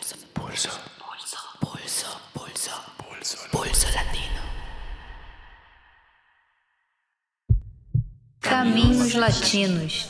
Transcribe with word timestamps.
Pulso. 0.00 0.16
Pulso. 0.32 0.70
Pulso. 1.60 2.20
Pulso. 2.32 2.70
Pulso. 2.96 3.36
Pulso 3.50 3.86
latino. 3.94 4.42
Caminhos 8.40 9.14
Latinos. 9.14 10.08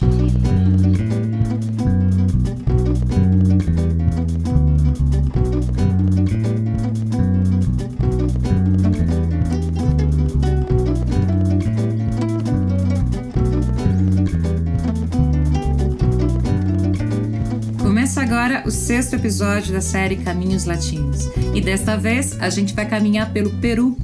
Agora 18.40 18.62
o 18.66 18.70
sexto 18.70 19.16
episódio 19.16 19.70
da 19.70 19.82
série 19.82 20.16
Caminhos 20.16 20.64
Latinos. 20.64 21.26
E 21.54 21.60
desta 21.60 21.94
vez 21.94 22.40
a 22.40 22.48
gente 22.48 22.72
vai 22.72 22.88
caminhar 22.88 23.30
pelo 23.34 23.50
Peru. 23.60 23.94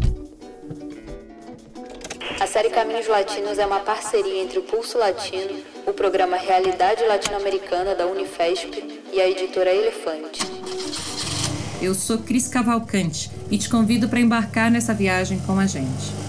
A 2.39 2.47
série 2.47 2.69
Caminhos 2.69 3.09
Latinos 3.09 3.59
é 3.59 3.65
uma 3.65 3.81
parceria 3.81 4.43
entre 4.43 4.59
o 4.59 4.63
Pulso 4.63 4.99
Latino, 4.99 5.57
o 5.87 5.93
programa 5.95 6.37
Realidade 6.37 7.03
Latino-Americana 7.05 7.95
da 7.95 8.07
Unifesp 8.07 9.01
e 9.11 9.19
a 9.23 9.27
editora 9.27 9.73
Elefante. 9.75 10.43
Eu 11.81 11.95
sou 11.95 12.19
Cris 12.19 12.47
Cavalcante 12.47 13.31
e 13.51 13.57
te 13.57 13.71
convido 13.71 14.07
para 14.07 14.21
embarcar 14.21 14.71
nessa 14.71 14.93
viagem 14.93 15.39
com 15.47 15.59
a 15.59 15.67
gente. 15.67 16.26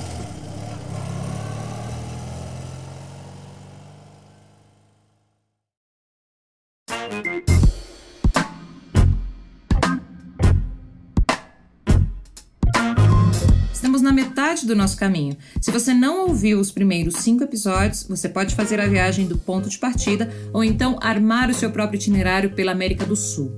Do 14.67 14.75
nosso 14.75 14.97
caminho. 14.97 15.35
Se 15.59 15.71
você 15.71 15.93
não 15.93 16.27
ouviu 16.27 16.59
os 16.59 16.71
primeiros 16.71 17.15
cinco 17.15 17.43
episódios, 17.43 18.03
você 18.03 18.29
pode 18.29 18.53
fazer 18.53 18.79
a 18.79 18.87
viagem 18.87 19.25
do 19.25 19.37
ponto 19.37 19.69
de 19.69 19.77
partida 19.77 20.29
ou 20.53 20.63
então 20.63 20.97
armar 21.01 21.49
o 21.49 21.53
seu 21.53 21.71
próprio 21.71 21.97
itinerário 21.97 22.51
pela 22.51 22.71
América 22.71 23.05
do 23.05 23.15
Sul. 23.15 23.55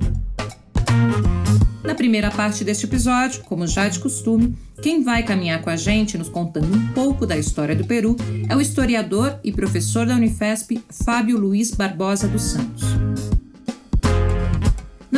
Na 1.83 1.95
primeira 1.95 2.29
parte 2.29 2.63
deste 2.63 2.85
episódio, 2.85 3.41
como 3.45 3.65
já 3.65 3.89
de 3.89 3.99
costume, 3.99 4.55
quem 4.81 5.03
vai 5.03 5.23
caminhar 5.23 5.61
com 5.61 5.69
a 5.69 5.75
gente, 5.75 6.17
nos 6.17 6.29
contando 6.29 6.73
um 6.73 6.87
pouco 6.93 7.25
da 7.25 7.37
história 7.37 7.75
do 7.75 7.83
Peru, 7.83 8.15
é 8.47 8.55
o 8.55 8.61
historiador 8.61 9.39
e 9.43 9.51
professor 9.51 10.05
da 10.05 10.15
Unifesp, 10.15 10.79
Fábio 11.03 11.39
Luiz 11.39 11.71
Barbosa 11.71 12.27
dos 12.27 12.43
Santos. 12.43 13.28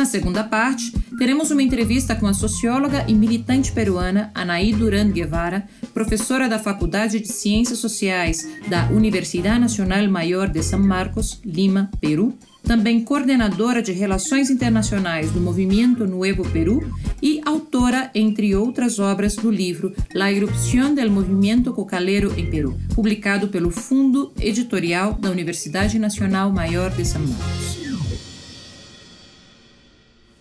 Na 0.02 0.06
segunda 0.06 0.42
parte, 0.42 0.90
teremos 1.16 1.52
uma 1.52 1.62
entrevista 1.62 2.16
com 2.16 2.26
a 2.26 2.34
socióloga 2.34 3.04
e 3.06 3.14
militante 3.14 3.70
peruana 3.70 4.32
Anaí 4.34 4.72
Duran 4.72 5.12
Guevara, 5.12 5.64
professora 5.94 6.48
da 6.48 6.58
Faculdade 6.58 7.20
de 7.20 7.28
Ciências 7.28 7.78
Sociais 7.78 8.48
da 8.66 8.88
Universidade 8.88 9.60
Nacional 9.60 10.04
Maior 10.08 10.48
de 10.48 10.60
São 10.60 10.80
Marcos, 10.80 11.40
Lima, 11.44 11.88
Peru, 12.00 12.36
também 12.64 13.04
coordenadora 13.04 13.80
de 13.80 13.92
Relações 13.92 14.50
Internacionais 14.50 15.30
do 15.30 15.40
Movimento 15.40 16.04
Nuevo 16.04 16.42
Peru 16.50 16.84
e 17.22 17.40
autora, 17.46 18.10
entre 18.12 18.56
outras 18.56 18.98
obras, 18.98 19.36
do 19.36 19.52
livro 19.52 19.94
La 20.12 20.32
Irrupción 20.32 20.96
del 20.96 21.12
Movimiento 21.12 21.72
Cocalero 21.72 22.34
em 22.36 22.50
Peru, 22.50 22.76
publicado 22.92 23.46
pelo 23.46 23.70
Fundo 23.70 24.32
Editorial 24.40 25.12
da 25.14 25.30
Universidade 25.30 25.96
Nacional 25.96 26.50
Maior 26.50 26.90
de 26.90 27.04
São 27.04 27.22
Marcos. 27.22 27.81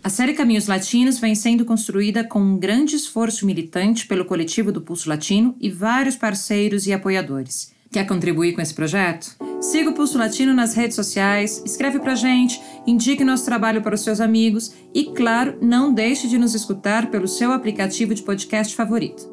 A 0.03 0.09
série 0.09 0.33
Caminhos 0.33 0.65
Latinos 0.65 1.19
vem 1.19 1.35
sendo 1.35 1.63
construída 1.63 2.23
com 2.23 2.41
um 2.41 2.57
grande 2.57 2.95
esforço 2.95 3.45
militante 3.45 4.07
pelo 4.07 4.25
coletivo 4.25 4.71
do 4.71 4.81
Pulso 4.81 5.07
Latino 5.07 5.55
e 5.61 5.69
vários 5.69 6.15
parceiros 6.15 6.87
e 6.87 6.93
apoiadores. 6.93 7.71
Quer 7.91 8.07
contribuir 8.07 8.53
com 8.53 8.61
esse 8.61 8.73
projeto? 8.73 9.35
Siga 9.61 9.91
o 9.91 9.93
Pulso 9.93 10.17
Latino 10.17 10.55
nas 10.55 10.73
redes 10.73 10.95
sociais, 10.95 11.61
escreve 11.63 11.99
pra 11.99 12.15
gente, 12.15 12.59
indique 12.87 13.23
nosso 13.23 13.45
trabalho 13.45 13.83
para 13.83 13.93
os 13.93 14.01
seus 14.01 14.19
amigos 14.19 14.73
e, 14.91 15.05
claro, 15.05 15.59
não 15.61 15.93
deixe 15.93 16.27
de 16.27 16.39
nos 16.39 16.55
escutar 16.55 17.11
pelo 17.11 17.27
seu 17.27 17.51
aplicativo 17.51 18.15
de 18.15 18.23
podcast 18.23 18.75
favorito. 18.75 19.29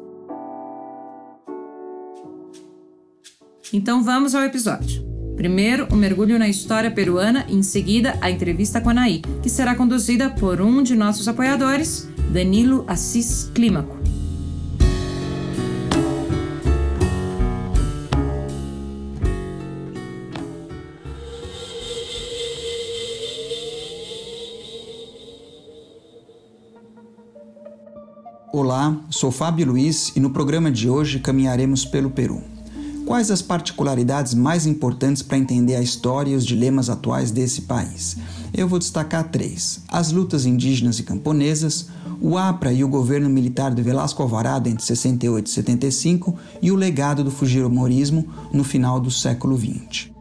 Então 3.73 4.03
vamos 4.03 4.35
ao 4.35 4.43
episódio. 4.43 5.08
Primeiro, 5.39 5.87
um 5.89 5.95
mergulho 5.95 6.37
na 6.37 6.49
história 6.49 6.91
peruana 6.91 7.45
e, 7.47 7.55
em 7.55 7.63
seguida, 7.63 8.17
a 8.19 8.29
entrevista 8.29 8.81
com 8.81 8.89
a 8.89 8.91
Anaí, 8.91 9.21
que 9.41 9.49
será 9.49 9.73
conduzida 9.73 10.29
por 10.29 10.59
um 10.59 10.83
de 10.83 10.97
nossos 10.97 11.29
apoiadores, 11.29 12.09
Danilo 12.33 12.83
Assis 12.85 13.49
Clímaco. 13.55 13.97
Olá, 28.51 28.93
sou 29.09 29.31
Fábio 29.31 29.67
Luiz 29.67 30.11
e 30.17 30.19
no 30.19 30.31
programa 30.31 30.69
de 30.69 30.89
hoje 30.89 31.19
caminharemos 31.19 31.85
pelo 31.85 32.09
Peru. 32.09 32.58
Quais 33.09 33.31
as 33.31 33.41
particularidades 33.41 34.35
mais 34.35 34.67
importantes 34.67 35.23
para 35.23 35.35
entender 35.35 35.75
a 35.75 35.81
história 35.81 36.29
e 36.29 36.35
os 36.35 36.45
dilemas 36.45 36.91
atuais 36.91 37.31
desse 37.31 37.63
país? 37.63 38.15
Eu 38.55 38.67
vou 38.67 38.77
destacar 38.77 39.27
três: 39.29 39.81
as 39.87 40.11
lutas 40.11 40.45
indígenas 40.45 40.99
e 40.99 41.03
camponesas, 41.03 41.87
o 42.21 42.37
APRA 42.37 42.71
e 42.71 42.83
o 42.83 42.87
governo 42.87 43.27
militar 43.27 43.73
de 43.73 43.81
Velasco 43.81 44.21
Alvarado 44.21 44.69
entre 44.69 44.85
68 44.85 45.47
e 45.47 45.49
75 45.49 46.37
e 46.61 46.71
o 46.71 46.75
legado 46.75 47.23
do 47.23 47.31
fujimorismo 47.31 48.27
no 48.53 48.63
final 48.63 48.99
do 48.99 49.09
século 49.09 49.57
XX. 49.57 50.11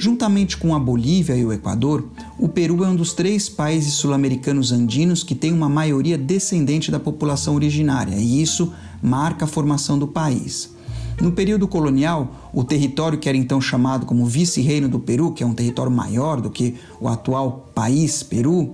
Juntamente 0.00 0.56
com 0.56 0.74
a 0.74 0.78
Bolívia 0.78 1.36
e 1.36 1.44
o 1.44 1.52
Equador, 1.52 2.08
o 2.38 2.48
Peru 2.48 2.82
é 2.84 2.88
um 2.88 2.96
dos 2.96 3.12
três 3.12 3.50
países 3.50 3.92
sul-americanos 3.92 4.72
andinos 4.72 5.22
que 5.22 5.34
tem 5.34 5.52
uma 5.52 5.68
maioria 5.68 6.16
descendente 6.16 6.90
da 6.90 6.98
população 6.98 7.54
originária, 7.54 8.16
e 8.16 8.40
isso 8.40 8.72
marca 9.02 9.44
a 9.44 9.46
formação 9.46 9.98
do 9.98 10.08
país. 10.08 10.74
No 11.20 11.32
período 11.32 11.68
colonial, 11.68 12.50
o 12.50 12.64
território 12.64 13.18
que 13.18 13.28
era 13.28 13.36
então 13.36 13.60
chamado 13.60 14.06
como 14.06 14.24
Vice-Reino 14.24 14.88
do 14.88 14.98
Peru, 14.98 15.32
que 15.32 15.42
é 15.42 15.46
um 15.46 15.52
território 15.52 15.92
maior 15.92 16.40
do 16.40 16.48
que 16.48 16.76
o 16.98 17.06
atual 17.06 17.70
país 17.74 18.22
Peru, 18.22 18.72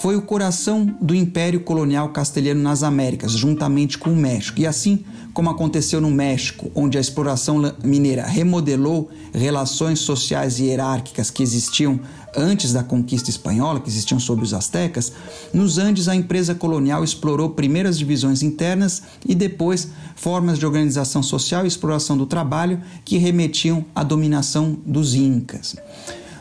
foi 0.00 0.16
o 0.16 0.22
coração 0.22 0.96
do 0.98 1.14
Império 1.14 1.60
Colonial 1.60 2.08
Castelhano 2.08 2.62
nas 2.62 2.82
Américas, 2.82 3.32
juntamente 3.32 3.98
com 3.98 4.10
o 4.10 4.16
México. 4.16 4.58
E 4.58 4.66
assim 4.66 5.04
como 5.34 5.50
aconteceu 5.50 6.00
no 6.00 6.10
México, 6.10 6.72
onde 6.74 6.96
a 6.96 7.00
exploração 7.02 7.60
mineira 7.84 8.24
remodelou 8.24 9.10
relações 9.30 9.98
sociais 9.98 10.58
e 10.58 10.64
hierárquicas 10.64 11.30
que 11.30 11.42
existiam 11.42 12.00
antes 12.34 12.72
da 12.72 12.82
conquista 12.82 13.28
espanhola, 13.28 13.78
que 13.78 13.90
existiam 13.90 14.18
sob 14.18 14.42
os 14.42 14.54
astecas, 14.54 15.12
nos 15.52 15.76
Andes 15.76 16.08
a 16.08 16.16
empresa 16.16 16.54
colonial 16.54 17.04
explorou 17.04 17.50
primeiras 17.50 17.98
divisões 17.98 18.42
internas 18.42 19.02
e 19.28 19.34
depois 19.34 19.88
formas 20.16 20.58
de 20.58 20.64
organização 20.64 21.22
social 21.22 21.66
e 21.66 21.68
exploração 21.68 22.16
do 22.16 22.24
trabalho 22.24 22.80
que 23.04 23.18
remetiam 23.18 23.84
à 23.94 24.02
dominação 24.02 24.78
dos 24.86 25.14
incas. 25.14 25.76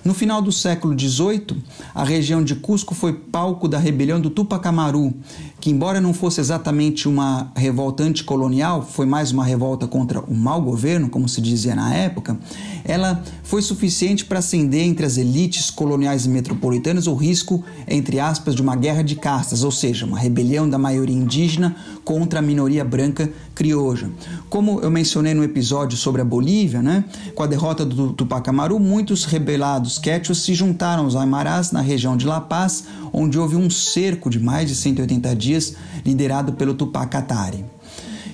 No 0.03 0.13
final 0.13 0.41
do 0.41 0.51
século 0.51 0.97
XVIII, 0.97 1.61
a 1.93 2.03
região 2.03 2.43
de 2.43 2.55
Cusco 2.55 2.95
foi 2.95 3.13
palco 3.13 3.67
da 3.67 3.77
rebelião 3.77 4.19
do 4.19 4.29
Tupac 4.29 4.65
Amaru, 4.67 5.13
que, 5.59 5.69
embora 5.69 5.99
não 5.99 6.13
fosse 6.13 6.39
exatamente 6.39 7.07
uma 7.07 7.51
revolta 7.55 8.03
anticolonial, 8.03 8.81
foi 8.81 9.05
mais 9.05 9.31
uma 9.31 9.43
revolta 9.43 9.87
contra 9.87 10.21
o 10.21 10.33
mau 10.33 10.61
governo, 10.61 11.09
como 11.09 11.27
se 11.27 11.41
dizia 11.41 11.75
na 11.75 11.93
época, 11.93 12.37
ela 12.85 13.21
foi 13.43 13.61
suficiente 13.61 14.25
para 14.25 14.39
acender 14.39 14.81
entre 14.81 15.05
as 15.05 15.17
elites 15.17 15.69
coloniais 15.69 16.25
e 16.25 16.29
metropolitanas 16.29 17.07
o 17.07 17.13
risco, 17.13 17.63
entre 17.87 18.19
aspas, 18.19 18.55
de 18.55 18.61
uma 18.61 18.75
guerra 18.75 19.03
de 19.03 19.15
castas, 19.15 19.63
ou 19.63 19.71
seja, 19.71 20.05
uma 20.05 20.17
rebelião 20.17 20.69
da 20.69 20.77
maioria 20.77 21.15
indígena 21.15 21.75
contra 22.05 22.39
a 22.39 22.41
minoria 22.41 22.85
branca 22.85 23.29
crioja. 23.53 24.09
Como 24.49 24.79
eu 24.79 24.89
mencionei 24.89 25.33
no 25.33 25.43
episódio 25.43 25.97
sobre 25.97 26.21
a 26.21 26.25
Bolívia, 26.25 26.81
né, 26.81 27.03
com 27.35 27.43
a 27.43 27.47
derrota 27.47 27.85
do 27.85 28.13
Tupac 28.13 28.49
Amaru, 28.49 28.79
muitos 28.79 29.25
rebelados 29.25 29.97
quechuas 29.97 30.39
se 30.39 30.53
juntaram 30.53 31.03
aos 31.03 31.15
aimarás 31.15 31.71
na 31.71 31.81
região 31.81 32.15
de 32.15 32.25
La 32.25 32.39
Paz, 32.39 32.85
onde 33.11 33.39
houve 33.39 33.55
um 33.55 33.69
cerco 33.69 34.29
de 34.29 34.39
mais 34.39 34.69
de 34.69 34.75
180 34.75 35.35
dias 35.35 35.75
liderado 36.05 36.53
pelo 36.53 36.73
Tupac 36.73 37.09
Katari. 37.09 37.65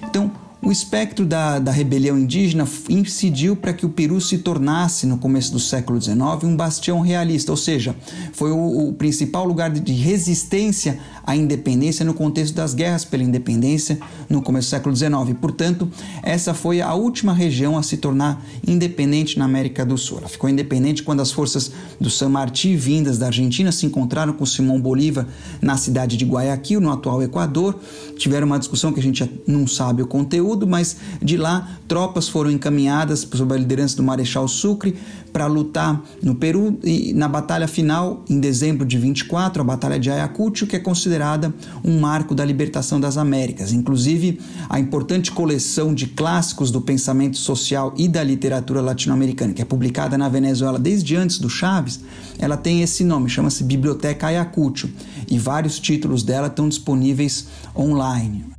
Então, 0.04 0.32
O 0.66 0.72
espectro 0.72 1.28
da, 1.28 1.60
da 1.60 1.72
rebelião 1.72 2.18
indígena 2.18 2.68
incidiu 2.90 3.56
para 3.56 3.72
que 3.72 3.86
o 3.86 3.90
Peru 3.90 4.20
se 4.20 4.40
tornasse, 4.40 5.06
no 5.06 5.16
começo 5.16 5.52
do 5.52 5.60
século 5.60 6.02
XIX, 6.02 6.18
um 6.44 6.56
bastião 6.56 7.02
realista, 7.02 7.52
ou 7.52 7.58
seja, 7.58 7.96
foi 8.34 8.50
o, 8.50 8.90
o 8.90 8.94
principal 8.94 9.46
lugar 9.46 9.70
de 9.70 9.94
resistência 9.94 10.98
à 11.24 11.36
independência 11.36 12.04
no 12.04 12.16
contexto 12.16 12.56
das 12.56 12.74
guerras 12.74 13.06
pela 13.06 13.22
independência 13.22 14.00
no 14.28 14.42
começo 14.42 14.70
do 14.70 14.72
século 14.72 14.96
XIX. 14.96 15.38
Portanto, 15.40 15.88
essa 16.24 16.52
foi 16.52 16.82
a 16.82 16.96
última 16.96 17.32
região 17.32 17.78
a 17.78 17.84
se 17.84 17.98
tornar 17.98 18.44
independente 18.68 19.38
na 19.38 19.46
América 19.46 19.86
do 19.86 20.00
Sul. 20.00 20.18
Ela 20.18 20.30
ficou 20.30 20.50
independente 20.50 21.04
quando 21.04 21.20
as 21.20 21.32
forças 21.32 21.72
do 22.02 22.10
San 22.10 22.30
Martín, 22.30 22.76
vindas 22.76 23.20
da 23.20 23.28
Argentina, 23.28 23.72
se 23.72 23.86
encontraram 23.86 24.34
com 24.34 24.44
Simão 24.48 24.82
Bolívar 24.82 25.28
na 25.62 25.78
cidade 25.78 26.18
de 26.18 26.26
Guayaquil, 26.26 26.82
no 26.82 26.92
atual 26.92 27.22
Equador. 27.22 27.80
Tiveram 28.18 28.48
uma 28.48 28.58
discussão 28.58 28.92
que 28.92 29.00
a 29.00 29.04
gente 29.04 29.30
não 29.46 29.68
sabe 29.68 30.02
o 30.02 30.08
conteúdo, 30.08 30.55
mas 30.68 30.98
de 31.22 31.38
lá 31.38 31.68
tropas 31.88 32.30
foram 32.30 32.52
encaminhadas 32.52 33.28
sob 33.32 33.54
a 33.54 33.58
liderança 33.58 33.98
do 33.98 34.04
Marechal 34.04 34.48
Sucre 34.48 34.96
para 35.36 35.48
lutar 35.48 36.02
no 36.24 36.34
Peru 36.34 36.80
e 36.82 37.14
na 37.14 37.28
batalha 37.28 37.68
final, 37.68 38.24
em 38.30 38.40
dezembro 38.40 38.86
de 38.86 38.98
24, 38.98 39.62
a 39.62 39.66
Batalha 39.66 40.00
de 40.00 40.10
Ayacucho, 40.10 40.66
que 40.66 40.78
é 40.78 40.80
considerada 40.80 41.54
um 41.84 42.00
marco 42.00 42.34
da 42.34 42.46
libertação 42.46 43.02
das 43.02 43.18
Américas. 43.18 43.74
Inclusive, 43.74 44.40
a 44.70 44.80
importante 44.80 45.34
coleção 45.34 45.94
de 45.94 46.08
clássicos 46.08 46.72
do 46.72 46.80
pensamento 46.80 47.38
social 47.38 47.94
e 47.98 48.08
da 48.08 48.24
literatura 48.24 48.80
latino-americana, 48.80 49.52
que 49.52 49.62
é 49.62 49.66
publicada 49.66 50.18
na 50.18 50.30
Venezuela 50.30 50.80
desde 50.80 51.18
antes 51.18 51.38
do 51.38 51.50
Chaves, 51.50 52.00
ela 52.40 52.56
tem 52.56 52.82
esse 52.82 53.04
nome, 53.04 53.30
chama-se 53.30 53.62
Biblioteca 53.62 54.28
Ayacucho, 54.28 54.90
e 55.30 55.38
vários 55.38 55.80
títulos 55.80 56.24
dela 56.24 56.48
estão 56.48 56.70
disponíveis 56.70 57.48
online. 57.76 58.55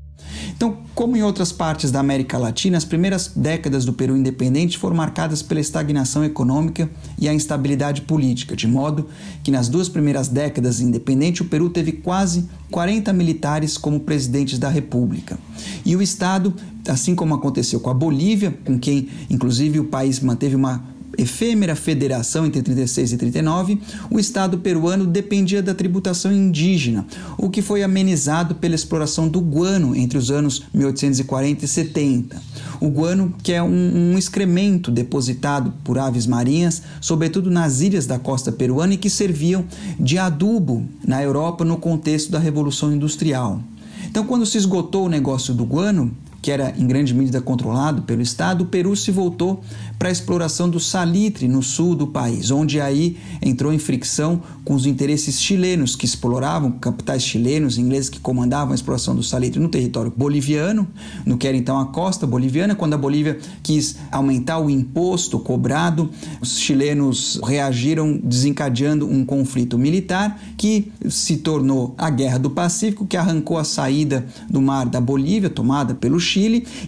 Então, 0.56 0.78
como 0.94 1.16
em 1.16 1.22
outras 1.22 1.52
partes 1.52 1.90
da 1.90 2.00
América 2.00 2.38
Latina, 2.38 2.78
as 2.78 2.84
primeiras 2.84 3.32
décadas 3.36 3.84
do 3.84 3.92
Peru 3.92 4.16
independente 4.16 4.78
foram 4.78 4.96
marcadas 4.96 5.42
pela 5.42 5.60
estagnação 5.60 6.24
econômica 6.24 6.88
e 7.18 7.28
a 7.28 7.34
instabilidade 7.34 8.02
política, 8.02 8.56
de 8.56 8.66
modo 8.66 9.06
que 9.42 9.50
nas 9.50 9.68
duas 9.68 9.88
primeiras 9.88 10.28
décadas 10.28 10.80
independente 10.80 11.42
o 11.42 11.44
Peru 11.44 11.68
teve 11.68 11.92
quase 11.92 12.48
40 12.70 13.12
militares 13.12 13.76
como 13.76 14.00
presidentes 14.00 14.58
da 14.58 14.68
República. 14.68 15.38
E 15.84 15.94
o 15.94 16.02
Estado, 16.02 16.54
assim 16.88 17.14
como 17.14 17.34
aconteceu 17.34 17.80
com 17.80 17.90
a 17.90 17.94
Bolívia, 17.94 18.56
com 18.64 18.78
quem 18.78 19.08
inclusive 19.28 19.78
o 19.78 19.84
país 19.84 20.20
manteve 20.20 20.56
uma 20.56 20.95
efêmera 21.18 21.74
federação 21.74 22.46
entre 22.46 22.62
36 22.62 23.12
e 23.12 23.16
39, 23.16 23.80
o 24.10 24.18
Estado 24.18 24.58
peruano 24.58 25.06
dependia 25.06 25.62
da 25.62 25.74
tributação 25.74 26.32
indígena, 26.32 27.06
o 27.38 27.50
que 27.50 27.62
foi 27.62 27.82
amenizado 27.82 28.54
pela 28.54 28.74
exploração 28.74 29.28
do 29.28 29.40
guano 29.40 29.94
entre 29.94 30.18
os 30.18 30.30
anos 30.30 30.62
1840 30.72 31.64
e 31.64 31.68
70. 31.68 32.42
O 32.80 32.88
guano, 32.88 33.34
que 33.42 33.52
é 33.52 33.62
um, 33.62 34.12
um 34.12 34.18
excremento 34.18 34.90
depositado 34.90 35.72
por 35.82 35.98
aves 35.98 36.26
marinhas, 36.26 36.82
sobretudo 37.00 37.50
nas 37.50 37.80
ilhas 37.80 38.06
da 38.06 38.18
costa 38.18 38.52
peruana, 38.52 38.94
e 38.94 38.98
que 38.98 39.08
serviam 39.08 39.64
de 39.98 40.18
adubo 40.18 40.84
na 41.06 41.22
Europa 41.22 41.64
no 41.64 41.76
contexto 41.76 42.30
da 42.30 42.38
Revolução 42.38 42.92
Industrial. 42.92 43.60
Então, 44.08 44.24
quando 44.24 44.46
se 44.46 44.56
esgotou 44.56 45.06
o 45.06 45.08
negócio 45.08 45.52
do 45.52 45.64
guano, 45.64 46.10
que 46.46 46.52
era 46.52 46.72
em 46.78 46.86
grande 46.86 47.12
medida 47.12 47.40
controlado 47.40 48.02
pelo 48.02 48.22
Estado, 48.22 48.62
o 48.62 48.66
Peru 48.68 48.94
se 48.94 49.10
voltou 49.10 49.64
para 49.98 50.10
a 50.10 50.12
exploração 50.12 50.70
do 50.70 50.78
salitre 50.78 51.48
no 51.48 51.60
sul 51.60 51.96
do 51.96 52.06
país, 52.06 52.52
onde 52.52 52.80
aí 52.80 53.16
entrou 53.42 53.72
em 53.72 53.80
fricção 53.80 54.40
com 54.64 54.72
os 54.72 54.86
interesses 54.86 55.40
chilenos 55.40 55.96
que 55.96 56.04
exploravam, 56.04 56.70
capitais 56.70 57.24
chilenos, 57.24 57.78
ingleses 57.78 58.08
que 58.08 58.20
comandavam 58.20 58.70
a 58.70 58.74
exploração 58.76 59.16
do 59.16 59.24
salitre 59.24 59.58
no 59.58 59.68
território 59.68 60.12
boliviano, 60.16 60.86
no 61.24 61.36
que 61.36 61.48
era 61.48 61.56
então 61.56 61.80
a 61.80 61.86
costa 61.86 62.28
boliviana, 62.28 62.76
quando 62.76 62.94
a 62.94 62.98
Bolívia 62.98 63.38
quis 63.60 63.96
aumentar 64.12 64.60
o 64.60 64.70
imposto 64.70 65.40
cobrado, 65.40 66.10
os 66.40 66.60
chilenos 66.60 67.40
reagiram 67.42 68.20
desencadeando 68.22 69.04
um 69.04 69.24
conflito 69.24 69.76
militar 69.76 70.40
que 70.56 70.92
se 71.08 71.38
tornou 71.38 71.92
a 71.98 72.08
Guerra 72.08 72.38
do 72.38 72.50
Pacífico, 72.50 73.04
que 73.04 73.16
arrancou 73.16 73.58
a 73.58 73.64
saída 73.64 74.24
do 74.48 74.62
mar 74.62 74.86
da 74.86 75.00
Bolívia, 75.00 75.50
tomada 75.50 75.92
pelo 75.92 76.20
Chile, 76.20 76.35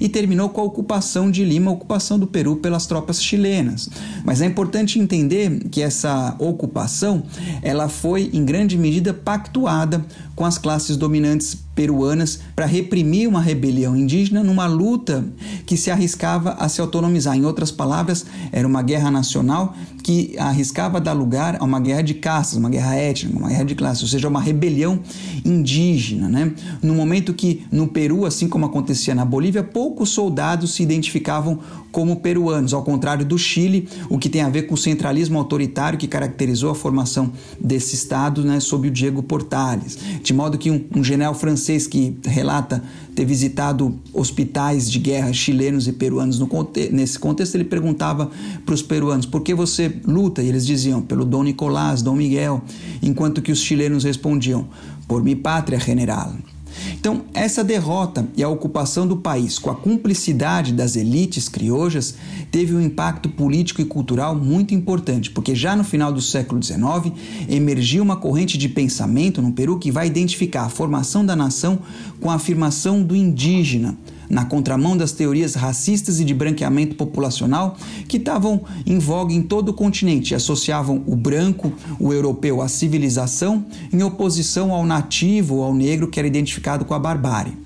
e 0.01 0.09
terminou 0.09 0.49
com 0.49 0.61
a 0.61 0.65
ocupação 0.65 1.31
de 1.31 1.45
Lima, 1.45 1.71
a 1.71 1.75
ocupação 1.75 2.19
do 2.19 2.27
Peru 2.27 2.57
pelas 2.57 2.87
tropas 2.87 3.23
chilenas. 3.23 3.89
Mas 4.25 4.41
é 4.41 4.47
importante 4.47 4.99
entender 4.99 5.69
que 5.71 5.83
essa 5.83 6.35
ocupação 6.39 7.23
ela 7.63 7.89
foi 7.89 8.31
em 8.33 8.45
grande 8.45 8.77
medida 8.77 9.15
pactuada 9.15 10.05
com 10.35 10.45
as 10.45 10.59
classes 10.59 10.97
dominantes 10.97 11.68
peruanas 11.79 12.41
para 12.57 12.67
reprimir 12.67 13.29
uma 13.29 13.41
rebelião 13.41 13.97
indígena 13.97 14.43
numa 14.43 14.67
luta 14.67 15.25
que 15.65 15.77
se 15.77 15.93
arriscava 15.93 16.57
a 16.59 16.69
se 16.69 16.81
autonomizar. 16.81 17.37
Em 17.37 17.45
outras 17.45 17.71
palavras, 17.71 18.27
era 18.51 18.67
uma 18.67 18.83
guerra 18.83 19.13
nacional 19.13 19.77
que 20.03 20.35
arriscava 20.39 21.01
dar 21.01 21.13
lugar 21.13 21.57
a 21.61 21.65
uma 21.65 21.79
guerra 21.79 22.03
de 22.03 22.15
castas, 22.15 22.59
uma 22.59 22.69
guerra 22.69 22.97
étnica, 22.97 23.39
uma 23.39 23.49
guerra 23.49 23.65
de 23.65 23.75
classes, 23.77 24.03
ou 24.03 24.09
seja, 24.09 24.27
uma 24.27 24.41
rebelião 24.41 24.99
indígena. 25.45 26.29
Né? 26.29 26.53
No 26.83 26.95
momento 26.95 27.33
que 27.33 27.65
no 27.71 27.87
Peru, 27.87 28.25
assim 28.27 28.49
como 28.49 28.67
acontecia 28.67 29.15
na 29.15 29.25
Bolívia, 29.25 29.63
poucos 29.63 30.09
soldados 30.09 30.73
se 30.73 30.83
identificavam 30.83 31.61
como 31.93 32.17
peruanos, 32.17 32.73
ao 32.73 32.83
contrário 32.83 33.25
do 33.25 33.39
Chile, 33.39 33.89
o 34.09 34.19
que 34.19 34.29
tem 34.29 34.41
a 34.41 34.49
ver 34.49 34.63
com 34.63 34.75
o 34.75 34.79
centralismo 34.79 35.39
autoritário 35.39 35.99
que 35.99 36.07
caracterizou 36.07 36.71
a 36.71 36.75
formação 36.75 37.31
desse 37.61 37.95
Estado 37.95 38.43
né, 38.45 38.61
sob 38.61 38.89
o 38.89 38.91
Diego 38.91 39.23
Portales. 39.23 39.99
De 40.23 40.33
modo 40.33 40.57
que 40.57 40.71
um, 40.71 40.85
um 40.97 41.05
general 41.05 41.35
francês 41.35 41.68
que 41.77 42.17
relata 42.25 42.83
ter 43.15 43.25
visitado 43.25 43.99
hospitais 44.13 44.91
de 44.91 44.99
guerra 44.99 45.33
chilenos 45.33 45.87
e 45.87 45.93
peruanos 45.93 46.39
no, 46.39 46.49
nesse 46.93 47.19
contexto, 47.19 47.57
ele 47.57 47.65
perguntava 47.65 48.31
para 48.65 48.75
os 48.75 48.83
peruanos 48.83 49.27
por 49.27 49.43
que 49.43 49.55
você 49.55 49.93
luta? 50.05 50.43
E 50.43 50.49
eles 50.49 50.65
diziam 50.65 51.03
pelo 51.03 51.25
Dom 51.25 51.43
Nicolás, 51.43 52.01
Dom 52.01 52.15
Miguel, 52.15 52.63
enquanto 53.03 53.43
que 53.43 53.53
os 53.53 53.61
chilenos 53.61 54.05
respondiam 54.05 54.69
por 55.07 55.23
mi 55.23 55.35
pátria 55.35 55.79
general. 55.79 56.33
Então, 57.01 57.23
essa 57.33 57.63
derrota 57.63 58.27
e 58.37 58.43
a 58.43 58.49
ocupação 58.49 59.07
do 59.07 59.17
país 59.17 59.57
com 59.57 59.71
a 59.71 59.75
cumplicidade 59.75 60.73
das 60.73 60.97
elites 60.97 61.49
criojas 61.49 62.17
teve 62.51 62.75
um 62.75 62.81
impacto 62.81 63.29
político 63.29 63.81
e 63.81 63.85
cultural 63.85 64.35
muito 64.35 64.75
importante, 64.75 65.31
porque 65.31 65.55
já 65.55 65.77
no 65.77 65.85
final 65.85 66.13
do 66.13 66.21
século 66.21 66.61
XIX 66.61 67.15
emergiu 67.49 68.03
uma 68.03 68.17
corrente 68.17 68.59
de 68.59 68.69
pensamento 68.69 69.41
no 69.41 69.53
Peru 69.53 69.79
que 69.79 69.93
vai 69.93 70.09
identificar 70.09 70.63
a 70.65 70.69
formação 70.69 71.25
da 71.25 71.37
nação 71.37 71.79
com 72.21 72.31
a 72.31 72.35
afirmação 72.35 73.03
do 73.03 73.15
indígena 73.15 73.97
na 74.29 74.45
contramão 74.45 74.97
das 74.97 75.13
teorias 75.13 75.55
racistas 75.55 76.21
e 76.21 76.25
de 76.25 76.35
branqueamento 76.35 76.95
populacional 76.95 77.77
que 78.07 78.17
estavam 78.17 78.63
em 78.87 78.99
voga 78.99 79.33
em 79.33 79.43
todo 79.43 79.71
o 79.71 79.75
continente 79.75 80.35
associavam 80.35 81.03
o 81.07 81.17
branco, 81.17 81.73
o 81.99 82.13
europeu, 82.13 82.61
à 82.61 82.69
civilização, 82.69 83.65
em 83.93 84.03
oposição 84.03 84.73
ao 84.73 84.85
nativo 84.85 85.63
ao 85.63 85.75
negro 85.75 86.09
que 86.09 86.19
era 86.19 86.29
identificado 86.29 86.85
com 86.85 86.95
a 86.95 86.99
barbárie. 86.99 87.57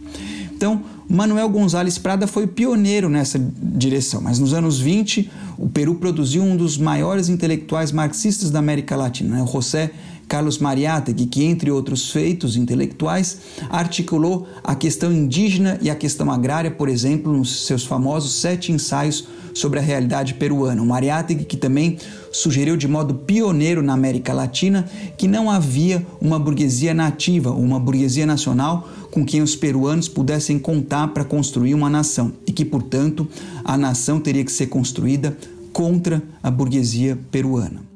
Então, 0.54 0.82
Manuel 1.08 1.48
González 1.48 1.98
Prada 1.98 2.26
foi 2.26 2.46
pioneiro 2.46 3.08
nessa 3.08 3.38
direção, 3.60 4.20
mas 4.20 4.38
nos 4.38 4.54
anos 4.54 4.80
20 4.80 5.30
o 5.58 5.68
Peru 5.68 5.96
produziu 5.96 6.42
um 6.42 6.56
dos 6.56 6.78
maiores 6.78 7.28
intelectuais 7.28 7.92
marxistas 7.92 8.50
da 8.50 8.60
América 8.60 8.96
Latina, 8.96 9.36
né? 9.36 9.42
o 9.42 9.46
José 9.46 9.90
Carlos 10.32 10.56
Mariátegui, 10.56 11.26
que, 11.26 11.44
entre 11.44 11.70
outros 11.70 12.10
feitos 12.10 12.56
intelectuais, 12.56 13.36
articulou 13.68 14.48
a 14.64 14.74
questão 14.74 15.12
indígena 15.12 15.78
e 15.82 15.90
a 15.90 15.94
questão 15.94 16.30
agrária, 16.30 16.70
por 16.70 16.88
exemplo, 16.88 17.30
nos 17.36 17.66
seus 17.66 17.84
famosos 17.84 18.32
sete 18.36 18.72
ensaios 18.72 19.26
sobre 19.52 19.78
a 19.78 19.82
realidade 19.82 20.32
peruana. 20.32 20.82
Mariátegui, 20.82 21.44
que 21.44 21.58
também 21.58 21.98
sugeriu 22.32 22.78
de 22.78 22.88
modo 22.88 23.12
pioneiro 23.12 23.82
na 23.82 23.92
América 23.92 24.32
Latina 24.32 24.88
que 25.18 25.28
não 25.28 25.50
havia 25.50 26.02
uma 26.18 26.38
burguesia 26.38 26.94
nativa, 26.94 27.50
uma 27.50 27.78
burguesia 27.78 28.24
nacional 28.24 28.88
com 29.10 29.26
quem 29.26 29.42
os 29.42 29.54
peruanos 29.54 30.08
pudessem 30.08 30.58
contar 30.58 31.08
para 31.08 31.26
construir 31.26 31.74
uma 31.74 31.90
nação 31.90 32.32
e 32.46 32.52
que, 32.52 32.64
portanto, 32.64 33.28
a 33.62 33.76
nação 33.76 34.18
teria 34.18 34.46
que 34.46 34.52
ser 34.52 34.68
construída 34.68 35.36
contra 35.74 36.22
a 36.42 36.50
burguesia 36.50 37.18
peruana. 37.30 37.91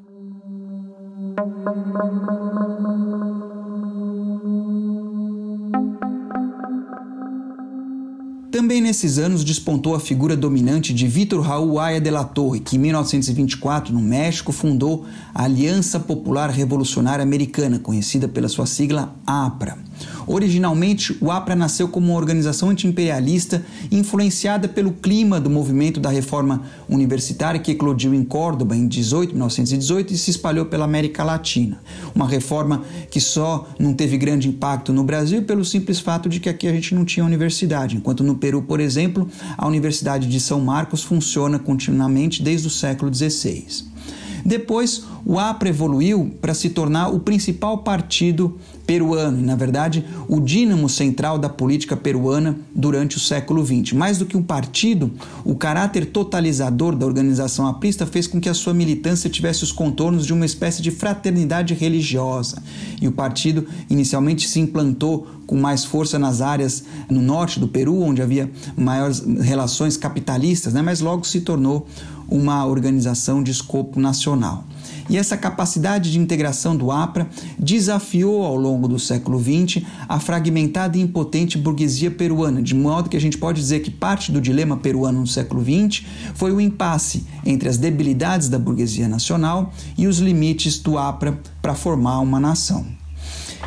Também 8.56 8.80
nesses 8.80 9.18
anos 9.18 9.44
despontou 9.44 9.94
a 9.94 10.00
figura 10.00 10.34
dominante 10.34 10.94
de 10.94 11.06
Vitor 11.06 11.40
Raul 11.40 11.78
Aya 11.78 12.00
de 12.00 12.10
la 12.10 12.24
Torre, 12.24 12.58
que 12.58 12.76
em 12.76 12.78
1924, 12.78 13.92
no 13.92 14.00
México, 14.00 14.50
fundou 14.50 15.04
a 15.34 15.44
Aliança 15.44 16.00
Popular 16.00 16.48
Revolucionária 16.48 17.22
Americana, 17.22 17.78
conhecida 17.78 18.26
pela 18.26 18.48
sua 18.48 18.64
sigla 18.64 19.14
APRA. 19.26 19.85
Originalmente, 20.26 21.16
o 21.20 21.30
APRA 21.30 21.54
nasceu 21.54 21.88
como 21.88 22.08
uma 22.08 22.16
organização 22.16 22.70
antiimperialista 22.70 23.64
influenciada 23.92 24.66
pelo 24.66 24.92
clima 24.92 25.40
do 25.40 25.48
movimento 25.48 26.00
da 26.00 26.10
reforma 26.10 26.62
universitária 26.88 27.60
que 27.60 27.72
eclodiu 27.72 28.12
em 28.12 28.24
Córdoba 28.24 28.74
em 28.74 28.88
18, 28.88 29.30
1918 29.30 30.12
e 30.12 30.18
se 30.18 30.30
espalhou 30.30 30.66
pela 30.66 30.84
América 30.84 31.22
Latina. 31.22 31.80
Uma 32.14 32.26
reforma 32.26 32.82
que 33.10 33.20
só 33.20 33.68
não 33.78 33.94
teve 33.94 34.18
grande 34.18 34.48
impacto 34.48 34.92
no 34.92 35.04
Brasil 35.04 35.42
pelo 35.42 35.64
simples 35.64 36.00
fato 36.00 36.28
de 36.28 36.40
que 36.40 36.48
aqui 36.48 36.66
a 36.66 36.72
gente 36.72 36.94
não 36.94 37.04
tinha 37.04 37.24
universidade, 37.24 37.96
enquanto 37.96 38.24
no 38.24 38.34
Peru, 38.34 38.62
por 38.62 38.80
exemplo, 38.80 39.28
a 39.56 39.66
Universidade 39.66 40.28
de 40.28 40.40
São 40.40 40.60
Marcos 40.60 41.04
funciona 41.04 41.58
continuamente 41.58 42.42
desde 42.42 42.66
o 42.66 42.70
século 42.70 43.14
XVI. 43.14 43.95
Depois, 44.44 45.04
o 45.24 45.38
APRA 45.38 45.68
evoluiu 45.68 46.34
para 46.40 46.54
se 46.54 46.70
tornar 46.70 47.08
o 47.08 47.20
principal 47.20 47.78
partido 47.78 48.58
peruano, 48.86 49.44
na 49.44 49.56
verdade, 49.56 50.04
o 50.28 50.40
dínamo 50.40 50.88
central 50.88 51.38
da 51.38 51.48
política 51.48 51.96
peruana 51.96 52.56
durante 52.72 53.16
o 53.16 53.20
século 53.20 53.66
XX. 53.66 53.92
Mais 53.92 54.18
do 54.18 54.24
que 54.24 54.36
um 54.36 54.42
partido, 54.42 55.10
o 55.44 55.56
caráter 55.56 56.06
totalizador 56.06 56.94
da 56.94 57.04
organização 57.04 57.66
aprista 57.66 58.06
fez 58.06 58.28
com 58.28 58.40
que 58.40 58.48
a 58.48 58.54
sua 58.54 58.72
militância 58.72 59.28
tivesse 59.28 59.64
os 59.64 59.72
contornos 59.72 60.24
de 60.24 60.32
uma 60.32 60.46
espécie 60.46 60.80
de 60.80 60.92
fraternidade 60.92 61.74
religiosa. 61.74 62.62
E 63.00 63.08
o 63.08 63.12
partido 63.12 63.66
inicialmente 63.90 64.46
se 64.48 64.60
implantou 64.60 65.26
com 65.46 65.56
mais 65.56 65.84
força 65.84 66.18
nas 66.18 66.40
áreas 66.40 66.84
no 67.08 67.22
norte 67.22 67.58
do 67.58 67.68
Peru, 67.68 68.00
onde 68.00 68.22
havia 68.22 68.50
maiores 68.76 69.20
relações 69.40 69.96
capitalistas, 69.96 70.74
né? 70.74 70.82
mas 70.82 71.00
logo 71.00 71.24
se 71.24 71.40
tornou 71.40 71.86
uma 72.28 72.64
organização 72.66 73.42
de 73.42 73.50
escopo 73.50 74.00
nacional. 74.00 74.64
E 75.08 75.16
essa 75.16 75.36
capacidade 75.36 76.10
de 76.10 76.18
integração 76.18 76.76
do 76.76 76.90
APRA 76.90 77.28
desafiou 77.58 78.44
ao 78.44 78.56
longo 78.56 78.88
do 78.88 78.98
século 78.98 79.40
XX 79.40 79.84
a 80.08 80.18
fragmentada 80.18 80.98
e 80.98 81.00
impotente 81.00 81.56
burguesia 81.56 82.10
peruana, 82.10 82.60
de 82.60 82.74
modo 82.74 83.08
que 83.08 83.16
a 83.16 83.20
gente 83.20 83.38
pode 83.38 83.60
dizer 83.60 83.80
que 83.80 83.90
parte 83.90 84.32
do 84.32 84.40
dilema 84.40 84.76
peruano 84.76 85.20
no 85.20 85.26
século 85.26 85.62
XX 85.62 86.04
foi 86.34 86.52
o 86.52 86.60
impasse 86.60 87.24
entre 87.44 87.68
as 87.68 87.78
debilidades 87.78 88.48
da 88.48 88.58
burguesia 88.58 89.08
nacional 89.08 89.72
e 89.96 90.06
os 90.06 90.18
limites 90.18 90.78
do 90.78 90.98
APRA 90.98 91.38
para 91.62 91.74
formar 91.74 92.20
uma 92.20 92.40
nação. 92.40 92.84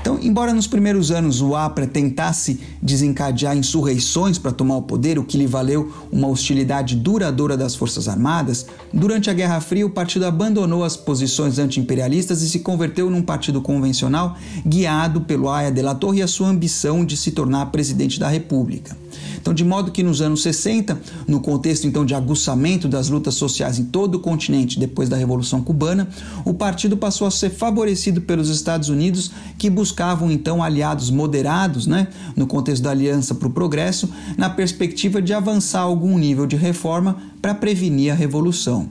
Então, 0.01 0.19
embora 0.21 0.53
nos 0.53 0.67
primeiros 0.67 1.11
anos 1.11 1.41
o 1.41 1.55
APRA 1.55 1.87
tentasse 1.87 2.59
desencadear 2.81 3.57
insurreições 3.57 4.37
para 4.37 4.51
tomar 4.51 4.77
o 4.77 4.81
poder, 4.81 5.19
o 5.19 5.23
que 5.23 5.37
lhe 5.37 5.47
valeu 5.47 5.91
uma 6.11 6.27
hostilidade 6.27 6.95
duradoura 6.95 7.57
das 7.57 7.75
Forças 7.75 8.07
Armadas, 8.07 8.65
durante 8.93 9.29
a 9.29 9.33
Guerra 9.33 9.59
Fria 9.61 9.85
o 9.85 9.89
partido 9.89 10.25
abandonou 10.25 10.83
as 10.83 10.95
posições 10.95 11.59
anti-imperialistas 11.59 12.41
e 12.41 12.49
se 12.49 12.59
converteu 12.59 13.09
num 13.09 13.21
partido 13.21 13.61
convencional 13.61 14.37
guiado 14.65 15.21
pelo 15.21 15.49
Aya 15.49 15.71
de 15.71 15.81
la 15.81 15.95
Torre 15.95 16.19
e 16.19 16.21
a 16.21 16.27
sua 16.27 16.47
ambição 16.47 17.05
de 17.05 17.17
se 17.17 17.31
tornar 17.31 17.67
presidente 17.67 18.19
da 18.19 18.29
República. 18.29 18.95
Então, 19.41 19.53
de 19.53 19.63
modo 19.63 19.91
que 19.91 20.03
nos 20.03 20.21
anos 20.21 20.41
60, 20.41 20.99
no 21.27 21.39
contexto 21.39 21.85
então 21.85 22.05
de 22.05 22.13
aguçamento 22.13 22.87
das 22.87 23.09
lutas 23.09 23.35
sociais 23.35 23.79
em 23.79 23.85
todo 23.85 24.15
o 24.15 24.19
continente 24.19 24.79
depois 24.79 25.09
da 25.09 25.17
Revolução 25.17 25.61
Cubana, 25.61 26.07
o 26.45 26.53
partido 26.53 26.97
passou 26.97 27.27
a 27.27 27.31
ser 27.31 27.49
favorecido 27.49 28.21
pelos 28.21 28.49
Estados 28.49 28.89
Unidos, 28.89 29.31
que 29.57 29.69
buscavam 29.69 30.31
então 30.31 30.61
aliados 30.61 31.09
moderados, 31.09 31.87
né, 31.87 32.07
no 32.35 32.47
contexto 32.47 32.83
da 32.83 32.91
Aliança 32.91 33.33
para 33.35 33.47
o 33.47 33.51
Progresso, 33.51 34.09
na 34.37 34.49
perspectiva 34.49 35.21
de 35.21 35.33
avançar 35.33 35.81
algum 35.81 36.17
nível 36.17 36.45
de 36.45 36.55
reforma 36.55 37.17
para 37.41 37.55
prevenir 37.55 38.11
a 38.11 38.15
revolução. 38.15 38.89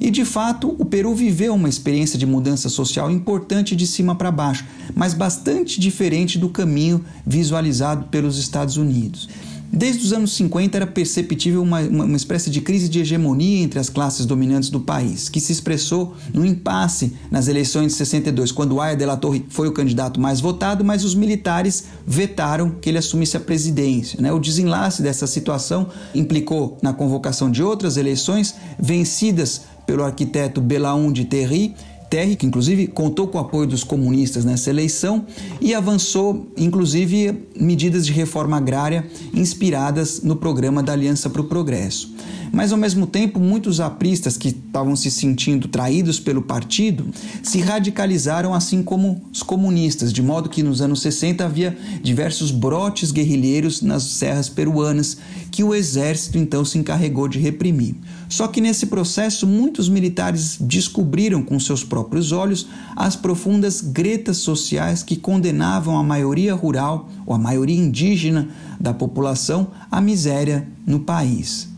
E 0.00 0.10
de 0.10 0.24
fato, 0.24 0.74
o 0.78 0.84
Peru 0.84 1.14
viveu 1.14 1.54
uma 1.54 1.68
experiência 1.68 2.18
de 2.18 2.26
mudança 2.26 2.68
social 2.68 3.10
importante 3.10 3.76
de 3.76 3.86
cima 3.86 4.14
para 4.14 4.30
baixo, 4.30 4.64
mas 4.94 5.14
bastante 5.14 5.80
diferente 5.80 6.38
do 6.38 6.48
caminho 6.48 7.04
visualizado 7.26 8.06
pelos 8.08 8.38
Estados 8.38 8.76
Unidos. 8.76 9.28
Desde 9.72 10.04
os 10.04 10.12
anos 10.12 10.32
50 10.34 10.76
era 10.76 10.86
perceptível 10.86 11.62
uma, 11.62 11.80
uma, 11.80 12.04
uma, 12.04 12.16
espécie 12.16 12.48
de 12.48 12.60
crise 12.60 12.88
de 12.88 13.00
hegemonia 13.00 13.62
entre 13.62 13.78
as 13.78 13.88
classes 13.88 14.24
dominantes 14.24 14.70
do 14.70 14.80
país, 14.80 15.28
que 15.28 15.40
se 15.40 15.52
expressou 15.52 16.14
no 16.32 16.46
impasse 16.46 17.12
nas 17.30 17.48
eleições 17.48 17.88
de 17.88 17.92
62, 17.94 18.52
quando 18.52 18.80
Aya 18.80 18.96
de 18.96 19.04
la 19.04 19.16
Torre 19.16 19.44
foi 19.48 19.66
o 19.66 19.72
candidato 19.72 20.20
mais 20.20 20.40
votado, 20.40 20.84
mas 20.84 21.04
os 21.04 21.14
militares 21.14 21.84
vetaram 22.06 22.70
que 22.80 22.88
ele 22.88 22.98
assumisse 22.98 23.36
a 23.36 23.40
presidência. 23.40 24.20
Né? 24.20 24.32
O 24.32 24.38
desenlace 24.38 25.02
dessa 25.02 25.26
situação 25.26 25.88
implicou 26.14 26.78
na 26.80 26.92
convocação 26.92 27.50
de 27.50 27.62
outras 27.62 27.96
eleições 27.96 28.54
vencidas 28.78 29.62
pelo 29.86 30.04
arquiteto 30.04 30.60
Belaún 30.60 31.12
de 31.12 31.24
Terry 31.24 31.74
Terry, 32.08 32.36
que 32.36 32.46
inclusive 32.46 32.86
contou 32.86 33.28
com 33.28 33.38
o 33.38 33.40
apoio 33.40 33.66
dos 33.66 33.84
comunistas 33.84 34.44
nessa 34.44 34.70
eleição 34.70 35.26
e 35.60 35.74
avançou, 35.74 36.46
inclusive, 36.56 37.46
medidas 37.58 38.06
de 38.06 38.12
reforma 38.12 38.56
agrária 38.56 39.06
inspiradas 39.32 40.22
no 40.22 40.36
programa 40.36 40.82
da 40.82 40.92
Aliança 40.92 41.28
para 41.28 41.40
o 41.40 41.44
Progresso. 41.44 42.14
Mas, 42.54 42.70
ao 42.70 42.78
mesmo 42.78 43.04
tempo, 43.04 43.40
muitos 43.40 43.80
apristas 43.80 44.36
que 44.36 44.48
estavam 44.48 44.94
se 44.94 45.10
sentindo 45.10 45.66
traídos 45.66 46.20
pelo 46.20 46.40
partido 46.40 47.08
se 47.42 47.58
radicalizaram, 47.58 48.54
assim 48.54 48.80
como 48.80 49.20
os 49.32 49.42
comunistas, 49.42 50.12
de 50.12 50.22
modo 50.22 50.48
que 50.48 50.62
nos 50.62 50.80
anos 50.80 51.02
60 51.02 51.44
havia 51.44 51.76
diversos 52.00 52.52
brotes 52.52 53.10
guerrilheiros 53.10 53.82
nas 53.82 54.04
serras 54.04 54.48
peruanas 54.48 55.18
que 55.54 55.62
o 55.62 55.72
exército 55.72 56.36
então 56.36 56.64
se 56.64 56.76
encarregou 56.78 57.28
de 57.28 57.38
reprimir. 57.38 57.94
Só 58.28 58.48
que 58.48 58.60
nesse 58.60 58.86
processo, 58.86 59.46
muitos 59.46 59.88
militares 59.88 60.56
descobriram 60.60 61.44
com 61.44 61.60
seus 61.60 61.84
próprios 61.84 62.32
olhos 62.32 62.66
as 62.96 63.14
profundas 63.14 63.80
gretas 63.80 64.38
sociais 64.38 65.04
que 65.04 65.14
condenavam 65.14 65.96
a 65.96 66.02
maioria 66.02 66.52
rural 66.56 67.08
ou 67.24 67.36
a 67.36 67.38
maioria 67.38 67.78
indígena 67.78 68.48
da 68.80 68.92
população 68.92 69.68
à 69.92 70.00
miséria 70.00 70.66
no 70.84 70.98
país 70.98 71.72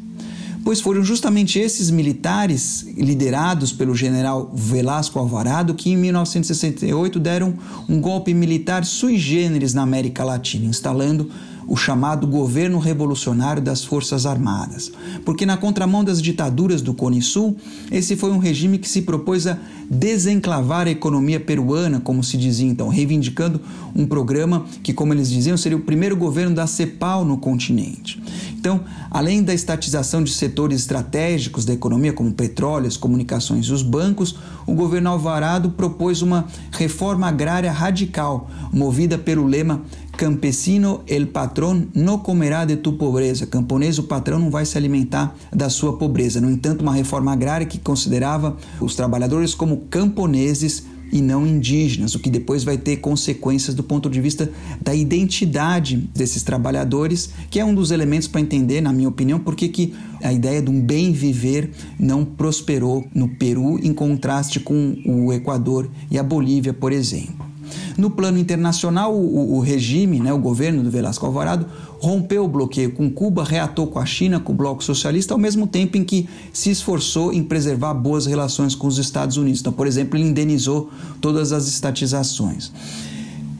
pois 0.64 0.80
foram 0.80 1.04
justamente 1.04 1.60
esses 1.60 1.90
militares, 1.90 2.84
liderados 2.96 3.72
pelo 3.72 3.94
general 3.94 4.50
Velasco 4.52 5.16
Alvarado, 5.16 5.74
que 5.74 5.90
em 5.90 5.96
1968 5.96 7.20
deram 7.20 7.54
um 7.88 8.00
golpe 8.00 8.34
militar 8.34 8.84
sui 8.84 9.16
generis 9.16 9.72
na 9.74 9.82
América 9.82 10.24
Latina, 10.24 10.66
instalando 10.66 11.30
o 11.66 11.76
chamado 11.76 12.26
governo 12.26 12.78
revolucionário 12.78 13.62
das 13.62 13.84
Forças 13.84 14.26
Armadas. 14.26 14.92
Porque, 15.24 15.44
na 15.44 15.56
contramão 15.56 16.04
das 16.04 16.22
ditaduras 16.22 16.80
do 16.80 16.94
Cone 16.94 17.20
Sul, 17.20 17.56
esse 17.90 18.16
foi 18.16 18.30
um 18.30 18.38
regime 18.38 18.78
que 18.78 18.88
se 18.88 19.02
propôs 19.02 19.46
a 19.46 19.58
desenclavar 19.90 20.86
a 20.86 20.90
economia 20.90 21.40
peruana, 21.40 22.00
como 22.00 22.22
se 22.22 22.36
dizia 22.36 22.68
então, 22.68 22.88
reivindicando 22.88 23.60
um 23.94 24.06
programa 24.06 24.64
que, 24.82 24.92
como 24.92 25.12
eles 25.12 25.30
diziam, 25.30 25.56
seria 25.56 25.76
o 25.78 25.82
primeiro 25.82 26.16
governo 26.16 26.54
da 26.54 26.66
CEPAL 26.66 27.24
no 27.24 27.38
continente. 27.38 28.22
Então, 28.66 28.80
além 29.10 29.44
da 29.44 29.54
estatização 29.54 30.24
de 30.24 30.32
setores 30.32 30.80
estratégicos 30.80 31.64
da 31.64 31.72
economia, 31.72 32.12
como 32.12 32.32
petróleo, 32.32 32.88
as 32.88 32.96
comunicações 32.96 33.66
e 33.66 33.72
os 33.72 33.82
bancos, 33.82 34.36
o 34.66 34.74
governo 34.74 35.08
Alvarado 35.08 35.70
propôs 35.70 36.20
uma 36.20 36.46
reforma 36.72 37.28
agrária 37.28 37.70
radical, 37.70 38.50
movida 38.72 39.16
pelo 39.16 39.46
lema 39.46 39.82
Campesino, 40.16 41.02
el 41.06 41.28
patrón 41.28 41.90
no 41.94 42.22
comerá 42.22 42.64
de 42.64 42.76
tu 42.76 42.96
pobreza. 42.96 43.46
Camponês, 43.46 43.98
o 43.98 44.04
patrão 44.04 44.38
não 44.38 44.50
vai 44.50 44.64
se 44.64 44.78
alimentar 44.78 45.36
da 45.52 45.68
sua 45.68 45.98
pobreza. 45.98 46.40
No 46.40 46.50
entanto, 46.50 46.80
uma 46.80 46.94
reforma 46.94 47.32
agrária 47.32 47.66
que 47.66 47.78
considerava 47.78 48.56
os 48.80 48.94
trabalhadores 48.94 49.54
como 49.54 49.82
camponeses 49.90 50.84
e 51.12 51.20
não 51.20 51.46
indígenas, 51.46 52.14
o 52.14 52.18
que 52.18 52.30
depois 52.30 52.64
vai 52.64 52.76
ter 52.76 52.96
consequências 52.96 53.74
do 53.74 53.82
ponto 53.82 54.10
de 54.10 54.20
vista 54.20 54.50
da 54.80 54.94
identidade 54.94 55.96
desses 56.14 56.42
trabalhadores, 56.42 57.30
que 57.50 57.60
é 57.60 57.64
um 57.64 57.74
dos 57.74 57.90
elementos 57.90 58.26
para 58.26 58.40
entender, 58.40 58.80
na 58.80 58.92
minha 58.92 59.08
opinião, 59.08 59.38
porque 59.38 59.68
que 59.68 59.94
a 60.22 60.32
ideia 60.32 60.60
de 60.60 60.70
um 60.70 60.80
bem 60.80 61.12
viver 61.12 61.70
não 61.98 62.24
prosperou 62.24 63.06
no 63.14 63.28
Peru 63.28 63.78
em 63.78 63.92
contraste 63.92 64.58
com 64.58 64.96
o 65.06 65.32
Equador 65.32 65.88
e 66.10 66.18
a 66.18 66.22
Bolívia, 66.22 66.74
por 66.74 66.90
exemplo. 66.90 67.45
No 67.96 68.10
plano 68.10 68.38
internacional, 68.38 69.14
o, 69.14 69.56
o 69.56 69.60
regime, 69.60 70.20
né, 70.20 70.32
o 70.32 70.38
governo 70.38 70.82
do 70.82 70.90
Velasco 70.90 71.24
Alvarado, 71.24 71.66
rompeu 71.98 72.44
o 72.44 72.48
bloqueio 72.48 72.92
com 72.92 73.10
Cuba, 73.10 73.42
reatou 73.44 73.86
com 73.86 73.98
a 73.98 74.06
China, 74.06 74.38
com 74.38 74.52
o 74.52 74.56
Bloco 74.56 74.84
Socialista, 74.84 75.34
ao 75.34 75.38
mesmo 75.38 75.66
tempo 75.66 75.96
em 75.96 76.04
que 76.04 76.28
se 76.52 76.70
esforçou 76.70 77.32
em 77.32 77.42
preservar 77.42 77.94
boas 77.94 78.26
relações 78.26 78.74
com 78.74 78.86
os 78.86 78.98
Estados 78.98 79.36
Unidos. 79.36 79.60
Então, 79.60 79.72
por 79.72 79.86
exemplo, 79.86 80.18
ele 80.18 80.28
indenizou 80.28 80.90
todas 81.20 81.52
as 81.52 81.66
estatizações. 81.66 82.72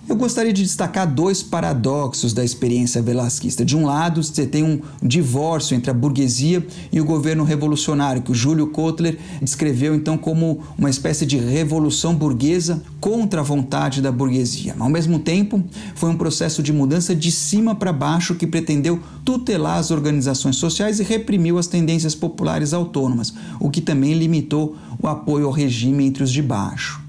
Eu 0.08 0.14
gostaria 0.14 0.52
de 0.52 0.62
destacar 0.62 1.12
dois 1.12 1.42
paradoxos 1.42 2.32
da 2.32 2.44
experiência 2.44 3.02
velasquista. 3.02 3.64
De 3.64 3.76
um 3.76 3.84
lado, 3.84 4.22
você 4.22 4.46
tem 4.46 4.62
um 4.62 4.80
divórcio 5.02 5.75
entre 5.75 5.90
a 5.90 5.94
burguesia 5.94 6.64
e 6.92 7.00
o 7.00 7.04
governo 7.04 7.42
revolucionário, 7.42 8.22
que 8.22 8.30
o 8.30 8.34
Júlio 8.34 8.68
Kotler 8.68 9.18
descreveu 9.42 9.96
então 9.96 10.16
como 10.16 10.60
uma 10.78 10.88
espécie 10.88 11.26
de 11.26 11.36
revolução 11.36 12.14
burguesa 12.14 12.84
contra 13.00 13.40
a 13.40 13.44
vontade 13.44 14.00
da 14.00 14.12
burguesia. 14.12 14.76
Ao 14.78 14.88
mesmo 14.88 15.18
tempo, 15.18 15.60
foi 15.96 16.08
um 16.08 16.16
processo 16.16 16.62
de 16.62 16.72
mudança 16.72 17.12
de 17.12 17.32
cima 17.32 17.75
para 17.75 17.92
baixo 17.92 18.36
que 18.36 18.46
pretendeu 18.46 19.00
tutelar 19.25 19.78
as 19.78 19.90
organizações 19.90 20.54
sociais 20.54 21.00
e 21.00 21.02
reprimiu 21.02 21.58
as 21.58 21.66
tendências 21.66 22.14
populares 22.14 22.72
autônomas, 22.72 23.34
o 23.58 23.70
que 23.70 23.80
também 23.80 24.14
limitou 24.14 24.76
o 25.02 25.08
apoio 25.08 25.46
ao 25.46 25.52
regime 25.52 26.06
entre 26.06 26.22
os 26.22 26.30
de 26.30 26.42
baixo. 26.42 27.05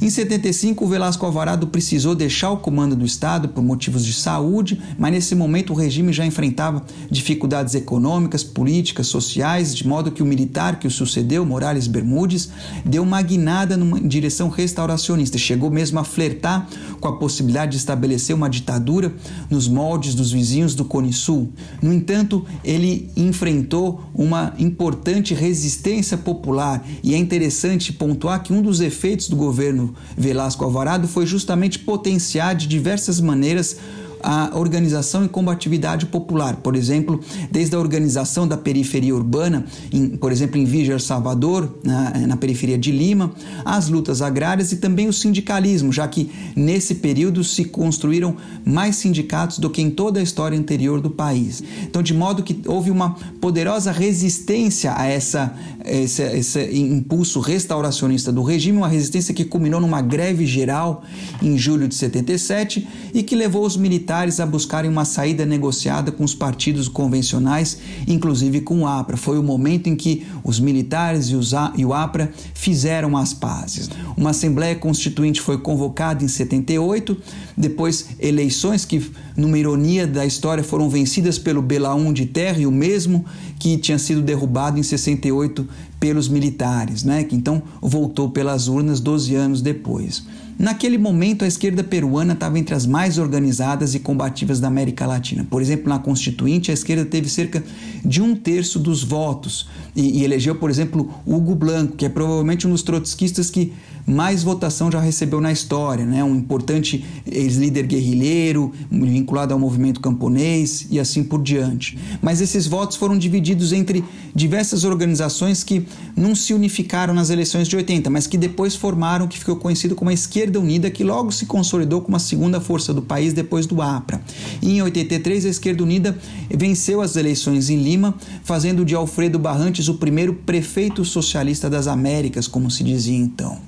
Em 0.00 0.08
75, 0.08 0.84
o 0.84 0.88
Velasco 0.88 1.26
Alvarado 1.26 1.66
precisou 1.66 2.14
deixar 2.14 2.52
o 2.52 2.58
comando 2.58 2.94
do 2.94 3.04
Estado 3.04 3.48
por 3.48 3.64
motivos 3.64 4.04
de 4.04 4.12
saúde, 4.12 4.80
mas 4.96 5.10
nesse 5.10 5.34
momento 5.34 5.72
o 5.72 5.76
regime 5.76 6.12
já 6.12 6.24
enfrentava 6.24 6.84
dificuldades 7.10 7.74
econômicas, 7.74 8.44
políticas, 8.44 9.08
sociais, 9.08 9.74
de 9.74 9.84
modo 9.84 10.12
que 10.12 10.22
o 10.22 10.26
militar 10.26 10.78
que 10.78 10.86
o 10.86 10.90
sucedeu, 10.90 11.44
Morales 11.44 11.88
Bermudes, 11.88 12.48
deu 12.84 13.02
uma 13.02 13.20
guinada 13.20 13.76
numa 13.76 14.00
direção 14.00 14.48
restauracionista. 14.48 15.36
Chegou 15.36 15.68
mesmo 15.68 15.98
a 15.98 16.04
flertar 16.04 16.68
com 17.00 17.08
a 17.08 17.16
possibilidade 17.16 17.72
de 17.72 17.78
estabelecer 17.78 18.36
uma 18.36 18.48
ditadura 18.48 19.12
nos 19.50 19.66
moldes 19.66 20.14
dos 20.14 20.30
vizinhos 20.30 20.76
do 20.76 20.84
Cone 20.84 21.12
Sul. 21.12 21.52
No 21.82 21.92
entanto, 21.92 22.46
ele 22.62 23.10
enfrentou 23.16 24.04
uma 24.14 24.54
importante 24.60 25.34
resistência 25.34 26.16
popular 26.16 26.86
e 27.02 27.14
é 27.14 27.18
interessante 27.18 27.92
pontuar 27.92 28.44
que 28.44 28.52
um 28.52 28.62
dos 28.62 28.80
efeitos 28.80 29.28
do 29.28 29.34
governo 29.34 29.87
Velasco 30.16 30.64
Alvarado 30.64 31.06
foi 31.08 31.26
justamente 31.26 31.78
potenciar 31.78 32.54
de 32.54 32.66
diversas 32.66 33.20
maneiras 33.20 33.76
a 34.22 34.50
organização 34.54 35.24
e 35.24 35.28
combatividade 35.28 36.06
popular. 36.06 36.56
Por 36.56 36.74
exemplo, 36.74 37.20
desde 37.50 37.74
a 37.76 37.78
organização 37.78 38.46
da 38.46 38.56
periferia 38.56 39.14
urbana, 39.14 39.64
em, 39.92 40.08
por 40.10 40.32
exemplo, 40.32 40.58
em 40.58 40.64
Víger 40.64 41.00
Salvador, 41.00 41.78
na, 41.84 42.10
na, 42.26 42.36
periferia 42.36 42.78
de 42.78 42.90
Lima, 42.90 43.32
as 43.64 43.88
lutas 43.88 44.20
agrárias 44.22 44.72
e 44.72 44.76
também 44.76 45.08
o 45.08 45.12
sindicalismo, 45.12 45.92
já 45.92 46.06
que 46.08 46.30
nesse 46.54 46.96
período 46.96 47.44
se 47.44 47.64
construíram 47.64 48.36
mais 48.64 48.96
sindicatos 48.96 49.58
do 49.58 49.70
que 49.70 49.80
em 49.80 49.90
toda 49.90 50.20
a 50.20 50.22
história 50.22 50.58
anterior 50.58 51.00
do 51.00 51.10
país. 51.10 51.62
Então, 51.82 52.02
de 52.02 52.14
modo 52.14 52.42
que 52.42 52.60
houve 52.66 52.90
uma 52.90 53.14
poderosa 53.40 53.92
resistência 53.92 54.94
a 54.96 55.06
essa, 55.06 55.54
esse, 55.84 56.22
esse 56.22 56.76
impulso 56.76 57.40
restauracionista 57.40 58.32
do 58.32 58.42
regime, 58.42 58.78
uma 58.78 58.88
resistência 58.88 59.34
que 59.34 59.44
culminou 59.44 59.80
numa 59.80 60.02
greve 60.02 60.46
geral 60.46 61.02
em 61.42 61.56
julho 61.56 61.88
de 61.88 61.94
77 61.94 62.86
e 63.14 63.22
que 63.22 63.34
levou 63.36 63.64
os 63.64 63.76
militares 63.76 64.07
militares 64.08 64.40
a 64.40 64.46
buscarem 64.46 64.90
uma 64.90 65.04
saída 65.04 65.44
negociada 65.44 66.10
com 66.10 66.24
os 66.24 66.34
partidos 66.34 66.88
convencionais, 66.88 67.76
inclusive 68.06 68.62
com 68.62 68.80
o 68.80 68.86
APRA. 68.86 69.18
Foi 69.18 69.38
o 69.38 69.42
momento 69.42 69.86
em 69.88 69.94
que 69.94 70.26
os 70.42 70.58
militares 70.58 71.28
e 71.76 71.84
o 71.84 71.92
APRA 71.92 72.32
fizeram 72.54 73.18
as 73.18 73.34
pazes. 73.34 73.90
Uma 74.16 74.30
Assembleia 74.30 74.74
Constituinte 74.74 75.42
foi 75.42 75.58
convocada 75.58 76.24
em 76.24 76.28
78, 76.28 77.18
depois 77.54 78.06
eleições 78.18 78.86
que, 78.86 79.10
numa 79.36 79.58
ironia 79.58 80.06
da 80.06 80.24
história, 80.24 80.64
foram 80.64 80.88
vencidas 80.88 81.38
pelo 81.38 81.60
Belaún 81.60 82.10
de 82.10 82.24
Terra, 82.24 82.60
e 82.60 82.66
o 82.66 82.72
mesmo 82.72 83.26
que 83.58 83.76
tinha 83.76 83.98
sido 83.98 84.22
derrubado 84.22 84.78
em 84.78 84.82
68 84.82 85.68
pelos 86.00 86.30
militares, 86.30 87.04
né? 87.04 87.24
que 87.24 87.36
então 87.36 87.62
voltou 87.82 88.30
pelas 88.30 88.68
urnas 88.68 89.00
12 89.00 89.34
anos 89.34 89.60
depois. 89.60 90.24
Naquele 90.58 90.98
momento, 90.98 91.44
a 91.44 91.48
esquerda 91.48 91.84
peruana 91.84 92.32
estava 92.32 92.58
entre 92.58 92.74
as 92.74 92.84
mais 92.84 93.16
organizadas 93.16 93.94
e 93.94 94.00
combativas 94.00 94.58
da 94.58 94.66
América 94.66 95.06
Latina. 95.06 95.46
Por 95.48 95.62
exemplo, 95.62 95.88
na 95.88 96.00
Constituinte, 96.00 96.72
a 96.72 96.74
esquerda 96.74 97.04
teve 97.04 97.28
cerca 97.28 97.62
de 98.04 98.20
um 98.20 98.34
terço 98.34 98.80
dos 98.80 99.04
votos 99.04 99.68
e, 99.94 100.18
e 100.18 100.24
elegeu, 100.24 100.56
por 100.56 100.68
exemplo, 100.68 101.14
Hugo 101.24 101.54
Blanco, 101.54 101.96
que 101.96 102.06
é 102.06 102.08
provavelmente 102.08 102.66
um 102.66 102.70
dos 102.70 102.82
trotskistas 102.82 103.50
que 103.50 103.72
mais 104.08 104.42
votação 104.42 104.90
já 104.90 104.98
recebeu 104.98 105.38
na 105.38 105.52
história, 105.52 106.06
né? 106.06 106.24
um 106.24 106.34
importante 106.34 107.04
ex-líder 107.26 107.86
guerrilheiro, 107.86 108.72
vinculado 108.90 109.52
ao 109.52 109.60
movimento 109.60 110.00
camponês 110.00 110.86
e 110.90 110.98
assim 110.98 111.22
por 111.22 111.42
diante. 111.42 111.98
Mas 112.22 112.40
esses 112.40 112.66
votos 112.66 112.96
foram 112.96 113.18
divididos 113.18 113.72
entre 113.72 114.02
diversas 114.34 114.84
organizações 114.84 115.62
que 115.62 115.86
não 116.16 116.34
se 116.34 116.54
unificaram 116.54 117.12
nas 117.12 117.28
eleições 117.28 117.68
de 117.68 117.76
80, 117.76 118.08
mas 118.08 118.26
que 118.26 118.38
depois 118.38 118.74
formaram 118.74 119.26
o 119.26 119.28
que 119.28 119.38
ficou 119.38 119.56
conhecido 119.56 119.94
como 119.94 120.08
a 120.08 120.14
Esquerda 120.14 120.47
Unida, 120.56 120.90
que 120.90 121.02
logo 121.02 121.32
se 121.32 121.46
consolidou 121.46 122.00
como 122.00 122.16
a 122.16 122.20
segunda 122.20 122.60
força 122.60 122.94
do 122.94 123.02
país 123.02 123.32
depois 123.32 123.66
do 123.66 123.82
APRA. 123.82 124.20
Em 124.62 124.80
83, 124.80 125.46
a 125.46 125.48
Esquerda 125.48 125.82
Unida 125.82 126.16
venceu 126.48 127.00
as 127.00 127.16
eleições 127.16 127.68
em 127.70 127.82
Lima, 127.82 128.14
fazendo 128.44 128.84
de 128.84 128.94
Alfredo 128.94 129.38
Barrantes 129.38 129.88
o 129.88 129.94
primeiro 129.94 130.34
prefeito 130.34 131.04
socialista 131.04 131.68
das 131.68 131.88
Américas, 131.88 132.46
como 132.46 132.70
se 132.70 132.84
dizia 132.84 133.16
então. 133.16 133.58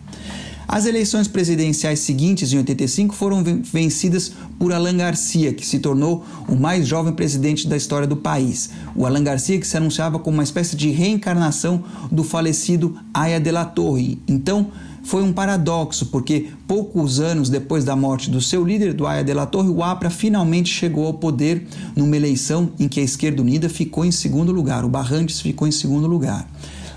As 0.73 0.87
eleições 0.87 1.27
presidenciais 1.27 1.99
seguintes, 1.99 2.53
em 2.53 2.59
85, 2.59 3.13
foram 3.13 3.43
vencidas 3.43 4.31
por 4.57 4.73
Alan 4.73 4.97
Garcia, 4.97 5.53
que 5.53 5.67
se 5.67 5.81
tornou 5.81 6.25
o 6.47 6.55
mais 6.55 6.87
jovem 6.87 7.13
presidente 7.13 7.67
da 7.67 7.77
história 7.77 8.07
do 8.07 8.17
país. 8.17 8.71
O 8.95 9.05
Alan 9.05 9.25
Garcia, 9.25 9.59
que 9.59 9.67
se 9.67 9.77
anunciava 9.77 10.21
como 10.21 10.37
uma 10.37 10.45
espécie 10.45 10.77
de 10.77 10.91
reencarnação 10.91 11.83
do 12.09 12.23
falecido 12.23 12.97
Aya 13.13 13.41
de 13.41 13.51
la 13.51 13.65
Torre. 13.65 14.23
Então, 14.29 14.71
foi 15.11 15.25
um 15.25 15.33
paradoxo, 15.33 16.07
porque 16.07 16.50
poucos 16.69 17.19
anos 17.19 17.50
depois 17.50 17.83
da 17.85 17.97
morte 17.97 18.31
do 18.31 18.40
seu 18.40 18.64
líder, 18.64 18.95
Aya 19.05 19.25
de 19.25 19.35
la 19.35 19.45
Torre, 19.45 19.69
o 19.69 19.83
APRA 19.83 20.09
finalmente 20.09 20.73
chegou 20.73 21.05
ao 21.05 21.14
poder 21.14 21.67
numa 21.97 22.17
eleição 22.17 22.71
em 22.79 22.87
que 22.87 23.00
a 23.00 23.02
esquerda 23.02 23.43
unida 23.43 23.69
ficou 23.69 24.05
em 24.05 24.12
segundo 24.12 24.52
lugar, 24.52 24.85
o 24.85 24.88
Barrantes 24.88 25.40
ficou 25.40 25.67
em 25.67 25.73
segundo 25.73 26.07
lugar. 26.07 26.49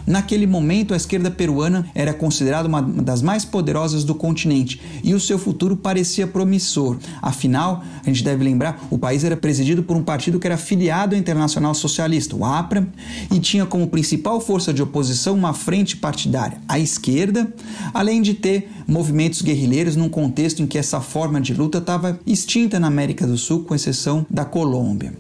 Naquele 0.06 0.46
momento, 0.46 0.94
a 0.94 0.98
esquerda 0.98 1.32
peruana 1.32 1.86
era 1.96 2.14
considerada 2.14 2.68
uma 2.68 2.82
das 2.82 3.22
mais 3.22 3.46
poderosas 3.46 4.04
do 4.04 4.14
continente 4.14 4.82
e 5.04 5.14
o 5.14 5.20
seu 5.20 5.40
futuro 5.40 5.76
parecia 5.76 6.28
promissor. 6.28 6.98
Afinal, 7.22 7.84
a 8.04 8.08
gente 8.08 8.24
deve 8.24 8.44
lembrar, 8.44 8.86
o 8.90 8.98
país 8.98 9.24
era 9.24 9.38
presidido 9.38 9.84
por 9.84 9.96
um 9.96 10.04
partido 10.04 10.40
que 10.40 10.48
era 10.48 10.58
filiado 10.58 11.16
à 11.16 11.18
Internacional 11.18 11.74
Socialista, 11.74 12.36
o 12.36 12.44
APRA, 12.44 12.88
e 13.32 13.40
tinha 13.40 13.66
como 13.66 13.88
principal 13.88 14.42
força 14.42 14.74
de 14.74 14.82
oposição 14.82 15.36
uma 15.36 15.54
frente 15.54 15.98
partidária, 15.98 16.58
a 16.68 16.78
esquerda, 16.80 17.54
além 17.94 18.22
de 18.22 18.34
ter 18.34 18.70
movimentos 18.88 19.42
guerrilheiros 19.42 19.96
num 19.96 20.10
contexto 20.10 20.62
em 20.62 20.68
que 20.68 20.78
essa 20.78 21.00
forma 21.00 21.40
de 21.40 21.54
luta 21.54 21.78
estava 21.78 22.20
extinta 22.26 22.80
na 22.80 22.88
América 22.88 23.26
do 23.26 23.38
Sul, 23.38 23.64
com 23.64 23.74
exceção 23.74 24.26
da 24.30 24.44
Colômbia. 24.44 25.14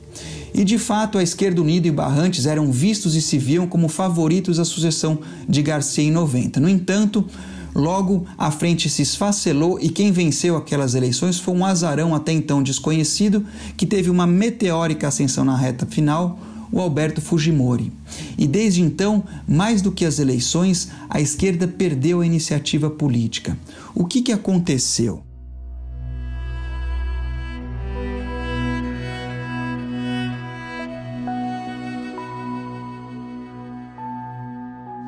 E 0.53 0.63
de 0.63 0.77
fato, 0.77 1.17
a 1.17 1.23
esquerda 1.23 1.61
unida 1.61 1.87
e 1.87 1.91
Barrantes 1.91 2.45
eram 2.45 2.71
vistos 2.71 3.15
e 3.15 3.21
se 3.21 3.37
viam 3.39 3.65
como 3.65 3.87
favoritos 3.87 4.59
à 4.59 4.65
sucessão 4.65 5.19
de 5.49 5.63
Garcia 5.63 6.03
em 6.03 6.11
90. 6.11 6.59
No 6.59 6.69
entanto, 6.69 7.25
logo 7.73 8.25
a 8.37 8.51
frente 8.51 8.87
se 8.87 9.01
esfacelou 9.01 9.79
e 9.81 9.89
quem 9.89 10.11
venceu 10.11 10.55
aquelas 10.55 10.93
eleições 10.93 11.39
foi 11.39 11.55
um 11.55 11.65
azarão 11.65 12.13
até 12.13 12.31
então 12.31 12.61
desconhecido 12.61 13.43
que 13.75 13.87
teve 13.87 14.11
uma 14.11 14.27
meteórica 14.27 15.07
ascensão 15.07 15.43
na 15.43 15.57
reta 15.57 15.87
final, 15.87 16.39
o 16.71 16.79
Alberto 16.79 17.19
Fujimori. 17.19 17.91
E 18.37 18.45
desde 18.45 18.81
então, 18.81 19.23
mais 19.47 19.81
do 19.81 19.91
que 19.91 20.05
as 20.05 20.19
eleições, 20.19 20.89
a 21.09 21.19
esquerda 21.19 21.67
perdeu 21.67 22.21
a 22.21 22.25
iniciativa 22.25 22.89
política. 22.89 23.57
O 23.95 24.05
que, 24.05 24.21
que 24.21 24.31
aconteceu? 24.31 25.23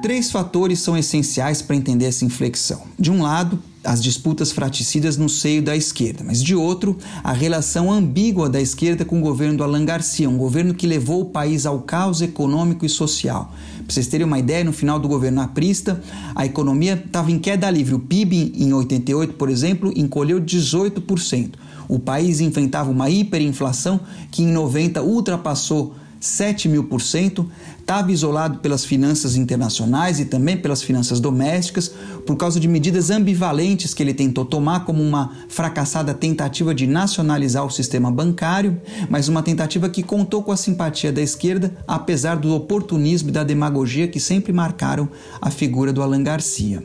Três 0.05 0.29
fatores 0.29 0.77
são 0.81 0.95
essenciais 0.95 1.63
para 1.63 1.75
entender 1.75 2.05
essa 2.05 2.23
inflexão. 2.23 2.83
De 2.99 3.09
um 3.09 3.23
lado, 3.23 3.57
as 3.83 4.03
disputas 4.03 4.51
fraticidas 4.51 5.17
no 5.17 5.27
seio 5.27 5.63
da 5.63 5.75
esquerda, 5.75 6.23
mas 6.23 6.43
de 6.43 6.53
outro, 6.53 6.95
a 7.23 7.33
relação 7.33 7.91
ambígua 7.91 8.47
da 8.47 8.61
esquerda 8.61 9.03
com 9.03 9.17
o 9.17 9.21
governo 9.23 9.57
do 9.57 9.63
Alan 9.63 9.83
Garcia, 9.83 10.29
um 10.29 10.37
governo 10.37 10.75
que 10.75 10.85
levou 10.85 11.21
o 11.21 11.25
país 11.25 11.65
ao 11.65 11.79
caos 11.79 12.21
econômico 12.21 12.85
e 12.85 12.89
social. 12.89 13.51
Para 13.77 13.95
vocês 13.95 14.05
terem 14.05 14.27
uma 14.27 14.37
ideia, 14.37 14.63
no 14.63 14.71
final 14.71 14.99
do 14.99 15.07
governo 15.07 15.41
aprista, 15.41 15.99
a 16.35 16.45
economia 16.45 17.03
estava 17.03 17.31
em 17.31 17.39
queda 17.39 17.67
livre. 17.71 17.95
O 17.95 17.99
PIB 17.99 18.53
em 18.57 18.71
88, 18.73 19.33
por 19.33 19.49
exemplo, 19.49 19.91
encolheu 19.95 20.39
18%. 20.39 21.53
O 21.87 21.97
país 21.97 22.41
enfrentava 22.41 22.91
uma 22.91 23.09
hiperinflação 23.09 23.99
que 24.29 24.43
em 24.43 24.51
90 24.51 25.01
ultrapassou 25.01 25.95
7 26.25 26.67
mil 26.67 26.85
por 26.85 27.01
cento, 27.01 27.49
estava 27.79 28.11
isolado 28.11 28.57
pelas 28.57 28.83
finanças 28.83 29.35
internacionais 29.35 30.19
e 30.19 30.25
também 30.25 30.57
pelas 30.57 30.81
finanças 30.81 31.19
domésticas, 31.19 31.91
por 32.25 32.35
causa 32.35 32.59
de 32.59 32.67
medidas 32.67 33.11
ambivalentes 33.11 33.93
que 33.93 34.01
ele 34.01 34.13
tentou 34.13 34.43
tomar, 34.43 34.85
como 34.85 35.03
uma 35.03 35.31
fracassada 35.47 36.13
tentativa 36.13 36.73
de 36.73 36.87
nacionalizar 36.87 37.63
o 37.63 37.69
sistema 37.69 38.11
bancário, 38.11 38.81
mas 39.07 39.27
uma 39.27 39.43
tentativa 39.43 39.87
que 39.87 40.01
contou 40.01 40.41
com 40.41 40.51
a 40.51 40.57
simpatia 40.57 41.11
da 41.11 41.21
esquerda, 41.21 41.75
apesar 41.87 42.37
do 42.37 42.55
oportunismo 42.55 43.29
e 43.29 43.31
da 43.31 43.43
demagogia 43.43 44.07
que 44.07 44.19
sempre 44.19 44.51
marcaram 44.51 45.07
a 45.39 45.51
figura 45.51 45.93
do 45.93 46.01
Alan 46.01 46.23
Garcia. 46.23 46.83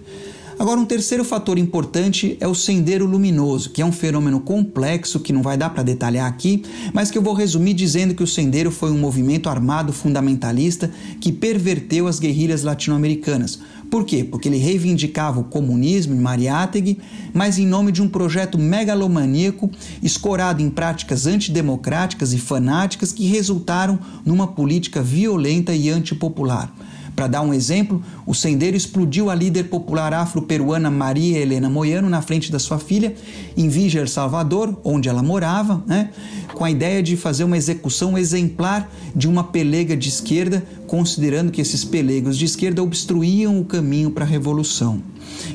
Agora, 0.61 0.79
um 0.79 0.85
terceiro 0.85 1.25
fator 1.25 1.57
importante 1.57 2.37
é 2.39 2.47
o 2.47 2.55
sendero 2.55 3.07
luminoso, 3.07 3.71
que 3.71 3.81
é 3.81 3.87
um 3.87 3.91
fenômeno 3.91 4.41
complexo 4.41 5.19
que 5.19 5.33
não 5.33 5.41
vai 5.41 5.57
dar 5.57 5.71
para 5.71 5.83
detalhar 5.83 6.29
aqui, 6.29 6.63
mas 6.93 7.11
que 7.11 7.17
eu 7.17 7.23
vou 7.23 7.33
resumir 7.33 7.73
dizendo 7.73 8.15
que 8.15 8.23
o 8.23 8.27
sendero 8.27 8.71
foi 8.71 8.91
um 8.91 8.99
movimento 8.99 9.49
armado 9.49 9.91
fundamentalista 9.91 10.91
que 11.19 11.33
perverteu 11.33 12.07
as 12.07 12.19
guerrilhas 12.19 12.63
latino-americanas. 12.63 13.59
Por 13.91 14.05
quê? 14.05 14.23
Porque 14.23 14.51
ele 14.51 14.59
reivindicava 14.59 15.41
o 15.41 15.45
comunismo 15.45 16.15
em 16.15 16.21
Mariátegui, 16.21 16.99
mas 17.33 17.59
em 17.59 17.67
nome 17.67 17.91
de 17.91 18.03
um 18.03 18.09
projeto 18.09 18.59
megalomaníaco 18.59 19.71
escorado 20.03 20.61
em 20.61 20.69
práticas 20.69 21.27
antidemocráticas 21.27 22.35
e 22.35 22.39
fanáticas 22.39 23.15
que 23.15 23.27
resultaram 23.27 23.99
numa 24.27 24.49
política 24.49 25.01
violenta 25.01 25.75
e 25.75 25.89
antipopular. 25.89 26.71
Para 27.15 27.27
dar 27.27 27.43
um 27.43 27.53
exemplo, 27.53 28.03
o 28.27 28.35
sendeiro 28.35 28.77
explodiu 28.77 29.31
a 29.31 29.35
líder 29.35 29.65
popular 29.65 30.15
afro-peruana 30.15 30.91
Maria 30.91 31.39
Helena 31.39 31.69
Moyano 31.69 32.09
na 32.09 32.23
frente 32.23 32.51
da 32.51 32.59
sua 32.59 32.79
filha, 32.79 33.15
em 33.57 33.69
Víger, 33.69 34.09
Salvador, 34.09 34.79
onde 34.85 35.09
ela 35.09 35.23
morava, 35.23 35.83
né, 35.87 36.11
com 36.55 36.65
a 36.65 36.71
ideia 36.71 37.03
de 37.03 37.17
fazer 37.17 37.45
uma 37.45 37.57
execução 37.57 38.17
exemplar 38.17 38.91
de 39.15 39.29
uma 39.29 39.45
pelega 39.45 39.97
de 39.97 40.09
esquerda, 40.09 40.65
considerando 40.87 41.53
que 41.53 41.61
esses 41.61 41.85
pelegos 41.85 42.37
de 42.37 42.45
esquerda 42.45 42.83
obstruíam 42.83 43.61
o 43.61 43.65
caminho 43.65 44.11
para 44.11 44.25
a 44.25 44.29
revolução. 44.29 45.03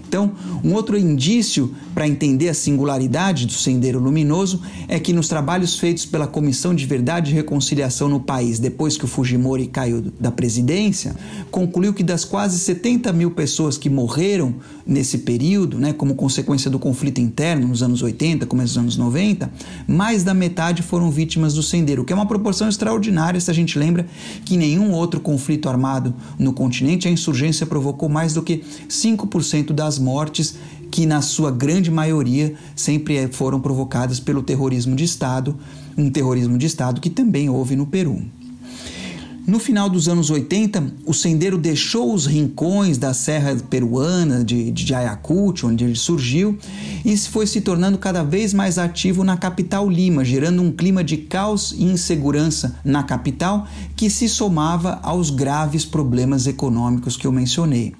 Então, 0.08 0.32
um 0.64 0.74
outro 0.74 0.98
indício 0.98 1.74
para 1.94 2.08
entender 2.08 2.50
a 2.50 2.54
singularidade 2.54 3.46
do 3.46 3.54
Sendeiro 3.54 4.00
Luminoso 4.00 4.62
é 4.88 5.00
que 5.00 5.14
nos 5.14 5.28
trabalhos 5.28 5.78
feitos 5.80 6.06
pela 6.06 6.28
Comissão 6.28 6.74
de 6.76 6.86
Verdade 6.86 7.32
e 7.32 7.34
Reconciliação 7.34 8.10
no 8.10 8.20
país, 8.20 8.60
depois 8.60 8.98
que 8.98 9.06
o 9.06 9.08
Fujimori 9.08 9.68
caiu 9.68 10.02
da 10.20 10.32
presidência, 10.32 11.16
concluiu 11.52 11.94
que 11.94 12.04
das 12.04 12.26
quase 12.26 12.60
70 12.60 13.12
mil 13.14 13.32
pessoas 13.32 13.78
que 13.78 13.90
morreram 13.90 14.56
nesse 14.86 15.20
período, 15.20 15.80
né, 15.80 15.94
como 15.94 16.16
consequência 16.16 16.70
do 16.70 16.78
conflito 16.78 17.20
interno 17.20 17.68
nos 17.68 17.82
anos 17.82 18.02
80, 18.02 18.46
começo 18.46 18.74
dos 18.74 18.78
anos 18.78 18.98
90, 18.98 19.52
mais 19.88 20.24
da 20.24 20.34
metade 20.34 20.82
foram 20.82 21.10
vítimas 21.10 21.54
do 21.54 21.64
Sendeiro, 21.64 22.04
que 22.04 22.14
é 22.14 22.16
uma 22.16 22.26
proporção 22.26 22.70
extraordinária 22.70 23.40
se 23.40 23.50
a 23.50 23.54
gente 23.54 23.80
lembra 23.80 24.06
que 24.44 24.58
nenhum 24.58 24.92
outro 24.92 25.20
conflito 25.20 25.68
armado 25.68 26.14
no 26.38 26.54
continente 26.54 27.08
a 27.08 27.12
insurgência 27.12 27.66
provocou 27.66 28.10
mais 28.10 28.34
do 28.34 28.42
que 28.42 28.64
5% 28.88 29.65
das 29.74 30.00
mortes 30.00 30.56
que, 30.92 31.06
na 31.06 31.22
sua 31.22 31.52
grande 31.52 31.92
maioria, 31.92 32.54
sempre 32.76 33.28
foram 33.28 33.60
provocadas 33.60 34.20
pelo 34.20 34.42
terrorismo 34.42 34.96
de 34.96 35.04
Estado, 35.04 35.56
um 35.98 36.10
terrorismo 36.10 36.58
de 36.58 36.66
Estado 36.66 37.02
que 37.02 37.10
também 37.10 37.50
houve 37.50 37.76
no 37.76 37.86
Peru. 37.86 38.22
No 39.48 39.60
final 39.60 39.88
dos 39.88 40.10
anos 40.10 40.32
80, 40.32 40.94
o 41.06 41.14
sendeiro 41.14 41.56
deixou 41.56 42.12
os 42.12 42.26
rincões 42.26 42.98
da 42.98 43.14
serra 43.14 43.56
peruana 43.70 44.44
de, 44.44 44.72
de 44.72 44.92
Ayacucho, 44.92 45.68
onde 45.68 45.84
ele 45.84 45.96
surgiu, 45.96 46.58
e 47.06 47.16
foi 47.16 47.46
se 47.46 47.62
tornando 47.62 48.00
cada 48.00 48.24
vez 48.24 48.56
mais 48.56 48.80
ativo 48.80 49.24
na 49.24 49.38
capital 49.38 49.88
Lima, 49.88 50.26
gerando 50.26 50.64
um 50.64 50.72
clima 50.72 51.04
de 51.04 51.18
caos 51.18 51.76
e 51.78 51.84
insegurança 51.84 52.80
na 52.84 53.04
capital 53.04 53.68
que 53.96 54.10
se 54.10 54.28
somava 54.28 55.00
aos 55.04 55.30
graves 55.30 55.86
problemas 55.86 56.48
econômicos 56.48 57.16
que 57.16 57.28
eu 57.28 57.32
mencionei. 57.32 57.94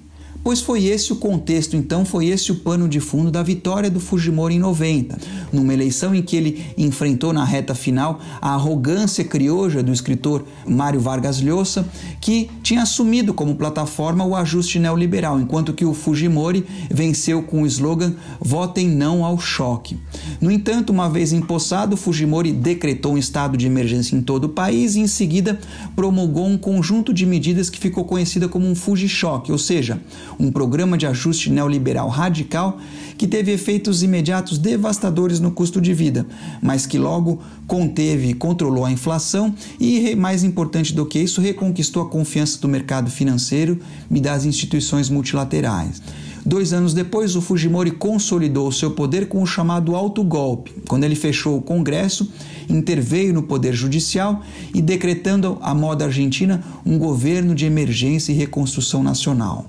Pois 0.46 0.60
foi 0.60 0.84
esse 0.84 1.12
o 1.12 1.16
contexto, 1.16 1.76
então, 1.76 2.04
foi 2.04 2.26
esse 2.26 2.52
o 2.52 2.54
pano 2.54 2.88
de 2.88 3.00
fundo 3.00 3.32
da 3.32 3.42
vitória 3.42 3.90
do 3.90 3.98
Fujimori 3.98 4.54
em 4.54 4.60
90, 4.60 5.18
numa 5.52 5.74
eleição 5.74 6.14
em 6.14 6.22
que 6.22 6.36
ele 6.36 6.64
enfrentou 6.78 7.32
na 7.32 7.44
reta 7.44 7.74
final 7.74 8.20
a 8.40 8.54
arrogância 8.54 9.24
crioja 9.24 9.82
do 9.82 9.92
escritor 9.92 10.44
Mário 10.64 11.00
Vargas 11.00 11.40
Llosa, 11.40 11.84
que 12.20 12.48
tinha 12.62 12.82
assumido 12.82 13.34
como 13.34 13.56
plataforma 13.56 14.24
o 14.24 14.36
ajuste 14.36 14.78
neoliberal, 14.78 15.40
enquanto 15.40 15.72
que 15.72 15.84
o 15.84 15.92
Fujimori 15.92 16.64
venceu 16.88 17.42
com 17.42 17.62
o 17.62 17.66
slogan 17.66 18.14
Votem 18.40 18.86
não 18.86 19.24
ao 19.24 19.40
choque. 19.40 19.98
No 20.40 20.52
entanto, 20.52 20.90
uma 20.90 21.10
vez 21.10 21.32
empossado, 21.32 21.96
Fujimori 21.96 22.52
decretou 22.52 23.14
um 23.14 23.18
estado 23.18 23.56
de 23.56 23.66
emergência 23.66 24.14
em 24.14 24.22
todo 24.22 24.44
o 24.44 24.50
país 24.50 24.94
e 24.94 25.00
em 25.00 25.08
seguida 25.08 25.58
promulgou 25.96 26.46
um 26.46 26.56
conjunto 26.56 27.12
de 27.12 27.26
medidas 27.26 27.68
que 27.68 27.80
ficou 27.80 28.04
conhecida 28.04 28.46
como 28.46 28.64
um 28.64 28.76
Fuji-choque, 28.76 29.50
ou 29.50 29.58
seja, 29.58 30.00
um 30.38 30.50
programa 30.50 30.96
de 30.96 31.06
ajuste 31.06 31.50
neoliberal 31.50 32.08
radical 32.08 32.78
que 33.16 33.26
teve 33.26 33.52
efeitos 33.52 34.02
imediatos 34.02 34.58
devastadores 34.58 35.40
no 35.40 35.50
custo 35.50 35.80
de 35.80 35.94
vida, 35.94 36.26
mas 36.62 36.86
que 36.86 36.98
logo 36.98 37.40
conteve 37.66 38.28
e 38.28 38.34
controlou 38.34 38.84
a 38.84 38.90
inflação 38.90 39.54
e, 39.80 40.14
mais 40.14 40.44
importante 40.44 40.94
do 40.94 41.06
que 41.06 41.18
isso, 41.18 41.40
reconquistou 41.40 42.02
a 42.02 42.08
confiança 42.08 42.60
do 42.60 42.68
mercado 42.68 43.10
financeiro 43.10 43.78
e 44.10 44.20
das 44.20 44.44
instituições 44.44 45.08
multilaterais. 45.08 46.02
Dois 46.46 46.72
anos 46.72 46.94
depois, 46.94 47.34
o 47.34 47.40
Fujimori 47.40 47.90
consolidou 47.90 48.70
seu 48.70 48.92
poder 48.92 49.26
com 49.26 49.42
o 49.42 49.46
chamado 49.46 49.96
autogolpe, 49.96 50.72
quando 50.86 51.02
ele 51.02 51.16
fechou 51.16 51.56
o 51.56 51.60
Congresso, 51.60 52.30
interveio 52.68 53.34
no 53.34 53.42
Poder 53.42 53.74
Judicial 53.74 54.40
e 54.72 54.80
decretando 54.80 55.58
à 55.60 55.74
moda 55.74 56.04
argentina 56.04 56.62
um 56.84 56.98
governo 56.98 57.52
de 57.52 57.66
emergência 57.66 58.30
e 58.30 58.36
reconstrução 58.36 59.02
nacional. 59.02 59.66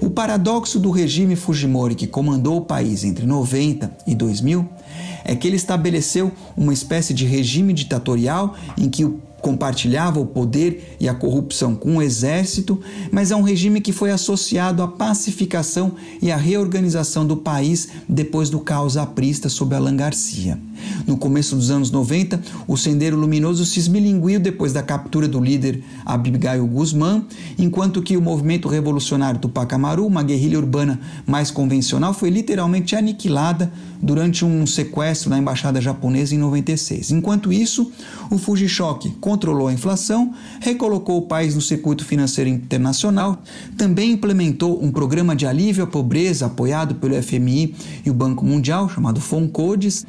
O 0.00 0.10
paradoxo 0.10 0.78
do 0.78 0.90
regime 0.90 1.36
Fujimori 1.36 1.94
que 1.94 2.06
comandou 2.06 2.58
o 2.58 2.64
país 2.64 3.04
entre 3.04 3.26
90 3.26 3.90
e 4.06 4.14
2000 4.14 4.68
é 5.24 5.34
que 5.34 5.46
ele 5.46 5.56
estabeleceu 5.56 6.30
uma 6.56 6.72
espécie 6.72 7.12
de 7.12 7.24
regime 7.24 7.72
ditatorial 7.72 8.54
em 8.78 8.88
que 8.88 9.04
o 9.04 9.20
compartilhava 9.46 10.18
o 10.18 10.26
poder 10.26 10.96
e 10.98 11.08
a 11.08 11.14
corrupção 11.14 11.76
com 11.76 11.98
o 11.98 12.02
exército, 12.02 12.80
mas 13.12 13.30
é 13.30 13.36
um 13.36 13.42
regime 13.42 13.80
que 13.80 13.92
foi 13.92 14.10
associado 14.10 14.82
à 14.82 14.88
pacificação 14.88 15.92
e 16.20 16.32
à 16.32 16.36
reorganização 16.36 17.24
do 17.24 17.36
país 17.36 17.88
depois 18.08 18.50
do 18.50 18.58
caos 18.58 18.96
aprista 18.96 19.48
sob 19.48 19.76
Alan 19.76 19.94
Garcia. 19.94 20.58
No 21.06 21.16
começo 21.16 21.56
dos 21.56 21.70
anos 21.70 21.90
90, 21.90 22.40
o 22.66 22.76
Sendeiro 22.76 23.16
Luminoso 23.16 23.64
se 23.64 23.78
esmilinguiu 23.78 24.40
depois 24.40 24.72
da 24.72 24.82
captura 24.82 25.28
do 25.28 25.40
líder 25.40 25.82
Abigail 26.04 26.66
Guzmán, 26.66 27.24
enquanto 27.58 28.02
que 28.02 28.16
o 28.16 28.22
movimento 28.22 28.68
revolucionário 28.68 29.40
Tupac 29.40 29.74
Amaru, 29.74 30.06
uma 30.06 30.22
guerrilha 30.22 30.58
urbana 30.58 31.00
mais 31.26 31.50
convencional, 31.50 32.12
foi 32.12 32.30
literalmente 32.30 32.94
aniquilada 32.94 33.72
durante 34.00 34.44
um 34.44 34.66
sequestro 34.66 35.30
na 35.30 35.38
embaixada 35.38 35.80
japonesa 35.80 36.34
em 36.34 36.38
96. 36.38 37.10
Enquanto 37.10 37.52
isso, 37.52 37.90
o 38.30 38.38
Fujishoki 38.38 39.10
controlou 39.20 39.68
a 39.68 39.72
inflação, 39.72 40.32
recolocou 40.60 41.18
o 41.18 41.22
país 41.22 41.54
no 41.54 41.60
circuito 41.60 42.04
financeiro 42.04 42.50
internacional, 42.50 43.42
também 43.76 44.12
implementou 44.12 44.82
um 44.82 44.90
programa 44.90 45.34
de 45.34 45.46
alívio 45.46 45.84
à 45.84 45.86
pobreza 45.86 46.46
apoiado 46.46 46.96
pelo 46.96 47.20
FMI 47.20 47.74
e 48.04 48.10
o 48.10 48.14
Banco 48.14 48.44
Mundial, 48.44 48.88
chamado 48.88 49.20
FONCODES, 49.20 50.06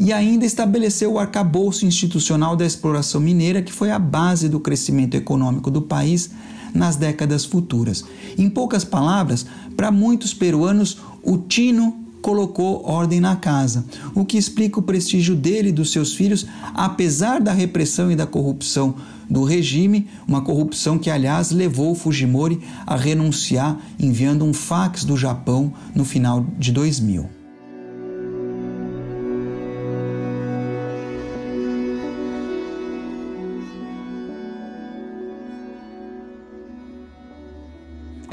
e 0.00 0.07
ainda 0.12 0.44
estabeleceu 0.44 1.12
o 1.12 1.18
arcabouço 1.18 1.86
institucional 1.86 2.56
da 2.56 2.66
exploração 2.66 3.20
mineira, 3.20 3.62
que 3.62 3.72
foi 3.72 3.90
a 3.90 3.98
base 3.98 4.48
do 4.48 4.60
crescimento 4.60 5.14
econômico 5.14 5.70
do 5.70 5.82
país 5.82 6.30
nas 6.74 6.96
décadas 6.96 7.44
futuras. 7.44 8.04
Em 8.36 8.48
poucas 8.48 8.84
palavras, 8.84 9.46
para 9.76 9.90
muitos 9.90 10.34
peruanos, 10.34 10.98
o 11.22 11.38
Tino 11.38 12.04
colocou 12.20 12.84
ordem 12.84 13.20
na 13.20 13.36
casa, 13.36 13.84
o 14.14 14.24
que 14.24 14.36
explica 14.36 14.78
o 14.78 14.82
prestígio 14.82 15.34
dele 15.34 15.68
e 15.68 15.72
dos 15.72 15.92
seus 15.92 16.14
filhos, 16.14 16.46
apesar 16.74 17.40
da 17.40 17.52
repressão 17.52 18.10
e 18.10 18.16
da 18.16 18.26
corrupção 18.26 18.94
do 19.30 19.44
regime, 19.44 20.06
uma 20.26 20.42
corrupção 20.42 20.98
que, 20.98 21.10
aliás, 21.10 21.50
levou 21.50 21.94
Fujimori 21.94 22.60
a 22.86 22.96
renunciar, 22.96 23.78
enviando 23.98 24.44
um 24.44 24.52
fax 24.52 25.04
do 25.04 25.16
Japão 25.16 25.72
no 25.94 26.04
final 26.04 26.44
de 26.58 26.72
2000. 26.72 27.37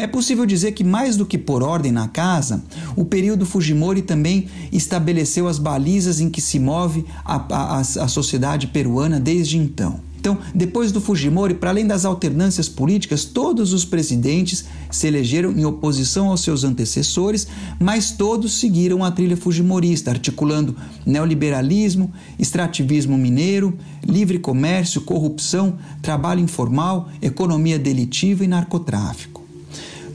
É 0.05 0.07
possível 0.07 0.45
dizer 0.45 0.73
que, 0.73 0.83
mais 0.83 1.17
do 1.17 1.25
que 1.25 1.35
por 1.35 1.63
ordem 1.63 1.91
na 1.91 2.07
casa, 2.07 2.63
o 2.95 3.03
período 3.03 3.43
Fujimori 3.43 4.03
também 4.03 4.45
estabeleceu 4.71 5.47
as 5.47 5.57
balizas 5.57 6.19
em 6.19 6.29
que 6.29 6.39
se 6.39 6.59
move 6.59 7.03
a, 7.25 7.37
a, 7.37 7.79
a 7.79 8.07
sociedade 8.07 8.67
peruana 8.67 9.19
desde 9.19 9.57
então. 9.57 9.99
Então, 10.19 10.37
depois 10.53 10.91
do 10.91 11.01
Fujimori, 11.01 11.55
para 11.55 11.71
além 11.71 11.87
das 11.87 12.05
alternâncias 12.05 12.69
políticas, 12.69 13.25
todos 13.25 13.73
os 13.73 13.83
presidentes 13.83 14.65
se 14.91 15.07
elegeram 15.07 15.49
em 15.51 15.65
oposição 15.65 16.29
aos 16.29 16.41
seus 16.41 16.63
antecessores, 16.63 17.47
mas 17.79 18.11
todos 18.11 18.59
seguiram 18.59 19.03
a 19.03 19.09
trilha 19.09 19.35
fujimorista, 19.35 20.11
articulando 20.11 20.75
neoliberalismo, 21.03 22.13
extrativismo 22.37 23.17
mineiro, 23.17 23.75
livre 24.07 24.37
comércio, 24.37 25.01
corrupção, 25.01 25.79
trabalho 25.99 26.41
informal, 26.41 27.09
economia 27.23 27.79
delitiva 27.79 28.45
e 28.45 28.47
narcotráfico. 28.47 29.44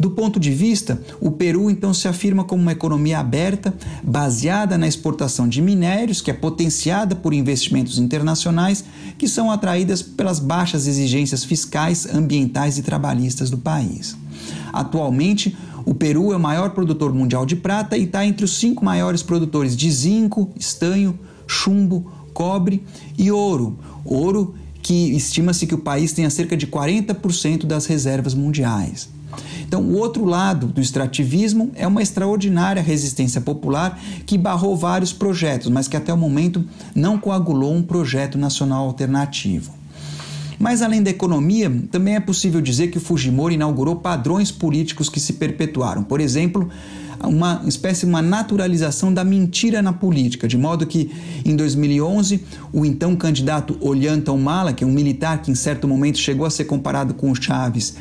Do 0.00 0.10
ponto 0.10 0.40
de 0.40 0.50
vista, 0.50 0.98
o 1.20 1.30
Peru 1.30 1.70
então 1.70 1.92
se 1.92 2.08
afirma 2.08 2.42
como 2.42 2.62
uma 2.62 2.72
economia 2.72 3.18
aberta, 3.18 3.74
baseada 4.02 4.78
na 4.78 4.88
exportação 4.88 5.46
de 5.46 5.60
minérios, 5.60 6.22
que 6.22 6.30
é 6.30 6.34
potenciada 6.34 7.14
por 7.14 7.34
investimentos 7.34 7.98
internacionais 7.98 8.82
que 9.18 9.28
são 9.28 9.50
atraídas 9.50 10.00
pelas 10.00 10.38
baixas 10.38 10.86
exigências 10.86 11.44
fiscais, 11.44 12.06
ambientais 12.14 12.78
e 12.78 12.82
trabalhistas 12.82 13.50
do 13.50 13.58
país. 13.58 14.16
Atualmente, 14.72 15.54
o 15.84 15.92
Peru 15.92 16.32
é 16.32 16.36
o 16.36 16.40
maior 16.40 16.70
produtor 16.70 17.12
mundial 17.12 17.44
de 17.44 17.56
prata 17.56 17.94
e 17.94 18.04
está 18.04 18.24
entre 18.24 18.46
os 18.46 18.56
cinco 18.56 18.82
maiores 18.82 19.22
produtores 19.22 19.76
de 19.76 19.90
zinco, 19.90 20.50
estanho, 20.58 21.18
chumbo, 21.46 22.10
cobre 22.32 22.82
e 23.18 23.30
ouro. 23.30 23.78
Ouro 24.02 24.54
que 24.80 25.14
estima-se 25.14 25.66
que 25.66 25.74
o 25.74 25.78
país 25.78 26.12
tenha 26.12 26.30
cerca 26.30 26.56
de 26.56 26.66
40% 26.66 27.66
das 27.66 27.84
reservas 27.84 28.32
mundiais. 28.32 29.19
Então, 29.62 29.82
o 29.82 29.96
outro 29.96 30.24
lado 30.24 30.66
do 30.66 30.80
extrativismo 30.80 31.70
é 31.74 31.86
uma 31.86 32.02
extraordinária 32.02 32.82
resistência 32.82 33.40
popular 33.40 33.98
que 34.26 34.38
barrou 34.38 34.76
vários 34.76 35.12
projetos, 35.12 35.68
mas 35.68 35.88
que 35.88 35.96
até 35.96 36.12
o 36.12 36.16
momento 36.16 36.64
não 36.94 37.18
coagulou 37.18 37.74
um 37.74 37.82
projeto 37.82 38.38
nacional 38.38 38.86
alternativo. 38.86 39.80
Mas 40.58 40.82
além 40.82 41.02
da 41.02 41.08
economia, 41.08 41.72
também 41.90 42.16
é 42.16 42.20
possível 42.20 42.60
dizer 42.60 42.88
que 42.88 42.98
o 42.98 43.00
Fujimori 43.00 43.54
inaugurou 43.54 43.96
padrões 43.96 44.52
políticos 44.52 45.08
que 45.08 45.18
se 45.18 45.32
perpetuaram. 45.32 46.02
Por 46.02 46.20
exemplo, 46.20 46.68
uma 47.22 47.62
espécie 47.66 48.00
de 48.00 48.06
uma 48.06 48.22
naturalização 48.22 49.12
da 49.12 49.22
mentira 49.24 49.82
na 49.82 49.92
política, 49.92 50.48
de 50.48 50.56
modo 50.56 50.86
que 50.86 51.10
em 51.44 51.54
2011 51.54 52.42
o 52.72 52.84
então 52.84 53.14
candidato 53.14 53.76
Ollanta 53.80 54.32
Humala, 54.32 54.72
que 54.72 54.84
é 54.84 54.86
um 54.86 54.92
militar 54.92 55.42
que 55.42 55.50
em 55.50 55.54
certo 55.54 55.86
momento 55.86 56.18
chegou 56.18 56.46
a 56.46 56.50
ser 56.50 56.64
comparado 56.64 57.14
com 57.14 57.30
o 57.30 57.34
Chaves 57.34 57.94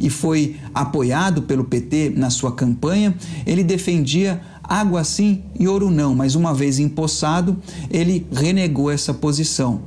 e 0.00 0.10
foi 0.10 0.56
apoiado 0.74 1.42
pelo 1.42 1.64
PT 1.64 2.12
na 2.16 2.30
sua 2.30 2.52
campanha, 2.52 3.14
ele 3.46 3.64
defendia 3.64 4.40
água 4.62 5.04
sim 5.04 5.42
e 5.58 5.66
ouro 5.68 5.90
não, 5.90 6.14
mas 6.14 6.34
uma 6.34 6.52
vez 6.52 6.78
empossado, 6.78 7.56
ele 7.90 8.26
renegou 8.32 8.90
essa 8.90 9.14
posição. 9.14 9.82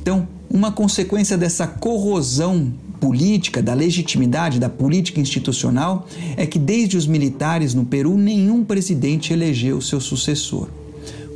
Então, 0.00 0.28
uma 0.48 0.70
consequência 0.70 1.36
dessa 1.36 1.66
corrosão 1.66 2.72
política, 3.00 3.62
da 3.62 3.74
legitimidade 3.74 4.58
da 4.58 4.68
política 4.68 5.20
institucional, 5.20 6.06
é 6.36 6.46
que 6.46 6.58
desde 6.58 6.96
os 6.96 7.06
militares 7.06 7.74
no 7.74 7.84
Peru 7.84 8.16
nenhum 8.16 8.64
presidente 8.64 9.32
elegeu 9.32 9.80
seu 9.80 10.00
sucessor. 10.00 10.68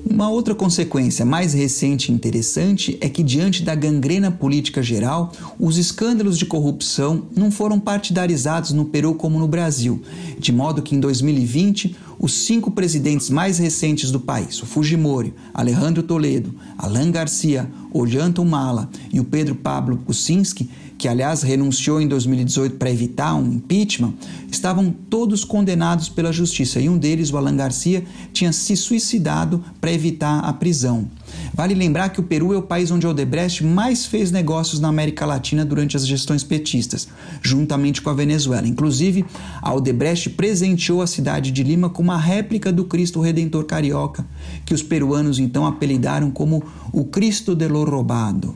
Uma 0.08 0.30
outra 0.30 0.54
consequência 0.54 1.24
mais 1.24 1.52
recente 1.52 2.10
e 2.10 2.14
interessante 2.14 2.96
é 3.00 3.08
que, 3.08 3.22
diante 3.22 3.62
da 3.62 3.74
gangrena 3.74 4.30
política 4.30 4.82
geral, 4.82 5.32
os 5.58 5.76
escândalos 5.76 6.38
de 6.38 6.46
corrupção 6.46 7.24
não 7.36 7.50
foram 7.50 7.78
partidarizados 7.78 8.72
no 8.72 8.86
Peru 8.86 9.14
como 9.14 9.38
no 9.38 9.46
Brasil, 9.46 10.02
de 10.38 10.52
modo 10.52 10.82
que 10.82 10.94
em 10.96 11.00
2020 11.00 11.94
os 12.18 12.32
cinco 12.32 12.70
presidentes 12.70 13.30
mais 13.30 13.58
recentes 13.58 14.10
do 14.10 14.18
país, 14.18 14.60
o 14.62 14.66
Fujimori, 14.66 15.34
Alejandro 15.52 16.02
Toledo, 16.02 16.54
Alan 16.76 17.10
Garcia, 17.10 17.70
Ollanta 17.92 18.42
Humala 18.42 18.90
e 19.12 19.20
o 19.20 19.24
Pedro 19.24 19.54
Pablo 19.54 19.98
Kuczynski, 19.98 20.68
que 21.00 21.08
aliás 21.08 21.42
renunciou 21.42 21.98
em 21.98 22.06
2018 22.06 22.76
para 22.76 22.90
evitar 22.90 23.34
um 23.34 23.54
impeachment, 23.54 24.12
estavam 24.52 24.94
todos 25.08 25.44
condenados 25.44 26.10
pela 26.10 26.30
justiça 26.30 26.78
e 26.78 26.90
um 26.90 26.98
deles, 26.98 27.32
o 27.32 27.38
Alan 27.38 27.56
Garcia, 27.56 28.04
tinha 28.34 28.52
se 28.52 28.76
suicidado 28.76 29.64
para 29.80 29.90
evitar 29.90 30.40
a 30.40 30.52
prisão. 30.52 31.08
Vale 31.54 31.72
lembrar 31.72 32.10
que 32.10 32.20
o 32.20 32.22
Peru 32.22 32.52
é 32.52 32.58
o 32.58 32.62
país 32.62 32.90
onde 32.90 33.06
Odebrecht 33.06 33.64
mais 33.64 34.04
fez 34.04 34.30
negócios 34.30 34.78
na 34.78 34.88
América 34.88 35.24
Latina 35.24 35.64
durante 35.64 35.96
as 35.96 36.06
gestões 36.06 36.44
petistas, 36.44 37.08
juntamente 37.40 38.02
com 38.02 38.10
a 38.10 38.14
Venezuela. 38.14 38.68
Inclusive, 38.68 39.24
a 39.62 39.72
Odebrecht 39.72 40.28
presenteou 40.28 41.00
a 41.00 41.06
cidade 41.06 41.50
de 41.50 41.62
Lima 41.62 41.88
com 41.88 42.02
uma 42.02 42.18
réplica 42.18 42.70
do 42.70 42.84
Cristo 42.84 43.22
Redentor 43.22 43.64
Carioca, 43.64 44.26
que 44.66 44.74
os 44.74 44.82
peruanos 44.82 45.38
então 45.38 45.64
apelidaram 45.64 46.30
como 46.30 46.62
o 46.92 47.04
Cristo 47.04 47.54
de 47.54 47.68
lo 47.68 47.84
Robado. 47.84 48.54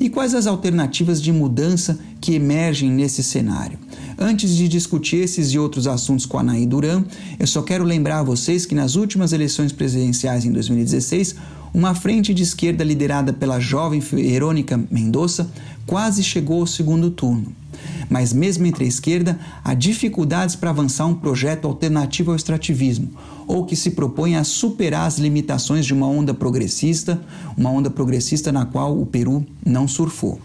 E 0.00 0.08
quais 0.08 0.34
as 0.34 0.46
alternativas 0.46 1.20
de 1.20 1.32
mudança 1.32 1.98
que 2.20 2.34
emergem 2.34 2.90
nesse 2.90 3.22
cenário? 3.22 3.78
Antes 4.18 4.56
de 4.56 4.68
discutir 4.68 5.16
esses 5.16 5.48
e 5.48 5.58
outros 5.58 5.86
assuntos 5.86 6.26
com 6.26 6.38
a 6.38 6.40
Anaí 6.40 6.66
Duran, 6.66 7.04
eu 7.38 7.46
só 7.46 7.62
quero 7.62 7.84
lembrar 7.84 8.20
a 8.20 8.22
vocês 8.22 8.66
que 8.66 8.74
nas 8.74 8.94
últimas 8.94 9.32
eleições 9.32 9.72
presidenciais 9.72 10.44
em 10.44 10.52
2016, 10.52 11.36
uma 11.74 11.94
frente 11.94 12.34
de 12.34 12.42
esquerda 12.42 12.84
liderada 12.84 13.32
pela 13.32 13.58
jovem 13.58 14.00
Verônica 14.00 14.78
Mendonça 14.90 15.50
quase 15.86 16.22
chegou 16.22 16.60
ao 16.60 16.66
segundo 16.66 17.10
turno. 17.10 17.54
Mas, 18.08 18.32
mesmo 18.32 18.66
entre 18.66 18.84
a 18.84 18.88
esquerda, 18.88 19.38
há 19.64 19.74
dificuldades 19.74 20.54
para 20.54 20.70
avançar 20.70 21.06
um 21.06 21.14
projeto 21.14 21.66
alternativo 21.66 22.30
ao 22.30 22.36
extrativismo, 22.36 23.10
ou 23.46 23.64
que 23.64 23.74
se 23.74 23.92
propõe 23.92 24.36
a 24.36 24.44
superar 24.44 25.06
as 25.06 25.18
limitações 25.18 25.86
de 25.86 25.94
uma 25.94 26.06
onda 26.06 26.34
progressista, 26.34 27.20
uma 27.56 27.70
onda 27.70 27.90
progressista 27.90 28.52
na 28.52 28.66
qual 28.66 29.00
o 29.00 29.06
Peru 29.06 29.46
não 29.64 29.88
surfou. 29.88 30.40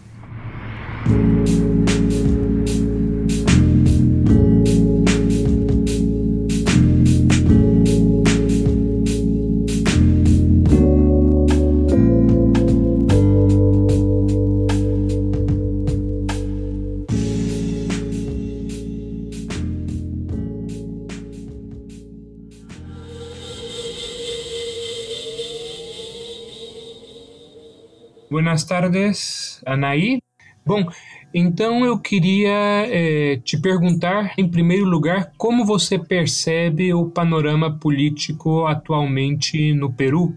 Tardes, 28.67 29.61
Anaí. 29.65 30.19
Bom, 30.65 30.85
então 31.33 31.85
eu 31.85 31.97
queria 31.97 32.85
é, 32.89 33.37
te 33.37 33.59
perguntar, 33.59 34.33
em 34.37 34.49
primeiro 34.49 34.85
lugar, 34.85 35.31
como 35.37 35.65
você 35.65 35.97
percebe 35.97 36.93
o 36.93 37.09
panorama 37.09 37.77
político 37.79 38.65
atualmente 38.65 39.73
no 39.73 39.93
Peru? 39.93 40.35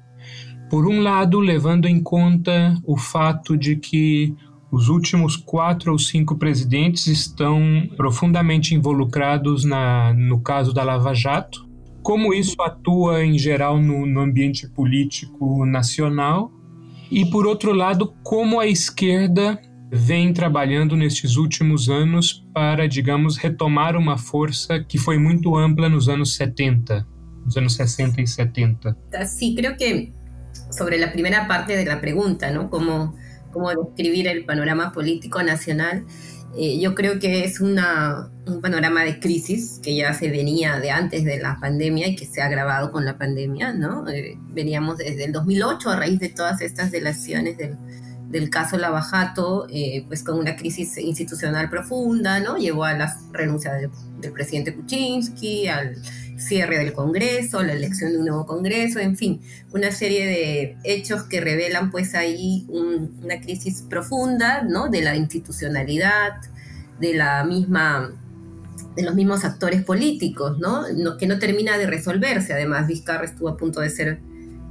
Por 0.71 0.87
um 0.87 1.01
lado, 1.01 1.41
levando 1.41 1.87
em 1.87 2.01
conta 2.01 2.77
o 2.87 2.97
fato 2.97 3.57
de 3.57 3.75
que 3.75 4.35
os 4.71 4.89
últimos 4.89 5.37
quatro 5.37 5.91
ou 5.91 5.99
cinco 5.99 6.39
presidentes 6.39 7.09
estão 7.09 7.61
profundamente 7.97 8.73
involucrados 8.73 9.65
na, 9.65 10.15
no 10.15 10.41
caso 10.41 10.73
da 10.73 10.85
Lava 10.85 11.13
Jato. 11.13 11.69
Como 12.03 12.33
isso 12.33 12.55
atua 12.63 13.25
em 13.25 13.37
geral 13.37 13.81
no, 13.81 14.07
no 14.07 14.21
ambiente 14.21 14.69
político 14.69 15.67
nacional? 15.67 16.53
E 17.11 17.27
por 17.27 17.47
outro 17.47 17.73
lado, 17.73 18.15
como 18.23 18.61
a 18.61 18.67
esquerda 18.67 19.61
vem 19.91 20.33
trabalhando 20.33 20.97
nestes 20.97 21.37
últimos 21.37 21.89
anos 21.89 22.47
para, 22.55 22.87
digamos, 22.87 23.37
retomar 23.37 23.97
uma 23.97 24.17
força 24.17 24.79
que 24.85 24.97
foi 24.97 25.19
muito 25.19 25.57
ampla 25.57 25.89
nos 25.89 26.09
anos 26.09 26.37
70, 26.37 27.05
nos 27.45 27.57
anos 27.57 27.75
60 27.75 28.21
y 28.21 28.27
70. 28.27 28.97
Sí, 29.27 29.55
creo 29.57 29.77
que 29.77 30.13
sobre 30.71 30.99
la 30.99 31.11
primera 31.11 31.49
parte 31.49 31.77
de 31.77 31.85
la 31.85 32.01
pregunta, 32.01 32.51
¿no? 32.53 32.71
Cómo, 32.71 33.15
describir 33.85 34.47
panorama 34.47 34.93
político 34.93 35.43
nacional. 35.43 36.05
Eh, 36.57 36.81
yo 36.81 36.95
creo 36.95 37.21
que 37.21 37.45
es 37.45 37.61
una, 37.61 38.29
un 38.47 38.61
panorama 38.61 39.05
de 39.05 39.21
crisis 39.21 39.81
que 39.83 39.95
ya 39.95 40.13
se 40.15 40.31
venía 40.31 40.81
de 40.81 40.91
antes 40.91 41.25
de 41.25 41.39
la 41.39 41.59
pandemia 41.61 42.09
y 42.09 42.17
que 42.17 42.27
se 42.27 42.43
ha 42.43 42.47
agravado 42.47 42.91
con 42.91 43.05
la 43.05 43.17
pandemia, 43.19 43.73
¿no? 43.73 44.09
Eh, 44.09 44.37
veníamos 44.49 44.99
desde 44.99 45.25
el 45.27 45.33
2008 45.33 45.91
a 45.91 45.97
raíz 45.97 46.19
de 46.19 46.29
todas 46.29 46.61
estas 46.61 46.91
delaciones 46.91 47.57
del, 47.57 47.77
del 48.29 48.51
caso 48.51 48.79
Lavajato, 48.79 49.67
eh, 49.71 50.05
pues 50.09 50.25
con 50.25 50.39
una 50.39 50.57
crisis 50.57 50.99
institucional 50.99 51.71
profunda, 51.71 52.41
¿no? 52.41 52.57
Llevó 52.57 52.85
a 52.85 52.95
la 52.95 53.17
renuncia 53.33 53.73
del, 53.75 53.91
del 54.21 54.33
presidente 54.33 54.75
Kuczynski, 54.75 55.69
al 55.69 55.97
cierre 56.41 56.79
del 56.79 56.93
Congreso, 56.93 57.63
la 57.63 57.75
elección 57.75 58.13
de 58.13 58.19
un 58.19 58.25
nuevo 58.27 58.47
Congreso, 58.47 58.99
en 58.99 59.17
fin, 59.17 59.41
una 59.73 59.91
serie 59.91 60.27
de 60.27 60.77
hechos 60.85 61.25
que 61.25 61.41
revelan 61.41 61.91
pues 61.91 62.15
ahí 62.15 62.67
un, 62.69 63.21
una 63.23 63.41
crisis 63.41 63.83
profunda, 63.89 64.63
¿no? 64.63 64.89
De 64.89 65.03
la 65.03 65.17
institucionalidad, 65.17 66.41
de 66.99 67.15
la 67.15 67.45
misma 67.45 68.13
de 68.97 69.03
los 69.05 69.15
mismos 69.15 69.45
actores 69.45 69.85
políticos, 69.85 70.59
¿no? 70.59 70.89
¿no? 70.93 71.17
Que 71.17 71.27
no 71.27 71.39
termina 71.39 71.79
de 71.79 71.87
resolverse. 71.87 72.53
Además, 72.53 72.89
Vizcarra 72.89 73.25
estuvo 73.25 73.49
a 73.49 73.57
punto 73.57 73.81
de 73.81 73.89
ser 73.89 74.19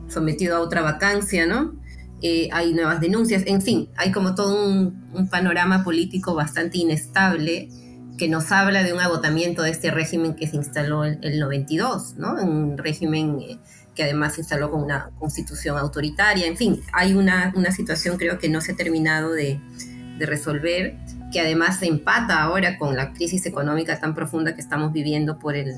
sometido 0.10 0.58
a 0.58 0.60
otra 0.60 0.82
vacancia, 0.82 1.46
¿no? 1.46 1.76
Eh, 2.22 2.50
hay 2.52 2.74
nuevas 2.74 3.00
denuncias, 3.00 3.44
en 3.46 3.62
fin, 3.62 3.88
hay 3.96 4.12
como 4.12 4.36
todo 4.36 4.62
un 4.62 5.30
panorama 5.30 5.86
político 5.86 6.36
bastante 6.36 6.80
inestable 6.80 7.70
que 8.20 8.28
nos 8.28 8.52
habla 8.52 8.84
de 8.84 8.92
un 8.92 9.00
agotamiento 9.00 9.64
de 9.64 9.72
este 9.72 9.92
régimen 9.92 10.36
que 10.36 10.46
se 10.46 10.58
instaló 10.58 11.06
en 11.06 11.24
el 11.24 11.40
92, 11.40 12.16
¿no? 12.18 12.34
Un 12.34 12.78
régimen 12.78 13.40
eh, 13.40 13.58
que 13.96 14.04
además 14.04 14.36
se 14.36 14.42
instaló 14.42 14.70
con 14.70 14.84
una 14.84 15.10
constitución 15.18 15.78
autoritaria, 15.78 16.46
en 16.46 16.58
fin, 16.58 16.82
hay 16.92 17.14
una, 17.14 17.54
una 17.56 17.72
situación 17.72 18.18
creo 18.18 18.38
que 18.38 18.50
no 18.50 18.60
se 18.60 18.74
ha 18.74 18.76
terminado 18.76 19.32
de, 19.32 19.62
de 20.18 20.26
resolver, 20.26 20.98
que 21.32 21.40
además 21.40 21.80
se 21.80 21.88
empata 21.88 22.44
ahora 22.44 22.78
con 22.78 22.96
la 22.98 23.14
crisis 23.14 23.46
económica 23.46 23.98
tan 24.00 24.14
profunda 24.14 24.54
que 24.54 24.62
estamos 24.62 24.92
viviendo 24.92 25.40
por 25.40 25.56
el, 25.56 25.76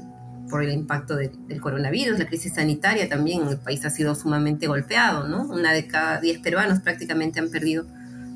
por 0.49 0.63
el 0.63 0.71
impacto 0.71 1.15
de, 1.15 1.31
del 1.47 1.61
coronavirus, 1.61 2.17
la 2.17 2.25
crisis 2.25 2.55
sanitaria 2.55 3.07
también, 3.07 3.47
el 3.47 3.59
país 3.59 3.85
ha 3.85 3.91
sido 3.91 4.15
sumamente 4.15 4.65
golpeado, 4.65 5.27
¿no? 5.27 5.43
Una 5.43 5.73
de 5.73 5.85
cada 5.85 6.19
diez 6.19 6.39
peruanos 6.39 6.79
prácticamente 6.79 7.39
han 7.39 7.51
perdido 7.51 7.85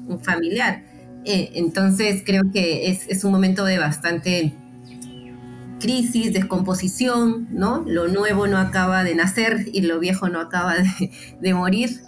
un 0.08 0.20
familiar. 0.20 0.84
Eh, 1.26 1.52
entonces 1.56 2.22
creo 2.24 2.52
que 2.54 2.90
es, 2.90 3.24
un 3.24 3.32
momento 3.32 3.66
de 3.66 3.80
bastante 3.80 4.54
crisis, 5.80 6.34
descomposición, 6.34 7.48
¿no? 7.52 7.84
Lo 7.88 8.08
nuevo 8.08 8.48
no 8.48 8.58
acaba 8.58 9.04
de 9.04 9.16
nacer 9.16 9.66
y 9.74 9.82
lo 9.82 10.00
viejo 10.00 10.30
no 10.30 10.40
acaba 10.40 10.76
de, 11.42 11.54
morir. 11.54 12.02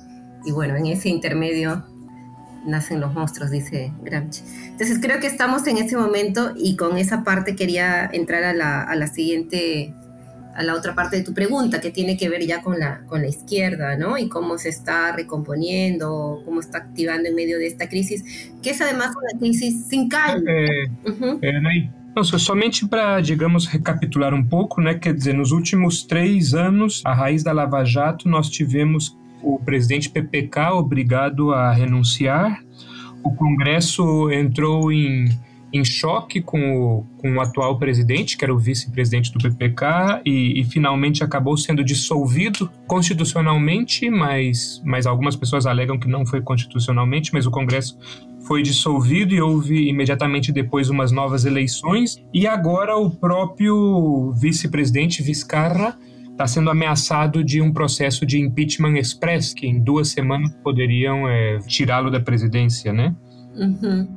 Y 0.46 0.52
bueno, 0.52 0.76
en 0.76 0.86
ese 0.86 1.10
intermedio 1.10 1.86
nacen 2.66 3.00
los 3.00 3.14
monstruos, 3.14 3.50
dice 3.50 3.92
Gramsci. 4.04 4.44
Entonces 4.68 5.00
creo 5.02 5.20
que 5.20 5.28
estamos 5.28 5.66
en 5.68 5.78
ese 5.78 5.98
momento 5.98 6.54
y 6.56 6.76
con 6.76 6.98
esa 6.98 7.24
parte 7.24 7.56
quería 7.56 8.06
entrar 8.06 8.44
a 8.44 8.96
la 8.96 9.08
siguiente 9.08 9.96
a 10.58 10.64
la 10.64 10.74
otra 10.74 10.96
parte 10.96 11.18
de 11.18 11.24
tu 11.24 11.36
pregunta, 11.36 11.80
que 11.80 11.92
tiene 11.92 12.18
que 12.18 12.30
ver 12.30 12.46
ya 12.46 12.64
con 12.64 12.80
la, 12.80 13.02
con 13.06 13.22
la 13.22 13.28
izquierda, 13.28 13.96
¿no? 13.96 14.18
Y 14.18 14.28
cómo 14.28 14.58
se 14.58 14.70
está 14.70 15.16
recomponiendo, 15.16 16.42
cómo 16.44 16.60
está 16.60 16.80
activando 16.80 17.30
en 17.30 17.36
medio 17.36 17.60
de 17.60 17.68
esta 17.68 17.88
crisis, 17.88 18.52
que 18.64 18.72
es 18.72 18.82
además 18.82 19.12
una 19.16 19.40
crisis 19.40 19.86
sin 19.86 20.10
calle. 20.10 20.44
É, 20.48 21.10
uhum. 21.10 21.40
é, 21.44 21.62
né? 21.62 21.92
Não, 22.16 22.24
somente 22.24 22.88
para, 22.88 23.22
digamos, 23.22 23.68
recapitular 23.68 24.34
um 24.34 24.44
pouco, 24.44 24.82
né? 24.82 24.96
Quer 24.96 25.14
dizer, 25.14 25.36
nos 25.36 25.52
últimos 25.52 26.04
três 26.04 26.56
anos, 26.56 27.04
a 27.06 27.14
raiz 27.14 27.44
da 27.44 27.52
Lava 27.52 27.86
Jato, 27.86 28.28
nós 28.28 28.50
tivemos 28.50 29.16
o 29.44 29.60
presidente 29.60 30.10
PPK 30.10 30.72
obrigado 30.72 31.54
a 31.54 31.72
renunciar, 31.72 32.64
o 33.24 33.32
Congresso 33.36 34.32
entrou 34.32 34.92
em 34.92 35.30
em 35.74 35.84
choque 35.84 36.42
com 36.42 36.78
o, 36.78 37.06
com 37.18 37.36
o 37.36 37.42
atual 37.42 37.78
presidente, 37.78 38.38
que 38.38 38.46
era 38.46 38.54
o 38.54 38.58
vice-presidente 38.58 39.32
do 39.32 39.40
PPK, 39.40 40.22
e, 40.26 40.62
e, 40.62 40.64
finalmente 40.64 41.24
acabou 41.24 41.58
sendo 41.58 41.84
dissolvido 41.84 42.70
constitucionalmente, 42.88 44.10
mas, 44.10 44.82
mas 44.86 45.06
algumas 45.06 45.36
pessoas 45.36 45.66
alegam 45.66 46.00
que 46.00 46.08
não 46.08 46.26
foi 46.26 46.42
constitucionalmente, 46.42 47.34
mas 47.34 47.46
o 47.46 47.52
Congresso 47.52 47.98
foi 48.48 48.64
dissolvido 48.64 49.34
e 49.34 49.42
houve 49.42 49.90
imediatamente 49.90 50.54
depois 50.54 50.90
umas 50.90 51.12
novas 51.12 51.44
eleições, 51.44 52.24
e 52.34 52.48
agora 52.48 52.96
o 52.98 53.10
próprio 53.10 54.32
vice-presidente 54.40 55.22
Vizcarra 55.22 55.98
está 56.32 56.48
sendo 56.48 56.70
ameaçado 56.70 57.44
de 57.44 57.62
um 57.62 57.74
processo 57.74 58.26
de 58.26 58.40
impeachment 58.40 58.98
express, 58.98 59.54
que 59.54 59.66
em 59.66 59.84
duas 59.84 60.10
semanas 60.10 60.54
poderiam 60.64 61.28
é, 61.28 61.58
tirá-lo 61.68 62.12
da 62.12 62.20
presidência, 62.20 62.94
né? 62.94 63.14
Uhum. 63.56 64.08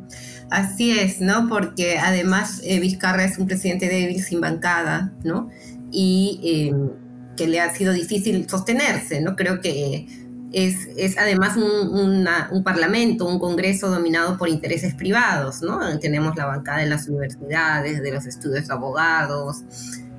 Así 0.51 0.99
es, 0.99 1.21
¿no? 1.21 1.49
Porque 1.49 1.99
además 1.99 2.61
eh, 2.65 2.81
Vizcarra 2.81 3.25
es 3.25 3.39
un 3.39 3.47
presidente 3.47 3.89
débil 3.89 4.21
sin 4.21 4.41
bancada, 4.41 5.13
¿no? 5.23 5.49
Y 5.93 6.69
em, 6.73 6.91
que 7.37 7.47
le 7.47 7.61
ha 7.61 7.73
sido 7.73 7.93
difícil 7.93 8.49
sostenerse, 8.49 9.21
¿no? 9.21 9.37
Creo 9.37 9.61
que 9.61 10.07
es, 10.53 10.89
es 10.97 11.17
además 11.19 11.57
un, 11.57 12.27
un, 12.51 12.65
parlamento, 12.65 13.27
un 13.27 13.39
congreso 13.39 13.89
dominado 13.89 14.37
por 14.37 14.49
intereses 14.49 14.95
privados, 14.95 15.63
¿no? 15.63 15.99
Tenemos 16.01 16.37
la 16.37 16.47
bancada 16.47 16.79
de 16.79 16.87
las 16.87 17.09
universidades, 17.09 18.03
de 18.03 18.13
los 18.13 18.27
estudios 18.27 18.67
de 18.67 18.75
abogados, 18.75 19.63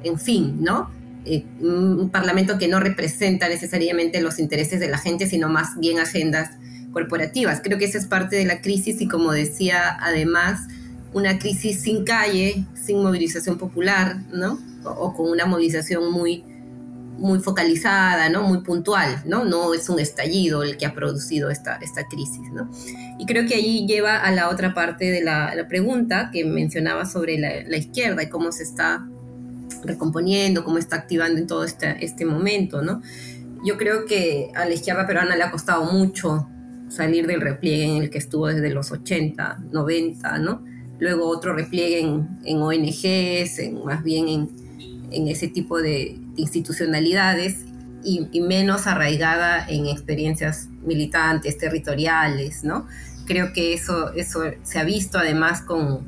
en 0.03 0.17
fin, 0.17 0.63
¿no? 0.63 0.89
Eh, 1.25 1.45
un 1.59 2.09
parlamento 2.09 2.57
que 2.57 2.69
no 2.69 2.79
representa 2.79 3.49
necesariamente 3.49 4.21
los 4.21 4.39
intereses 4.39 4.79
de 4.79 4.87
la 4.87 4.97
gente, 4.97 5.27
sino 5.27 5.49
más 5.49 5.77
bien 5.77 5.99
agendas 5.99 6.51
corporativas. 6.91 7.61
Creo 7.63 7.77
que 7.77 7.85
esa 7.85 7.97
es 7.97 8.05
parte 8.05 8.35
de 8.35 8.45
la 8.45 8.61
crisis 8.61 9.01
y 9.01 9.07
como 9.07 9.31
decía, 9.31 9.97
además, 10.01 10.67
una 11.13 11.39
crisis 11.39 11.81
sin 11.81 12.03
calle, 12.03 12.65
sin 12.73 13.01
movilización 13.01 13.57
popular, 13.57 14.17
¿no? 14.31 14.59
O, 14.83 15.13
con 15.13 15.29
una 15.29 15.45
movilización 15.45 16.11
muy, 16.11 16.43
muy 17.17 17.39
focalizada, 17.39 18.29
¿no? 18.29 18.43
Muy 18.43 18.61
puntual, 18.61 19.21
¿no? 19.25 19.43
No 19.43 19.73
es 19.73 19.89
un 19.89 19.99
estallido 19.99 20.63
el 20.63 20.77
que 20.77 20.85
ha 20.85 20.93
producido 20.93 21.49
esta, 21.49 21.75
esta 21.77 22.07
crisis, 22.07 22.49
¿no? 22.53 22.69
Y 23.19 23.25
creo 23.25 23.45
que 23.47 23.55
allí 23.55 23.85
lleva 23.85 24.17
a 24.17 24.31
la 24.31 24.49
otra 24.49 24.73
parte 24.73 25.11
de 25.11 25.21
la, 25.21 25.53
pregunta 25.67 26.29
que 26.31 26.45
mencionaba 26.45 27.05
sobre 27.05 27.37
la, 27.37 27.61
la, 27.67 27.77
izquierda 27.77 28.23
y 28.23 28.29
cómo 28.29 28.51
se 28.51 28.63
está 28.63 29.05
recomponiendo, 29.83 30.63
cómo 30.63 30.77
está 30.77 30.95
activando 30.95 31.39
en 31.39 31.47
todo 31.47 31.63
este, 31.63 32.03
este 32.03 32.25
momento, 32.25 32.81
¿no? 32.81 33.01
Yo 33.63 33.77
creo 33.77 34.05
que 34.05 34.51
a 34.55 34.65
la 34.65 34.73
izquierda 34.73 35.05
peruana 35.05 35.35
le 35.35 35.43
ha 35.43 35.51
costado 35.51 35.85
mucho 35.85 36.47
salir 36.91 37.25
del 37.25 37.41
repliegue 37.41 37.85
en 37.85 38.03
el 38.03 38.09
que 38.09 38.17
estuvo 38.17 38.47
desde 38.47 38.69
los 38.69 38.91
80, 38.91 39.59
90, 39.71 40.37
¿no? 40.39 40.63
Luego 40.99 41.27
otro 41.27 41.53
repliegue 41.55 41.99
en, 41.99 42.61
ONGs, 42.61 43.59
en, 43.59 43.83
más 43.85 44.03
bien 44.03 44.49
en, 45.09 45.27
ese 45.27 45.47
tipo 45.47 45.81
de, 45.81 46.19
institucionalidades 46.35 47.65
y, 48.03 48.41
menos 48.41 48.87
arraigada 48.87 49.65
en 49.67 49.85
experiencias 49.87 50.69
militantes, 50.83 51.57
territoriales, 51.57 52.63
¿no? 52.63 52.87
Creo 53.25 53.53
que 53.53 53.73
eso, 53.73 54.13
eso 54.13 54.41
se 54.63 54.79
ha 54.79 54.83
visto 54.83 55.17
además 55.17 55.61
con, 55.61 56.01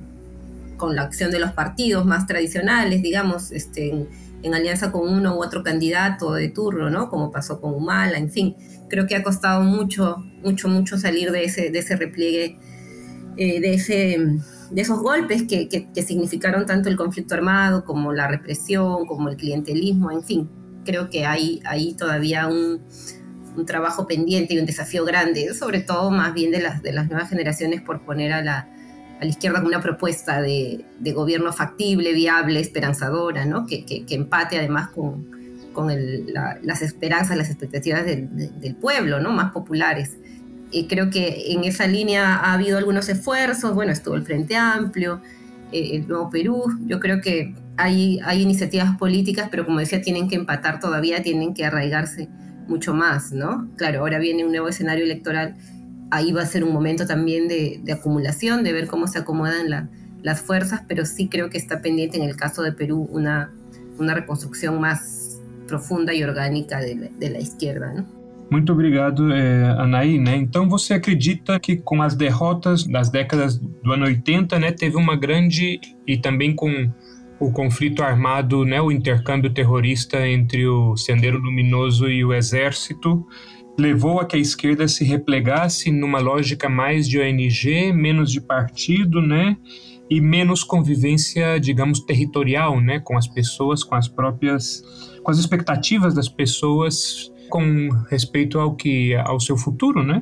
con 0.77 0.95
la 0.95 1.03
acción 1.03 1.31
de 1.31 1.39
los 1.39 1.51
partidos 1.51 2.05
más 2.05 2.27
tradicionales, 2.27 3.01
digamos, 3.01 3.51
este, 3.51 3.89
en, 3.89 4.07
en 4.43 4.53
alianza 4.53 4.91
con 4.91 5.07
uno 5.07 5.37
u 5.37 5.43
otro 5.43 5.63
candidato 5.63 6.33
de 6.33 6.49
turno, 6.49 6.89
¿no? 6.89 7.09
Como 7.09 7.31
pasó 7.31 7.61
con 7.61 7.73
Humala, 7.73 8.17
en 8.17 8.29
fin 8.29 8.55
creo 8.93 9.07
que 9.07 9.15
ha 9.15 9.23
costado 9.23 9.63
mucho, 9.63 10.23
mucho, 10.43 10.67
mucho 10.67 10.99
salir 10.99 11.31
de 11.31 11.45
ese, 11.45 11.71
de 11.71 11.79
ese 11.79 11.95
repliegue, 11.95 12.59
eh, 13.37 13.59
de, 13.59 13.73
ese, 13.73 14.19
de 14.69 14.81
esos 14.81 14.99
golpes 14.99 15.41
que, 15.41 15.67
significaron 16.05 16.67
tanto 16.67 16.89
el 16.89 16.95
conflicto 16.95 17.33
armado 17.33 17.85
como 17.85 18.13
la 18.13 18.27
represión, 18.27 19.07
como 19.07 19.29
el 19.29 19.35
clientelismo, 19.35 20.11
en 20.11 20.21
fin. 20.21 20.49
Creo 20.85 21.09
que 21.09 21.25
hay, 21.25 21.59
hay 21.65 21.95
todavía 21.95 22.47
un, 22.47 22.83
trabajo 23.65 24.05
pendiente 24.05 24.53
y 24.53 24.59
un 24.59 24.67
desafío 24.67 25.05
grande, 25.05 25.55
sobre 25.55 25.81
todo 25.81 26.11
más 26.11 26.35
bien 26.35 26.51
de 26.51 26.61
las, 26.61 26.83
de 26.83 26.93
las 26.93 27.09
nuevas 27.09 27.29
generaciones 27.29 27.81
por 27.81 28.05
poner 28.05 28.31
a 28.31 28.43
la, 28.43 28.69
a 29.19 29.23
la 29.23 29.25
izquierda 29.25 29.63
una 29.65 29.81
propuesta 29.81 30.39
de, 30.39 30.85
de, 30.99 31.13
gobierno 31.13 31.51
factible, 31.51 32.13
viable, 32.13 32.59
esperanzadora, 32.59 33.45
¿no? 33.45 33.65
que, 33.65 33.85
que, 33.85 34.05
que 34.05 34.13
empate 34.13 34.59
además 34.59 34.89
con, 34.89 35.42
con 35.73 35.91
las 36.33 36.81
esperanzas, 36.81 37.35
las 37.37 37.49
expectativas 37.49 38.05
del, 38.05 38.75
pueblo, 38.79 39.19
¿no? 39.19 39.31
Más 39.31 39.51
populares. 39.51 40.17
Creo 40.87 41.09
que 41.09 41.51
en 41.51 41.65
esa 41.65 41.85
línea 41.85 42.35
ha 42.35 42.53
habido 42.53 42.77
algunos 42.77 43.09
esfuerzos, 43.09 43.75
bueno, 43.75 43.91
estuvo 43.91 44.15
el 44.15 44.23
Frente 44.23 44.55
Amplio, 44.55 45.21
eh, 45.71 45.97
el 45.97 46.07
Nuevo 46.07 46.29
Perú, 46.29 46.63
yo 46.85 46.99
creo 46.99 47.21
que 47.21 47.53
hay, 47.77 48.19
hay 48.23 48.41
iniciativas 48.41 48.97
políticas, 48.97 49.49
pero 49.51 49.65
como 49.65 49.79
decía, 49.79 50.01
tienen 50.01 50.29
que 50.29 50.35
empatar 50.35 50.79
todavía, 50.79 51.21
tienen 51.21 51.53
que 51.53 51.65
arraigarse 51.65 52.29
mucho 52.67 52.93
más, 52.93 53.31
¿no? 53.31 53.69
Claro, 53.75 53.99
ahora 53.99 54.19
viene 54.19 54.45
un 54.45 54.51
nuevo 54.51 54.67
escenario 54.67 55.03
electoral, 55.03 55.55
ahí 56.11 56.31
va 56.31 56.43
a 56.43 56.45
ser 56.45 56.63
un 56.63 56.71
momento 56.71 57.05
también 57.05 57.47
de, 57.47 57.81
acumulación, 57.91 58.63
de 58.63 58.73
ver 58.73 58.87
cómo 58.87 59.07
se 59.07 59.19
acomodan 59.19 59.89
las 60.21 60.41
fuerzas, 60.41 60.81
pero 60.87 61.05
sí 61.05 61.27
creo 61.27 61.49
que 61.49 61.57
está 61.57 61.81
pendiente 61.81 62.17
en 62.17 62.23
el 62.23 62.35
caso 62.35 62.61
de 62.61 62.71
Perú 62.71 63.07
una, 63.11 63.51
una 63.97 64.13
reconstrucción 64.13 64.79
más 64.79 65.22
profunda 65.67 66.13
e 66.13 66.23
orgânica 66.23 66.79
da 67.19 67.39
esquerda. 67.39 67.87
Né? 67.87 68.05
Muito 68.49 68.71
obrigado, 68.71 69.31
é, 69.31 69.63
Anaí. 69.79 70.19
Né? 70.19 70.35
Então, 70.35 70.69
você 70.69 70.93
acredita 70.93 71.59
que 71.59 71.77
com 71.77 72.01
as 72.01 72.15
derrotas 72.15 72.83
das 72.85 73.09
décadas 73.09 73.57
do 73.57 73.91
ano 73.91 74.05
80, 74.05 74.59
né, 74.59 74.71
teve 74.71 74.95
uma 74.95 75.15
grande 75.15 75.79
e 76.05 76.17
também 76.17 76.53
com 76.55 76.89
o 77.39 77.51
conflito 77.51 78.03
armado, 78.03 78.63
né, 78.63 78.79
o 78.79 78.91
intercâmbio 78.91 79.49
terrorista 79.49 80.27
entre 80.27 80.67
o 80.67 80.95
Sendero 80.95 81.39
Luminoso 81.39 82.07
e 82.07 82.23
o 82.23 82.31
Exército, 82.31 83.25
levou 83.77 84.19
a 84.19 84.25
que 84.25 84.35
a 84.35 84.39
esquerda 84.39 84.87
se 84.87 85.03
replegasse 85.03 85.91
numa 85.91 86.19
lógica 86.19 86.69
mais 86.69 87.07
de 87.07 87.19
ONG, 87.19 87.91
menos 87.91 88.31
de 88.31 88.39
partido, 88.39 89.21
né? 89.21 89.57
E 90.09 90.21
menos 90.21 90.63
convivência, 90.63 91.59
digamos, 91.59 92.01
territorial, 92.01 92.79
né? 92.79 92.99
Com 92.99 93.17
as 93.17 93.27
pessoas, 93.27 93.83
com 93.83 93.95
as 93.95 94.07
próprias 94.07 94.83
com 95.23 95.31
as 95.31 95.39
expectativas 95.39 96.13
das 96.13 96.27
pessoas 96.27 97.31
com 97.49 97.89
respeito 98.09 98.59
ao 98.59 98.75
que 98.75 99.15
ao 99.15 99.39
seu 99.39 99.57
futuro, 99.57 100.03
né? 100.03 100.21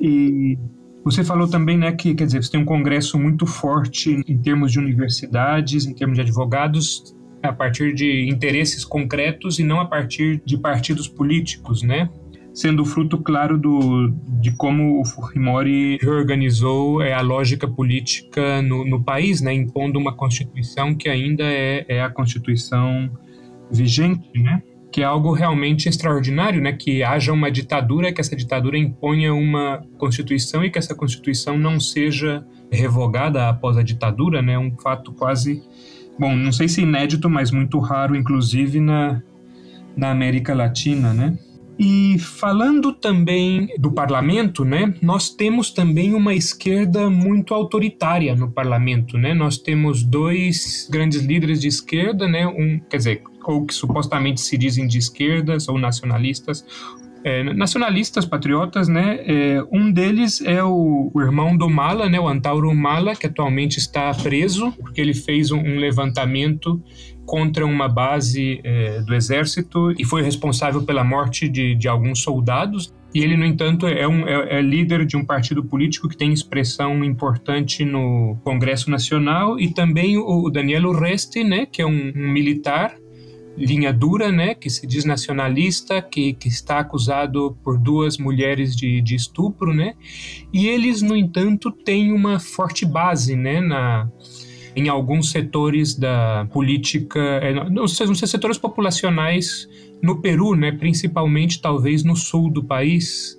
E 0.00 0.58
você 1.04 1.24
falou 1.24 1.48
também, 1.48 1.76
né, 1.76 1.92
que 1.92 2.14
quer 2.14 2.26
dizer, 2.26 2.42
você 2.42 2.52
tem 2.52 2.60
um 2.60 2.64
congresso 2.64 3.18
muito 3.18 3.46
forte 3.46 4.22
em 4.26 4.38
termos 4.38 4.70
de 4.70 4.78
universidades, 4.78 5.84
em 5.84 5.94
termos 5.94 6.16
de 6.16 6.22
advogados, 6.22 7.14
a 7.42 7.52
partir 7.52 7.92
de 7.92 8.28
interesses 8.28 8.84
concretos 8.84 9.58
e 9.58 9.64
não 9.64 9.80
a 9.80 9.84
partir 9.84 10.40
de 10.44 10.56
partidos 10.56 11.08
políticos, 11.08 11.82
né? 11.82 12.08
Sendo 12.54 12.84
fruto, 12.84 13.18
claro, 13.18 13.58
do, 13.58 14.08
de 14.40 14.54
como 14.56 15.00
o 15.00 15.04
Fujimori 15.06 15.98
reorganizou 16.00 17.00
é, 17.02 17.14
a 17.14 17.22
lógica 17.22 17.66
política 17.66 18.60
no, 18.60 18.84
no 18.84 19.02
país, 19.02 19.40
né? 19.40 19.52
Impondo 19.52 19.98
uma 19.98 20.14
constituição 20.14 20.94
que 20.94 21.08
ainda 21.08 21.44
é, 21.44 21.84
é 21.88 22.02
a 22.02 22.10
constituição 22.10 23.10
vigente, 23.72 24.28
né? 24.40 24.62
Que 24.92 25.00
é 25.00 25.04
algo 25.04 25.32
realmente 25.32 25.88
extraordinário, 25.88 26.60
né? 26.60 26.72
Que 26.72 27.02
haja 27.02 27.32
uma 27.32 27.50
ditadura, 27.50 28.12
que 28.12 28.20
essa 28.20 28.36
ditadura 28.36 28.76
imponha 28.76 29.32
uma 29.32 29.82
constituição 29.98 30.64
e 30.64 30.70
que 30.70 30.78
essa 30.78 30.94
constituição 30.94 31.56
não 31.56 31.80
seja 31.80 32.44
revogada 32.70 33.48
após 33.48 33.76
a 33.76 33.82
ditadura, 33.82 34.42
né? 34.42 34.58
Um 34.58 34.76
fato 34.76 35.12
quase, 35.12 35.62
bom, 36.18 36.36
não 36.36 36.52
sei 36.52 36.68
se 36.68 36.82
inédito, 36.82 37.28
mas 37.30 37.50
muito 37.50 37.78
raro, 37.78 38.14
inclusive 38.14 38.80
na, 38.80 39.22
na 39.96 40.10
América 40.10 40.54
Latina, 40.54 41.14
né? 41.14 41.38
E 41.78 42.18
falando 42.18 42.92
também 42.92 43.68
do 43.78 43.90
parlamento, 43.90 44.64
né, 44.64 44.94
nós 45.00 45.30
temos 45.30 45.70
também 45.70 46.14
uma 46.14 46.34
esquerda 46.34 47.08
muito 47.08 47.54
autoritária 47.54 48.36
no 48.36 48.50
parlamento, 48.50 49.16
né? 49.16 49.34
Nós 49.34 49.58
temos 49.58 50.02
dois 50.02 50.88
grandes 50.90 51.22
líderes 51.22 51.60
de 51.60 51.68
esquerda, 51.68 52.28
né? 52.28 52.46
Um, 52.46 52.78
quer 52.78 52.98
dizer, 52.98 53.22
ou 53.44 53.64
que 53.66 53.74
supostamente 53.74 54.40
se 54.40 54.56
dizem 54.56 54.86
de 54.86 54.98
esquerdas 54.98 55.68
ou 55.68 55.78
nacionalistas, 55.78 56.64
é, 57.24 57.42
nacionalistas, 57.54 58.24
patriotas, 58.24 58.88
né? 58.88 59.20
É, 59.24 59.64
um 59.70 59.92
deles 59.92 60.40
é 60.40 60.62
o, 60.62 61.10
o, 61.14 61.20
irmão 61.20 61.56
do 61.56 61.70
Mala, 61.70 62.08
né? 62.08 62.18
O 62.18 62.26
Antauro 62.26 62.74
Mala, 62.74 63.14
que 63.14 63.26
atualmente 63.26 63.78
está 63.78 64.12
preso 64.12 64.72
porque 64.72 65.00
ele 65.00 65.14
fez 65.14 65.52
um, 65.52 65.58
um 65.58 65.78
levantamento 65.78 66.82
contra 67.24 67.64
uma 67.64 67.88
base 67.88 68.60
é, 68.64 69.00
do 69.02 69.14
exército 69.14 69.92
e 69.92 70.04
foi 70.04 70.22
responsável 70.22 70.82
pela 70.82 71.04
morte 71.04 71.48
de, 71.48 71.74
de 71.76 71.86
alguns 71.86 72.20
soldados. 72.22 72.92
E 73.14 73.20
ele, 73.20 73.36
no 73.36 73.44
entanto, 73.44 73.86
é, 73.86 74.08
um, 74.08 74.26
é, 74.26 74.58
é, 74.58 74.62
líder 74.62 75.04
de 75.04 75.16
um 75.16 75.24
partido 75.24 75.62
político 75.62 76.08
que 76.08 76.16
tem 76.16 76.32
expressão 76.32 77.04
importante 77.04 77.84
no 77.84 78.36
Congresso 78.42 78.90
Nacional 78.90 79.60
e 79.60 79.72
também 79.72 80.16
o 80.16 80.48
Daniel 80.50 80.86
Urresti, 80.86 81.44
né, 81.44 81.66
que 81.66 81.82
é 81.82 81.86
um, 81.86 82.12
um 82.16 82.32
militar 82.32 82.96
linha 83.56 83.92
dura, 83.92 84.32
né, 84.32 84.54
que 84.54 84.70
se 84.70 84.86
diz 84.86 85.04
nacionalista, 85.04 86.00
que, 86.00 86.32
que 86.32 86.48
está 86.48 86.78
acusado 86.78 87.56
por 87.62 87.78
duas 87.78 88.18
mulheres 88.18 88.74
de, 88.74 89.00
de 89.00 89.14
estupro, 89.14 89.74
né, 89.74 89.94
e 90.52 90.66
eles, 90.66 91.02
no 91.02 91.16
entanto, 91.16 91.70
têm 91.70 92.12
uma 92.12 92.38
forte 92.38 92.86
base, 92.86 93.36
né, 93.36 93.60
na, 93.60 94.08
em 94.74 94.88
alguns 94.88 95.30
setores 95.30 95.94
da 95.94 96.46
política, 96.52 97.20
é, 97.20 97.52
não 97.70 97.86
sei, 97.86 98.06
não 98.06 98.14
sei 98.14 98.26
setores 98.28 98.58
populacionais 98.58 99.68
no 100.02 100.20
Peru, 100.20 100.54
né, 100.54 100.72
principalmente 100.72 101.60
talvez 101.60 102.02
no 102.02 102.16
sul 102.16 102.50
do 102.50 102.64
país. 102.64 103.38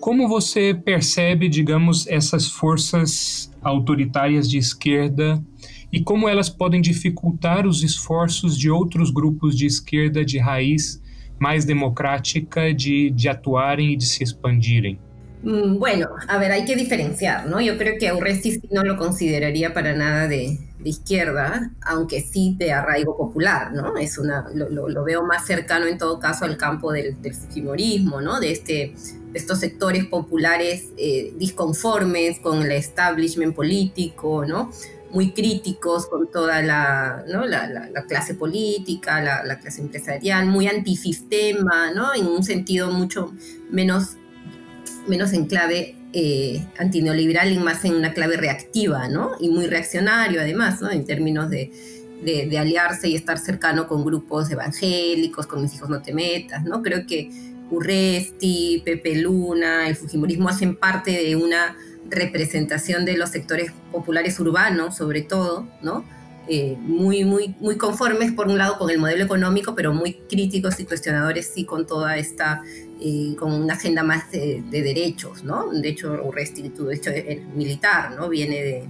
Como 0.00 0.28
você 0.28 0.72
percebe, 0.72 1.48
digamos, 1.48 2.06
essas 2.06 2.46
forças 2.46 3.50
autoritárias 3.60 4.48
de 4.48 4.56
esquerda 4.56 5.42
e 5.92 6.02
como 6.02 6.28
elas 6.28 6.48
podem 6.48 6.80
dificultar 6.80 7.66
os 7.66 7.82
esforços 7.82 8.58
de 8.58 8.70
outros 8.70 9.10
grupos 9.10 9.56
de 9.56 9.66
esquerda 9.66 10.24
de 10.24 10.38
raiz 10.38 11.00
mais 11.38 11.64
democrática 11.64 12.74
de, 12.74 13.10
de 13.10 13.28
actuarem 13.28 13.92
y 13.92 13.96
de 13.96 14.04
se 14.04 14.22
expandirem? 14.22 14.98
Mm, 15.42 15.78
bueno, 15.78 16.08
a 16.26 16.36
ver, 16.36 16.50
hay 16.50 16.64
que 16.64 16.74
diferenciar, 16.74 17.46
¿no? 17.46 17.60
Yo 17.60 17.78
creo 17.78 17.96
que 17.98 18.12
Urresti 18.12 18.60
no 18.72 18.82
lo 18.82 18.96
consideraría 18.96 19.72
para 19.72 19.94
nada 19.94 20.26
de, 20.26 20.58
de, 20.80 20.88
izquierda, 20.90 21.70
aunque 21.80 22.20
sí 22.20 22.56
de 22.58 22.72
arraigo 22.72 23.16
popular, 23.16 23.72
¿no? 23.72 23.96
Es 23.96 24.18
una, 24.18 24.46
lo, 24.52 24.88
lo 24.88 25.04
veo 25.04 25.24
más 25.24 25.46
cercano 25.46 25.86
en 25.86 25.96
todo 25.96 26.18
caso 26.18 26.44
al 26.44 26.56
campo 26.56 26.90
del, 26.90 27.22
del 27.22 27.34
fujimorismo, 27.34 28.20
¿no? 28.20 28.40
De, 28.40 28.50
este, 28.50 28.94
de 29.32 29.38
estos 29.38 29.60
sectores 29.60 30.06
populares 30.06 30.88
eh, 30.96 31.32
disconformes 31.38 32.40
con 32.40 32.62
el 32.62 32.72
establishment 32.72 33.54
político, 33.54 34.44
¿no? 34.44 34.70
Muy 35.10 35.32
críticos 35.32 36.06
con 36.06 36.30
toda 36.30 36.62
la, 36.62 37.24
¿no? 37.28 37.46
la, 37.46 37.66
la, 37.66 38.04
clase 38.06 38.34
política, 38.34 39.22
la, 39.22 39.44
la, 39.44 39.58
clase 39.58 39.80
empresarial, 39.80 40.46
muy 40.46 40.66
antisistema, 40.66 41.90
¿no? 41.92 42.14
en 42.14 42.26
un 42.26 42.44
sentido 42.44 42.90
mucho 42.90 43.32
menos, 43.70 44.16
menos 45.06 45.32
en 45.32 45.46
clave 45.46 45.96
eh, 46.12 46.66
antineoliberal 46.78 47.52
y 47.52 47.58
más 47.58 47.84
en 47.84 47.94
una 47.94 48.12
clave 48.12 48.36
reactiva, 48.36 49.08
¿no? 49.08 49.32
y 49.40 49.48
muy 49.48 49.66
reaccionario 49.66 50.40
además, 50.40 50.80
¿no? 50.82 50.90
en 50.90 51.04
términos 51.04 51.48
de, 51.48 51.70
de, 52.22 52.46
de, 52.46 52.58
aliarse 52.58 53.08
y 53.08 53.14
estar 53.14 53.38
cercano 53.38 53.88
con 53.88 54.04
grupos 54.04 54.50
evangélicos, 54.50 55.46
con 55.46 55.62
mis 55.62 55.74
hijos 55.74 55.88
no 55.88 56.02
te 56.02 56.12
metas, 56.12 56.64
¿no? 56.64 56.82
Creo 56.82 57.06
que 57.06 57.30
Urresti, 57.70 58.82
Pepe 58.84 59.16
Luna, 59.16 59.88
el 59.88 59.96
Fujimorismo 59.96 60.48
hacen 60.48 60.76
parte 60.76 61.10
de 61.12 61.36
una 61.36 61.76
representación 62.10 63.04
de 63.04 63.16
los 63.16 63.30
sectores 63.30 63.72
populares 63.92 64.38
urbanos, 64.40 64.96
sobre 64.96 65.22
todo, 65.22 65.66
¿no? 65.82 66.04
Eh, 66.50 66.78
muy, 66.80 67.24
muy, 67.24 67.54
muy 67.60 67.76
conformes, 67.76 68.32
por 68.32 68.48
un 68.48 68.56
lado, 68.56 68.78
con 68.78 68.88
el 68.88 68.98
modelo 68.98 69.22
económico, 69.22 69.74
pero 69.74 69.92
muy 69.92 70.14
críticos 70.30 70.80
y 70.80 70.86
cuestionadores, 70.86 71.50
sí, 71.54 71.64
con 71.64 71.86
toda 71.86 72.16
esta, 72.16 72.62
eh, 73.02 73.36
con 73.38 73.52
una 73.52 73.74
agenda 73.74 74.02
más 74.02 74.30
de, 74.30 74.62
derechos, 74.70 75.44
¿no? 75.44 75.70
De 75.70 75.90
hecho, 75.90 76.12
Urresti, 76.24 76.62
de 76.62 76.94
hecho, 76.94 77.10
el 77.10 77.46
militar, 77.48 78.12
¿no? 78.16 78.30
Viene 78.30 78.88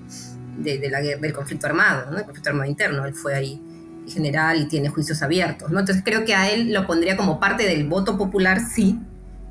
de, 0.58 0.78
de, 0.78 0.88
la, 0.88 1.00
del 1.00 1.32
conflicto 1.32 1.66
armado, 1.66 2.12
¿no? 2.12 2.18
El 2.18 2.24
conflicto 2.24 2.50
armado 2.50 2.70
interno, 2.70 3.04
él 3.04 3.14
fue 3.14 3.34
ahí 3.34 3.60
general 4.06 4.62
y 4.62 4.68
tiene 4.68 4.88
juicios 4.88 5.20
abiertos, 5.22 5.70
¿no? 5.70 5.80
Entonces 5.80 6.04
creo 6.04 6.24
que 6.24 6.36
a 6.36 6.50
él 6.50 6.72
lo 6.72 6.86
pondría 6.86 7.16
como 7.16 7.40
parte 7.40 7.64
del 7.64 7.88
voto 7.88 8.16
popular, 8.16 8.60
sí, 8.60 9.00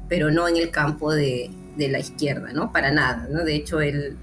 pero 0.08 0.32
no 0.32 0.48
en 0.48 0.56
el 0.56 0.72
campo 0.72 1.14
de, 1.14 1.52
de 1.78 1.90
la 1.90 2.00
izquierda, 2.00 2.52
¿no? 2.54 2.72
Para 2.72 2.92
nada, 2.92 3.28
¿no? 3.30 3.44
De 3.44 3.56
hecho, 3.56 3.82
él 3.82 4.18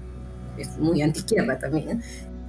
es 0.57 0.77
muy 0.77 1.01
antiizquierda 1.01 1.59
también. 1.59 2.01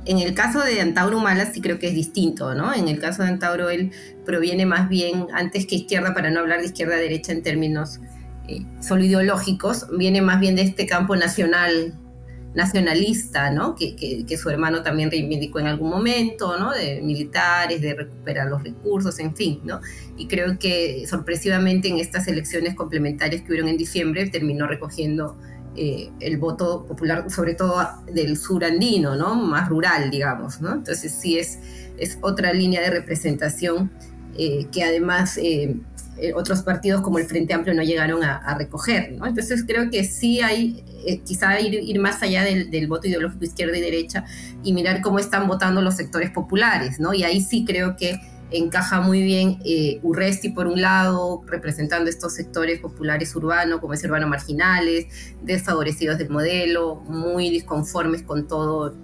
En 0.04 0.18
el 0.18 0.34
caso 0.34 0.60
de 0.60 0.80
Antauro 0.80 1.18
Malas 1.20 1.50
sí 1.52 1.60
creo 1.60 1.78
que 1.78 1.88
es 1.88 1.94
distinto, 1.94 2.54
¿no? 2.54 2.72
En 2.72 2.88
el 2.88 3.00
caso 3.00 3.22
de 3.22 3.28
Antauro 3.28 3.70
él 3.70 3.90
proviene 4.24 4.64
más 4.64 4.88
bien, 4.88 5.26
antes 5.32 5.66
que 5.66 5.76
izquierda, 5.76 6.14
para 6.14 6.30
no 6.30 6.40
hablar 6.40 6.60
de 6.60 6.66
izquierda-derecha 6.66 7.32
en 7.32 7.42
términos 7.42 8.00
eh, 8.46 8.64
solo 8.80 9.04
ideológicos, 9.04 9.86
viene 9.98 10.22
más 10.22 10.38
bien 10.38 10.54
de 10.54 10.62
este 10.62 10.86
campo 10.86 11.16
nacional 11.16 11.94
nacionalista, 12.56 13.50
¿no? 13.50 13.74
Que, 13.76 13.94
que, 13.94 14.36
su 14.38 14.48
hermano 14.48 14.82
también 14.82 15.10
reivindicó 15.10 15.60
en 15.60 15.66
algún 15.66 15.90
momento, 15.90 16.58
¿no? 16.58 16.72
De 16.72 17.02
militares, 17.02 17.82
de 17.82 17.94
recuperar 17.94 18.48
los 18.48 18.64
recursos, 18.64 19.18
en 19.18 19.36
fin, 19.36 19.60
¿no? 19.62 19.80
Y 20.16 20.26
creo 20.26 20.58
que 20.58 21.06
sorpresivamente 21.06 21.88
en 21.88 21.98
estas 21.98 22.26
elecciones 22.28 22.74
complementarias 22.74 23.42
que 23.42 23.48
hubieron 23.48 23.68
en 23.68 23.76
diciembre 23.76 24.26
terminó 24.30 24.66
recogiendo 24.66 25.36
eh, 25.76 26.10
el 26.20 26.38
voto 26.38 26.86
popular, 26.86 27.30
sobre 27.30 27.54
todo 27.54 27.86
del 28.10 28.38
sur 28.38 28.64
andino, 28.64 29.16
¿no? 29.16 29.34
Más 29.34 29.68
rural, 29.68 30.10
digamos, 30.10 30.62
¿no? 30.62 30.72
Entonces 30.72 31.12
sí 31.12 31.38
es, 31.38 31.58
es 31.98 32.16
otra 32.22 32.54
línea 32.54 32.80
de 32.80 32.90
representación 32.90 33.92
eh, 34.38 34.66
que 34.72 34.82
además... 34.82 35.36
Eh, 35.36 35.76
otros 36.34 36.62
partidos 36.62 37.02
como 37.02 37.18
el 37.18 37.26
Frente 37.26 37.54
Amplio 37.54 37.74
no 37.74 37.82
llegaron 37.82 38.22
a, 38.24 38.56
recoger. 38.56 39.12
¿no? 39.12 39.26
Entonces 39.26 39.64
creo 39.66 39.90
que 39.90 40.04
sí 40.04 40.40
hay 40.40 40.84
eh, 41.06 41.20
quizá 41.20 41.60
ir, 41.60 41.98
más 42.00 42.22
allá 42.22 42.42
del, 42.42 42.70
del, 42.70 42.86
voto 42.86 43.06
ideológico 43.06 43.44
izquierda 43.44 43.76
y 43.76 43.80
derecha 43.80 44.24
y 44.62 44.72
mirar 44.72 45.00
cómo 45.02 45.18
están 45.18 45.46
votando 45.46 45.82
los 45.82 45.96
sectores 45.96 46.30
populares, 46.30 46.98
¿no? 46.98 47.12
Y 47.14 47.24
ahí 47.24 47.40
sí 47.40 47.64
creo 47.66 47.96
que 47.96 48.18
encaja 48.50 49.00
muy 49.00 49.22
bien 49.22 49.58
eh, 49.64 49.98
Urresti 50.02 50.50
por 50.50 50.66
un 50.66 50.80
lado, 50.80 51.42
representando 51.46 52.08
estos 52.08 52.34
sectores 52.34 52.80
populares 52.80 53.34
urbanos, 53.34 53.80
como 53.80 53.94
es 53.94 54.04
urbano 54.04 54.28
marginales, 54.28 55.06
desfavorecidos 55.42 56.18
del 56.18 56.30
modelo, 56.30 56.96
muy 57.08 57.50
disconformes 57.50 58.22
con 58.22 58.46
todo 58.46 58.94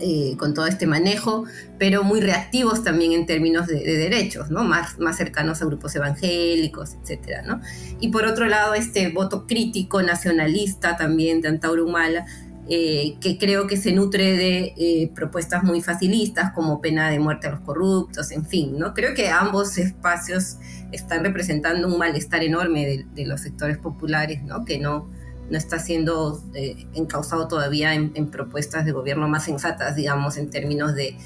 eh, 0.00 0.36
con 0.38 0.54
todo 0.54 0.66
este 0.66 0.86
manejo, 0.86 1.44
pero 1.78 2.02
muy 2.02 2.20
reactivos 2.20 2.82
también 2.82 3.12
en 3.12 3.26
términos 3.26 3.66
de, 3.66 3.80
derechos. 3.82 4.50
Más, 4.50 4.98
más 4.98 5.16
cercanos 5.16 5.62
a 5.62 5.66
grupos 5.66 5.94
evangélicos, 5.94 6.94
etcétera, 7.02 7.42
¿no? 7.42 7.60
Y 8.00 8.08
por 8.08 8.26
otro 8.26 8.46
lado, 8.46 8.74
este 8.74 9.08
voto 9.10 9.46
crítico, 9.46 10.02
nacionalista 10.02 10.96
también 10.96 11.40
de 11.40 11.48
Antauro 11.48 11.84
Humala, 11.84 12.26
eh, 12.72 13.16
que 13.20 13.36
creo 13.36 13.66
que 13.66 13.76
se 13.76 13.90
nutre 13.92 14.36
de 14.36 14.74
eh, 14.76 15.10
propuestas 15.12 15.64
muy 15.64 15.80
facilistas 15.82 16.52
como 16.52 16.80
pena 16.80 17.10
de 17.10 17.18
muerte 17.18 17.48
a 17.48 17.50
los 17.50 17.60
corruptos, 17.62 18.30
en 18.30 18.46
fin, 18.46 18.78
¿no? 18.78 18.94
Creo 18.94 19.12
que 19.12 19.28
ambos 19.28 19.76
espacios 19.76 20.58
están 20.92 21.24
representando 21.24 21.88
un 21.88 21.98
malestar 21.98 22.44
enorme 22.44 23.04
de, 23.12 23.26
los 23.26 23.40
sectores 23.40 23.76
populares. 23.76 24.42
Que 24.66 24.78
no, 24.78 25.10
no 25.50 25.58
está 25.58 25.78
siendo 25.78 26.42
eh, 26.54 26.86
encausado 26.94 27.48
todavía 27.48 27.94
en, 27.94 28.30
propuestas 28.30 28.84
de 28.84 28.92
gobierno 28.92 29.28
más 29.28 29.44
sensatas, 29.44 29.96
digamos, 29.96 30.36
en 30.36 30.50
términos 30.50 30.94
de, 30.94 31.16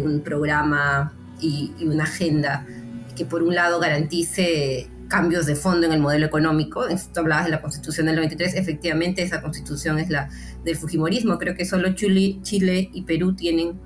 un 0.00 0.20
programa 0.20 1.12
y, 1.40 1.72
una 1.82 2.04
agenda 2.04 2.66
que 3.16 3.24
por 3.24 3.42
un 3.42 3.54
lado 3.54 3.80
garantice 3.80 4.88
cambios 5.08 5.46
de 5.46 5.56
fondo 5.56 5.86
en 5.86 5.92
el 5.92 6.00
modelo 6.00 6.26
económico. 6.26 6.86
Esto 6.86 7.20
hablabas 7.20 7.46
de 7.46 7.50
la 7.50 7.60
constitución 7.60 8.06
del 8.06 8.16
93, 8.16 8.54
efectivamente 8.54 9.22
esa 9.22 9.42
constitución 9.42 9.98
es 9.98 10.10
la 10.10 10.28
del 10.64 10.76
Fujimorismo. 10.76 11.38
Creo 11.38 11.56
que 11.56 11.64
solo 11.64 11.94
Chile, 11.94 12.38
Chile 12.42 12.90
y 12.92 13.02
Perú 13.02 13.34
tienen 13.34 13.80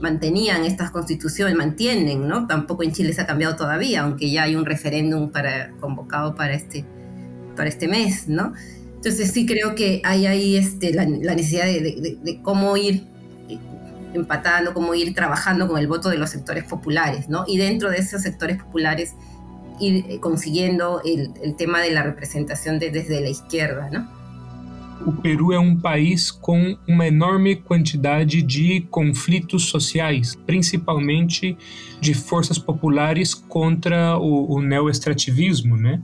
mantenían 0.00 0.64
estas 0.64 0.90
constituciones, 0.90 1.56
mantienen, 1.56 2.28
¿no? 2.28 2.46
Tampoco 2.46 2.82
en 2.82 2.92
Chile 2.92 3.12
se 3.12 3.22
ha 3.22 3.26
cambiado 3.26 3.56
todavía, 3.56 4.02
aunque 4.02 4.30
ya 4.30 4.44
hay 4.44 4.54
un 4.54 4.66
referéndum 4.66 5.30
para, 5.30 5.70
convocado 5.80 6.34
para 6.34 6.54
este, 6.54 6.84
para 7.56 7.68
este 7.68 7.88
mes, 7.88 8.28
¿no? 8.28 8.52
Entonces 9.06 9.30
sí 9.30 9.46
creo 9.46 9.76
que 9.76 10.00
hay 10.02 10.26
ahí 10.26 10.56
este, 10.56 10.92
la, 10.92 11.04
necesidad 11.04 11.66
de, 11.66 12.40
cómo 12.42 12.76
ir 12.76 13.06
empatando, 14.14 14.74
cómo 14.74 14.94
ir 14.94 15.14
trabajando 15.14 15.68
con 15.68 15.78
el 15.78 15.86
voto 15.86 16.08
de 16.08 16.18
los 16.18 16.30
sectores 16.30 16.64
populares, 16.64 17.28
¿no? 17.28 17.44
Y 17.46 17.56
dentro 17.56 17.88
de 17.88 17.98
esos 17.98 18.22
sectores 18.22 18.60
populares 18.60 19.14
ir 19.78 20.06
eh, 20.08 20.18
consiguiendo 20.18 21.02
el, 21.04 21.54
tema 21.54 21.82
de 21.82 21.92
la 21.92 22.02
representación 22.02 22.80
desde 22.80 23.20
la 23.20 23.28
izquierda, 23.28 23.88
¿no? 23.92 24.08
O 25.06 25.12
Peru 25.12 25.52
é 25.52 25.58
um 25.60 25.78
país 25.78 26.32
com 26.32 26.76
uma 26.88 27.06
enorme 27.06 27.54
quantidade 27.54 28.42
de 28.42 28.80
conflitos 28.90 29.68
sociais, 29.68 30.34
principalmente 30.34 31.56
de 32.00 32.12
forças 32.12 32.58
populares 32.58 33.34
contra 33.34 34.18
o, 34.18 34.56
o 34.56 34.60
neoextrativismo, 34.60 35.76
né? 35.76 36.02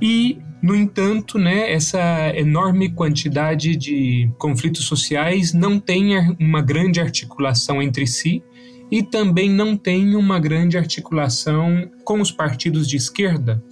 E 0.00 0.38
no 0.64 0.74
entanto, 0.74 1.38
né, 1.38 1.70
essa 1.70 2.32
enorme 2.34 2.90
quantidade 2.90 3.76
de 3.76 4.30
conflitos 4.38 4.86
sociais 4.86 5.52
não 5.52 5.78
tem 5.78 6.18
uma 6.40 6.62
grande 6.62 7.02
articulação 7.02 7.82
entre 7.82 8.06
si 8.06 8.42
e 8.90 9.02
também 9.02 9.50
não 9.50 9.76
tem 9.76 10.16
uma 10.16 10.40
grande 10.40 10.78
articulação 10.78 11.86
com 12.02 12.18
os 12.18 12.30
partidos 12.30 12.88
de 12.88 12.96
esquerda. 12.96 13.62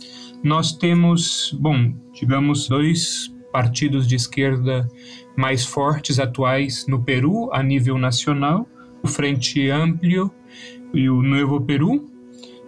nós 0.44 0.76
temos, 0.76 1.56
bom, 1.58 1.94
digamos, 2.12 2.68
dois 2.68 3.34
partidos 3.50 4.06
de 4.06 4.16
esquerda 4.16 4.86
mais 5.34 5.64
fortes 5.64 6.18
atuais 6.18 6.84
no 6.86 7.02
Peru 7.02 7.48
a 7.54 7.62
nível 7.62 7.96
nacional, 7.96 8.68
o 9.02 9.08
Frente 9.08 9.70
Amplio 9.70 10.30
e 10.92 11.08
o 11.08 11.22
Novo 11.22 11.58
Peru, 11.62 12.11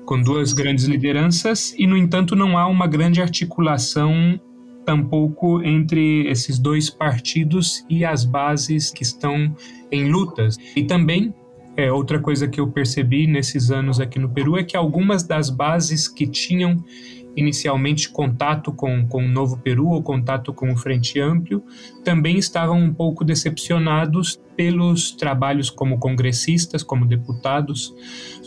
com 0.04 0.20
duas 0.20 0.52
grandes 0.52 0.84
lideranças, 0.84 1.74
e 1.78 1.86
no 1.86 1.96
entanto 1.96 2.36
não 2.36 2.58
há 2.58 2.66
uma 2.66 2.86
grande 2.86 3.20
articulação 3.20 4.38
tampouco 4.84 5.62
entre 5.62 6.28
esses 6.28 6.58
dois 6.58 6.90
partidos 6.90 7.84
e 7.88 8.04
as 8.04 8.24
bases 8.24 8.90
que 8.90 9.02
estão 9.02 9.56
em 9.90 10.10
lutas. 10.10 10.58
E 10.76 10.84
também 10.84 11.32
é, 11.76 11.90
outra 11.90 12.20
coisa 12.20 12.46
que 12.46 12.60
eu 12.60 12.68
percebi 12.68 13.26
nesses 13.26 13.70
anos 13.70 13.98
aqui 13.98 14.18
no 14.18 14.28
Peru 14.28 14.56
é 14.56 14.62
que 14.62 14.76
algumas 14.76 15.24
das 15.24 15.50
bases 15.50 16.06
que 16.06 16.26
tinham 16.26 16.76
inicialmente 17.36 18.08
contato 18.10 18.72
com, 18.72 19.06
com 19.06 19.24
o 19.24 19.28
Novo 19.28 19.58
Peru 19.58 19.88
ou 19.88 20.02
contato 20.02 20.52
com 20.52 20.72
o 20.72 20.76
Frente 20.76 21.20
Amplio, 21.20 21.62
também 22.04 22.38
estavam 22.38 22.78
um 22.78 22.92
pouco 22.92 23.24
decepcionados 23.24 24.40
pelos 24.56 25.10
trabalhos 25.10 25.68
como 25.68 25.98
congressistas, 25.98 26.82
como 26.82 27.06
deputados, 27.06 27.92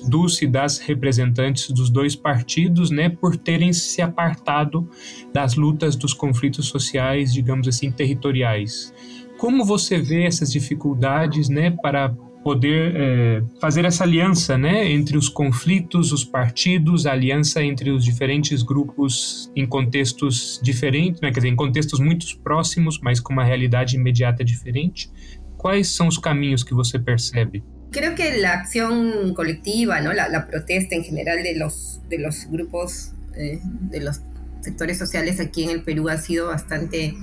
dos 0.07 0.41
e 0.41 0.47
das 0.47 0.77
representantes 0.79 1.69
dos 1.69 1.89
dois 1.89 2.15
partidos, 2.15 2.89
né, 2.89 3.09
por 3.09 3.35
terem 3.35 3.73
se 3.73 4.01
apartado 4.01 4.89
das 5.33 5.55
lutas 5.55 5.95
dos 5.95 6.13
conflitos 6.13 6.67
sociais, 6.67 7.33
digamos 7.33 7.67
assim, 7.67 7.91
territoriais. 7.91 8.93
Como 9.37 9.65
você 9.65 9.99
vê 9.99 10.23
essas 10.23 10.51
dificuldades, 10.51 11.49
né, 11.49 11.71
para 11.71 12.15
poder 12.47 12.93
é, 12.95 13.43
fazer 13.59 13.83
essa 13.83 14.05
aliança 14.05 14.57
né, 14.57 14.89
entre 14.89 15.17
os 15.17 15.27
conflitos, 15.27 16.13
os 16.13 16.23
partidos, 16.23 17.05
a 17.05 17.11
aliança 17.11 17.61
entre 17.61 17.89
os 17.89 18.05
diferentes 18.05 18.63
grupos 18.63 19.51
em 19.53 19.67
contextos 19.67 20.57
diferentes, 20.63 21.19
né, 21.19 21.29
quer 21.29 21.41
dizer, 21.41 21.49
em 21.49 21.57
contextos 21.57 21.99
muito 21.99 22.25
próximos, 22.39 23.01
mas 23.01 23.19
com 23.19 23.33
uma 23.33 23.43
realidade 23.43 23.97
imediata 23.97 24.45
diferente. 24.45 25.11
Quais 25.57 25.89
são 25.89 26.07
os 26.07 26.17
caminhos 26.17 26.63
que 26.63 26.73
você 26.73 26.97
percebe? 26.97 27.65
Creo 27.91 28.15
que 28.15 28.37
la 28.37 28.53
acción 28.53 29.33
colectiva, 29.33 29.99
¿no? 29.99 30.13
la, 30.13 30.29
la 30.29 30.47
protesta 30.47 30.95
en 30.95 31.03
general 31.03 31.43
de 31.43 31.53
los, 31.57 31.99
de 32.07 32.17
los 32.17 32.49
grupos, 32.49 33.11
eh, 33.35 33.59
de 33.61 33.99
los 33.99 34.21
sectores 34.61 34.97
sociales 34.97 35.41
aquí 35.41 35.63
en 35.63 35.71
el 35.71 35.83
Perú 35.83 36.07
ha 36.07 36.17
sido 36.17 36.47
bastante 36.47 37.13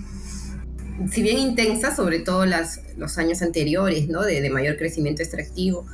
si 1.11 1.22
bien 1.22 1.38
intensa, 1.38 1.95
sobre 1.95 2.20
todo 2.20 2.47
las, 2.47 2.80
los 2.97 3.18
años 3.18 3.42
anteriores, 3.42 4.09
¿no? 4.09 4.22
De, 4.22 4.40
de 4.40 4.51
mayor 4.51 4.76
crecimiento 4.76 5.22
extractivo, 5.22 5.86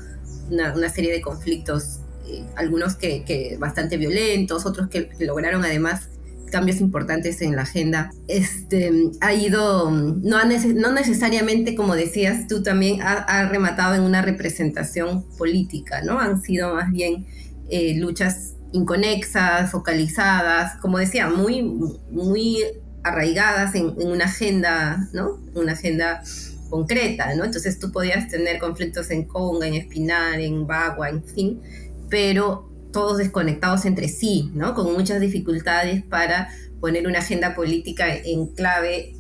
una, 0.50 0.74
una 0.74 0.88
serie 0.88 1.12
de 1.12 1.20
conflictos, 1.20 2.00
eh, 2.26 2.44
algunos 2.56 2.96
que, 2.96 3.24
que, 3.24 3.56
bastante 3.58 3.96
violentos, 3.96 4.66
otros 4.66 4.88
que, 4.88 5.08
que, 5.08 5.24
lograron 5.24 5.64
además 5.64 6.08
cambios 6.50 6.80
importantes 6.80 7.40
en 7.42 7.54
la 7.54 7.62
agenda, 7.62 8.10
este, 8.26 8.92
ha 9.20 9.32
ido, 9.32 9.90
no, 9.90 10.36
ha 10.36 10.44
no 10.44 10.92
necesariamente, 10.92 11.76
como 11.76 11.94
decías 11.94 12.48
tú 12.48 12.62
también, 12.62 13.02
ha, 13.02 13.12
ha, 13.12 13.48
rematado 13.48 13.94
en 13.94 14.02
una 14.02 14.20
representación 14.20 15.24
política, 15.38 16.02
¿no? 16.02 16.18
Han 16.18 16.42
sido 16.42 16.74
más 16.74 16.90
bien 16.90 17.24
eh, 17.70 17.94
luchas 17.96 18.56
inconexas, 18.72 19.70
focalizadas, 19.70 20.76
como 20.80 20.98
decía, 20.98 21.28
muy, 21.28 21.62
muy 22.10 22.64
arraigadas 23.02 23.74
en, 23.74 23.94
una 23.96 24.26
agenda, 24.26 25.08
¿no? 25.12 25.38
Una 25.54 25.72
agenda 25.72 26.22
concreta, 26.68 27.34
¿no? 27.34 27.44
Entonces 27.44 27.78
tú 27.78 27.90
podías 27.92 28.28
tener 28.28 28.58
conflictos 28.58 29.10
en 29.10 29.24
Conga, 29.24 29.66
en 29.66 29.74
Espinar, 29.74 30.40
en 30.40 30.66
Bagua, 30.66 31.08
en 31.08 31.24
fin, 31.24 31.60
pero 32.08 32.68
todos 32.92 33.18
desconectados 33.18 33.84
entre 33.84 34.08
sí, 34.08 34.50
¿no? 34.54 34.74
Con 34.74 34.92
muchas 34.92 35.20
dificultades 35.20 36.02
para 36.04 36.48
poner 36.80 37.06
una 37.06 37.20
agenda 37.20 37.54
política 37.54 38.14
en 38.14 38.46
clave 38.48 39.14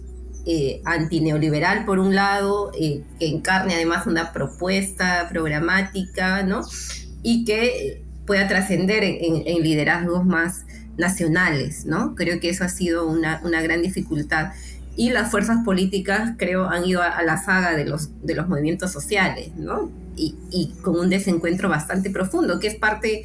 eh, 0.46 0.80
antineoliberal, 0.84 1.84
por 1.84 1.98
un 1.98 2.14
lado, 2.14 2.72
eh, 2.78 3.02
que 3.18 3.28
encarne 3.28 3.74
además 3.74 4.06
una 4.06 4.32
propuesta 4.32 5.28
programática, 5.28 6.42
¿no? 6.42 6.62
Y 7.22 7.44
que 7.44 8.02
pueda 8.26 8.48
trascender 8.48 9.04
en, 9.04 9.16
en, 9.20 9.42
en 9.46 9.62
liderazgos 9.62 10.24
más 10.24 10.64
nacionales, 10.96 11.86
¿no? 11.86 12.14
Creo 12.14 12.40
que 12.40 12.50
eso 12.50 12.64
ha 12.64 12.68
sido 12.68 13.08
una, 13.08 13.40
una 13.44 13.62
gran 13.62 13.82
dificultad. 13.82 14.52
Y 14.96 15.10
las 15.10 15.30
fuerzas 15.30 15.64
políticas, 15.64 16.34
creo, 16.36 16.68
han 16.68 16.84
ido 16.84 17.02
a, 17.02 17.22
la 17.22 17.42
saga 17.42 17.76
de 17.76 17.84
los, 17.84 18.10
de 18.22 18.34
los 18.34 18.48
movimientos 18.48 18.92
sociales, 18.92 19.52
¿no? 19.56 19.90
Y, 20.16 20.34
y, 20.50 20.74
con 20.82 20.98
un 20.98 21.08
desencuentro 21.08 21.68
bastante 21.68 22.10
profundo, 22.10 22.58
que 22.58 22.66
es 22.66 22.74
parte 22.74 23.24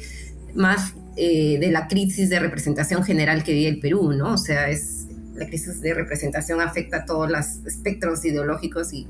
más 0.54 0.94
eh, 1.16 1.58
de 1.58 1.70
la 1.70 1.88
crisis 1.88 2.30
de 2.30 2.38
representación 2.38 3.04
general 3.04 3.44
que 3.44 3.52
vive 3.52 3.68
el 3.68 3.80
Perú, 3.80 4.12
¿no? 4.12 4.34
O 4.34 4.38
sea, 4.38 4.70
es, 4.70 5.06
la 5.34 5.46
crisis 5.46 5.80
de 5.82 5.92
representación 5.92 6.60
afecta 6.60 6.98
a 6.98 7.04
todos 7.04 7.30
los 7.30 7.66
espectros 7.66 8.24
ideológicos 8.24 8.92
y, 8.92 9.06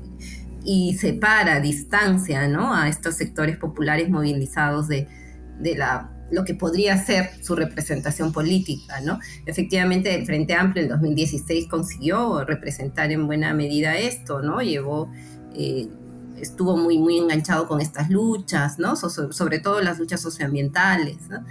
y 0.65 0.97
separa, 0.97 1.61
distancia, 1.61 2.47
¿no? 2.49 2.73
A 2.73 2.89
estos 2.89 3.15
sectores 3.15 3.55
populares 3.57 4.09
movilizados 4.09 4.89
de, 4.89 5.07
de 5.59 5.75
la 5.75 6.16
lo 6.31 6.43
que 6.43 6.53
podría 6.53 6.97
ser 6.97 7.29
su 7.41 7.55
representación 7.55 8.31
política, 8.31 9.01
¿no? 9.01 9.19
Efectivamente, 9.45 10.13
el 10.13 10.25
Frente 10.25 10.53
Amplio 10.53 10.83
en 10.83 10.89
2016 10.89 11.67
consiguió 11.67 12.43
representar 12.43 13.11
en 13.11 13.27
buena 13.27 13.53
medida 13.53 13.97
esto, 13.97 14.41
¿no? 14.41 14.61
Llevó, 14.61 15.11
eh, 15.55 15.87
estuvo 16.39 16.77
muy, 16.77 16.97
muy 16.97 17.17
enganchado 17.17 17.67
con 17.67 17.81
estas 17.81 18.09
luchas, 18.09 18.77
¿no? 18.77 18.95
So, 18.95 19.31
sobre 19.31 19.59
todo 19.59 19.81
las 19.81 19.99
luchas 19.99 20.21
socioambientales, 20.21 21.29
¿no? 21.29 21.45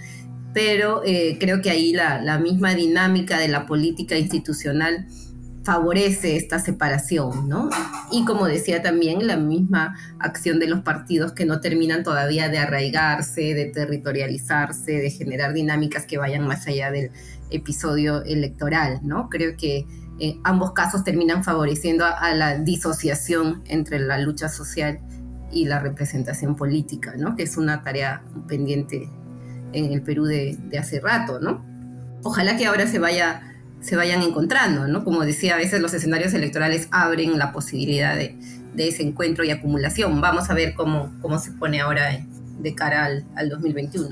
Pero 0.53 1.03
eh, 1.05 1.37
creo 1.39 1.61
que 1.61 1.71
ahí 1.71 1.93
la, 1.93 2.21
la, 2.23 2.39
misma 2.39 2.75
dinámica 2.75 3.39
de 3.39 3.49
la 3.49 3.67
política 3.67 4.17
institucional 4.17 5.07
favorece 5.67 6.37
esta 6.37 6.61
separación, 6.61 7.49
¿no? 7.49 7.69
Y 8.13 8.25
como 8.25 8.47
decía 8.47 8.83
también, 8.83 9.27
la 9.27 9.37
misma 9.37 9.97
acción 10.21 10.61
de 10.61 10.69
los 10.69 10.83
partidos 10.83 11.33
que 11.33 11.45
no 11.45 11.61
terminan 11.61 12.05
todavía 12.05 12.49
de 12.49 12.59
arraigarse, 12.59 13.53
de 13.53 13.67
territorializarse, 13.67 14.93
de 14.93 15.11
generar 15.11 15.53
dinámicas 15.53 16.07
que 16.07 16.19
vayan 16.19 16.47
más 16.47 16.69
allá 16.69 16.93
del 16.93 17.11
episodio 17.51 18.23
electoral, 18.23 19.01
¿no? 19.03 19.29
Creo 19.29 19.57
que 19.57 19.87
en 20.21 20.41
ambos 20.45 20.71
casos 20.71 21.03
terminan 21.03 21.43
favoreciendo 21.43 22.05
a, 22.05 22.11
a 22.11 22.33
la 22.33 22.59
disociación 22.59 23.65
entre 23.67 23.99
la 23.99 24.19
lucha 24.19 24.49
social 24.49 25.01
y 25.51 25.65
la 25.65 25.81
representación 25.81 26.55
política, 26.55 27.15
¿no? 27.19 27.35
Que 27.35 27.43
es 27.43 27.57
una 27.57 27.83
tarea 27.83 28.23
pendiente 28.47 29.11
en 29.73 29.93
el 29.93 30.03
Perú 30.03 30.27
de, 30.27 30.57
de 30.69 30.79
hace 30.79 31.01
rato, 31.01 31.41
¿no? 31.41 31.67
Ojalá 32.23 32.57
que 32.57 32.67
ahora 32.67 32.87
se 32.87 33.01
vaya 33.01 33.43
se 33.81 33.97
vayan 33.97 34.23
encontrando, 34.23 34.89
¿no? 34.89 35.05
Como 35.05 35.25
decía, 35.25 35.55
a 35.55 35.59
veces 35.59 35.81
los 35.81 35.95
escenarios 35.95 36.35
electorales 36.35 36.89
abren 36.91 37.39
la 37.39 37.53
posibilidad 37.53 38.17
de, 38.17 38.37
ese 38.77 39.03
encuentro 39.03 39.45
y 39.45 39.51
acumulación. 39.51 40.21
Vamos 40.21 40.51
a 40.51 40.55
ver 40.55 40.75
cómo, 40.75 41.11
se 41.39 41.53
pone 41.53 41.81
ahora 41.81 42.21
de 42.61 42.75
cara 42.75 43.07
al, 43.07 43.25
al 43.37 43.49
2021. 43.49 44.11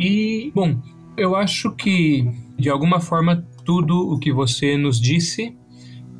E, 0.00 0.50
bom, 0.52 0.80
eu 1.16 1.36
acho 1.36 1.70
que, 1.76 2.28
de 2.58 2.68
alguma 2.68 3.00
forma, 3.00 3.46
tudo 3.64 4.10
o 4.10 4.18
que 4.18 4.32
você 4.32 4.76
nos 4.76 5.00
disse 5.00 5.56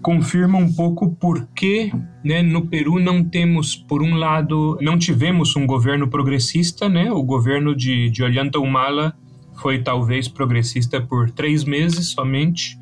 confirma 0.01 0.59
um 0.59 0.71
pouco 0.71 1.17
por 1.17 1.49
que 1.55 1.91
né, 2.23 2.43
no 2.43 2.67
Peru 2.67 3.01
não 3.01 3.25
temos, 3.25 3.75
por 3.75 4.03
um 4.03 4.15
lado, 4.15 4.79
não 4.83 4.99
tivemos 4.99 5.57
um 5.57 5.67
governo 5.67 6.09
progressista, 6.09 6.91
né? 6.91 7.11
O 7.11 7.23
governo 7.23 7.75
de 7.75 8.13
Ollanta 8.23 8.59
Humala 8.59 9.17
foi 9.57 9.83
talvez 9.83 10.29
progressista 10.29 11.01
por 11.01 11.31
três 11.31 11.65
meses 11.65 12.09
somente, 12.09 12.79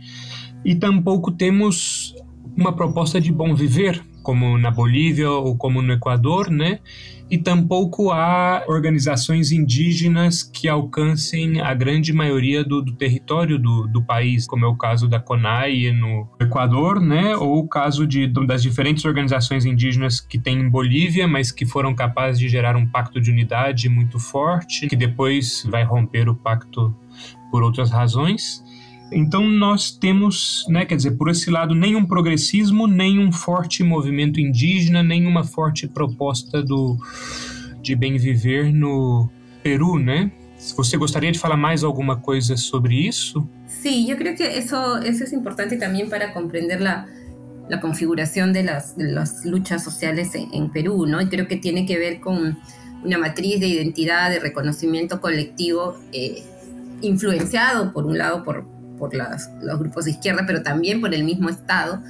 e 0.65 0.75
tampouco 0.75 1.33
temos 1.33 2.15
uma 2.57 2.73
proposta 2.73 3.21
de 3.21 3.33
bom 3.33 3.55
viver, 3.55 4.03
como 4.23 4.57
na 4.57 4.71
Bolívia 4.71 5.31
ou 5.31 5.57
como 5.57 5.83
no 5.83 5.93
Equador, 5.93 6.51
né? 6.51 6.79
E 7.31 7.39
tampouco 7.39 8.11
há 8.11 8.63
organizações 8.69 9.53
indígenas 9.53 10.43
que 10.43 10.69
alcancem 10.69 11.61
a 11.63 11.73
grande 11.73 12.13
maioria 12.13 12.63
do, 12.63 12.83
do 12.83 12.93
território 12.93 13.59
do, 13.59 13.87
do, 13.87 14.03
país, 14.05 14.47
como 14.47 14.67
é 14.67 14.69
o 14.69 14.77
caso 14.77 15.09
da 15.09 15.19
CONAI 15.19 15.93
no 15.93 16.29
Equador, 16.39 17.01
né? 17.01 17.35
Ou 17.37 17.61
o 17.61 17.69
caso 17.69 18.07
de, 18.07 18.27
das 18.47 18.63
diferentes 18.63 19.05
organizações 19.05 19.65
indígenas 19.65 20.21
que 20.21 20.39
tem 20.39 20.59
em 20.59 20.69
Bolívia, 20.69 21.27
mas 21.27 21.51
que 21.51 21.65
foram 21.65 21.95
capazes 21.95 22.39
de 22.39 22.49
gerar 22.49 22.77
um 22.77 22.87
pacto 22.87 23.21
de 23.21 23.31
unidade 23.31 23.89
muito 23.89 24.19
forte, 24.19 24.87
que 24.87 24.97
depois 24.97 25.67
vai 25.71 25.85
romper 25.85 26.29
o 26.29 26.35
pacto 26.35 26.95
por 27.51 27.63
outras 27.63 27.91
razões. 27.91 28.63
Então 29.13 29.49
nós 29.49 29.91
temos, 29.91 30.65
né, 30.69 30.85
quer 30.85 30.97
dizer, 30.97 31.13
por 31.13 31.29
esse 31.29 31.51
lado, 31.51 31.75
nem 31.75 31.95
um 31.97 32.05
progressismo, 32.05 32.87
nem 32.87 33.19
um 33.19 33.31
forte 33.31 33.83
movimento 33.85 34.41
indígena, 34.41 35.03
nem 35.03 35.27
uma 35.27 35.45
forte 35.45 35.87
proposta 35.87 36.63
do, 36.63 36.97
de 37.83 37.95
bem 37.95 38.17
viver 38.17 38.73
no 38.73 39.29
Peru, 39.63 39.99
né? 39.99 40.33
¿Você 40.77 40.97
gostaria 40.97 41.33
de 41.33 41.39
falar 41.39 41.57
mais 41.57 41.83
alguma 41.83 42.17
coisa 42.17 42.57
sobre 42.57 42.95
isso? 42.95 43.49
Sí, 43.67 44.07
yo 44.07 44.17
creo 44.17 44.37
que 44.37 44.45
eso, 44.45 44.99
eso 44.99 45.25
es 45.25 45.33
importante 45.33 45.77
también 45.77 46.09
para 46.09 46.33
comprender 46.33 46.81
la, 46.81 47.07
la 47.69 47.81
configuración 47.81 48.53
de 48.53 48.63
las, 48.63 48.97
de 48.97 49.11
las 49.11 49.45
luchas 49.45 49.83
sociales 49.83 50.35
en, 50.35 50.55
en, 50.55 50.71
Perú, 50.71 51.07
¿no? 51.07 51.21
Y 51.21 51.27
creo 51.29 51.49
que 51.49 51.57
tiene 51.57 51.85
que 51.85 51.99
ver 51.99 52.21
con 52.21 52.59
una 53.03 53.19
matriz 53.19 53.59
de 53.59 53.67
identidad, 53.67 54.31
de 54.31 54.39
reconocimiento 54.39 55.21
colectivo, 55.21 55.97
eh, 56.13 56.45
influenciado 57.01 57.93
por 57.93 58.07
un 58.07 58.17
lado 58.17 58.45
por, 58.45 58.65
por 59.03 59.17
las, 59.17 59.51
los 59.61 59.81
grupos 59.81 60.05
de 60.05 60.13
izquierda, 60.13 60.45
pero 60.47 60.63
también 60.63 61.01
por 61.01 61.13
el 61.13 61.25
mismo 61.25 61.49
Estado, 61.49 62.01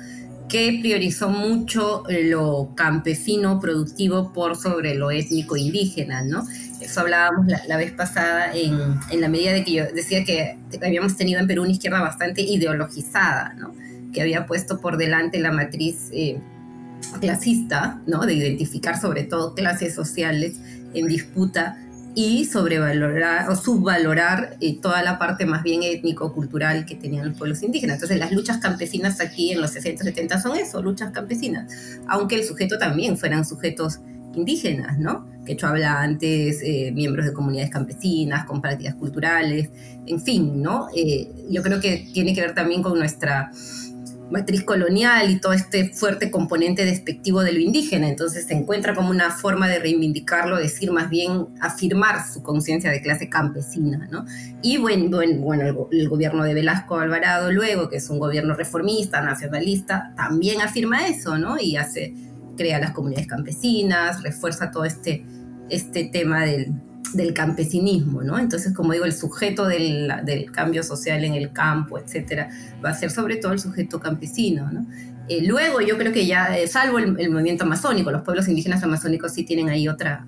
que 0.47 0.77
priorizó 0.83 1.31
mucho 1.31 2.03
lo 2.07 2.75
campesino 2.75 3.61
productivo 3.61 4.35
por 4.35 4.57
sobre 4.59 4.95
lo 4.95 5.11
étnico 5.11 5.57
indígena, 5.57 6.21
¿no? 6.23 6.47
Eso 6.83 7.01
hablábamos 7.01 7.47
la, 7.67 7.77
vez 7.79 7.93
pasada 7.93 8.53
en, 8.55 8.79
en, 9.11 9.21
la 9.23 9.31
medida 9.31 9.53
de 9.53 9.65
que 9.65 9.73
yo 9.73 9.85
decía 9.95 10.23
que 10.23 10.59
habíamos 10.85 11.17
tenido 11.17 11.41
en 11.41 11.47
Perú 11.47 11.63
una 11.63 11.73
izquierda 11.73 12.03
bastante 12.03 12.43
ideologizada, 12.43 13.55
¿no? 13.55 13.75
Que 14.13 14.21
había 14.21 14.45
puesto 14.45 14.79
por 14.79 14.99
delante 14.99 15.41
la 15.41 15.51
matriz 15.51 16.11
eh, 16.13 16.39
clasista, 17.23 18.03
¿no? 18.07 18.27
De 18.27 18.35
identificar 18.35 19.01
sobre 19.01 19.23
todo 19.23 19.55
clases 19.55 19.95
sociales 19.95 20.57
en 20.93 21.07
disputa 21.07 21.79
y 22.15 22.45
sobrevalorar 22.45 23.49
o 23.49 23.57
subvalorar 23.57 24.57
eh, 24.61 24.79
toda 24.81 25.03
la 25.03 25.19
parte 25.19 25.47
más 25.47 25.63
bien 25.63 25.83
étnico-cultural 25.83 26.85
que 26.85 26.95
tenían 26.95 27.29
los 27.29 27.39
pueblos 27.39 27.63
indígenas. 27.63 27.95
Entonces 27.95 28.19
las 28.19 28.33
luchas 28.33 28.59
campesinas 28.59 29.21
aquí 29.21 29.53
en 29.53 29.61
los 29.61 29.71
60, 29.71 30.05
70 30.05 30.41
son 30.41 30.57
eso, 30.57 30.83
luchas 30.83 31.11
campesinas, 31.11 31.73
aunque 32.09 32.35
el 32.37 32.45
sujeto 32.45 32.79
también 32.79 33.17
fueran 33.17 33.45
sujetos 33.45 34.01
indígenas, 34.35 34.99
¿no? 34.99 35.27
Quechua 35.45 35.71
hablantes, 35.71 36.61
eh, 36.63 36.93
miembros 36.95 37.27
de 37.27 37.33
comunidades 37.33 37.71
campesinas, 37.71 38.45
con 38.45 38.61
prácticas 38.61 38.95
culturales, 38.95 39.71
en 40.07 40.21
fin, 40.21 40.63
¿no? 40.63 40.89
Eh, 40.95 41.31
yo 41.51 41.63
creo 41.63 41.81
que 41.81 42.09
tiene 42.13 42.35
que 42.35 42.41
ver 42.41 42.55
también 42.55 42.83
con 42.83 42.99
nuestra 42.99 43.51
matriz 44.33 44.65
colonial 44.65 45.31
y 45.31 45.39
todo 45.39 45.53
este 45.53 45.91
fuerte 45.91 46.31
componente 46.31 46.85
despectivo 46.85 47.43
de 47.43 47.53
lo 47.53 47.61
indígena. 47.61 48.09
Entonces 48.09 48.47
se 48.47 48.55
encuentra 48.55 48.95
como 48.95 49.11
una 49.11 49.31
forma 49.31 49.69
de 49.69 49.79
reivindicarlo, 49.79 50.57
decir 50.57 50.91
más 50.91 51.11
bien, 51.11 51.49
afirmar 51.61 52.27
su 52.27 52.43
conciencia 52.43 52.91
de 52.91 53.03
clase 53.03 53.29
campesina. 53.29 54.09
¿no? 54.11 54.25
Y 54.63 54.79
bueno, 54.79 55.21
bueno, 55.39 55.89
el, 55.91 56.09
gobierno 56.09 56.45
de 56.45 56.55
Velasco 56.55 56.99
Alvarado 56.99 57.53
luego, 57.53 57.89
que 57.89 57.97
es 57.97 58.11
un 58.11 58.19
gobierno 58.19 58.55
reformista, 58.55 59.21
nacionalista, 59.21 60.13
también 60.17 60.61
afirma 60.63 61.07
eso, 61.07 61.39
¿no? 61.39 61.59
Y 61.61 61.77
hace, 61.77 62.15
crea 62.57 62.79
las 62.79 62.93
comunidades 62.93 63.27
campesinas, 63.27 64.23
refuerza 64.23 64.71
todo 64.71 64.85
este, 64.85 65.25
este 65.69 66.05
tema 66.05 66.45
del, 66.45 66.73
del 67.17 67.35
campesinismo, 67.35 68.23
¿no? 68.23 68.39
Entonces, 68.39 68.75
como 68.75 68.93
digo, 68.93 69.05
el 69.05 69.13
sujeto 69.13 69.67
del, 69.67 70.13
cambio 70.53 70.83
social 70.83 71.25
en 71.25 71.35
el 71.35 71.53
campo, 71.53 71.99
etcétera, 71.99 72.51
va 72.85 72.91
a 72.91 72.95
ser 72.95 73.11
sobre 73.11 73.37
todo 73.37 73.53
el 73.53 73.59
sujeto 73.59 74.01
campesino, 74.01 74.71
¿no? 74.71 74.87
Eh, 75.29 75.47
luego, 75.47 75.81
yo 75.81 75.97
creo 75.99 76.13
que 76.13 76.27
ya, 76.27 76.57
eh, 76.57 76.67
salvo 76.67 76.99
el, 76.99 77.31
movimiento 77.31 77.65
amazónico, 77.65 78.11
los 78.11 78.23
pueblos 78.23 78.49
indígenas 78.49 78.83
amazónicos 78.83 79.33
sí 79.33 79.45
tienen 79.45 79.69
ahí 79.69 79.89
otra, 79.89 80.27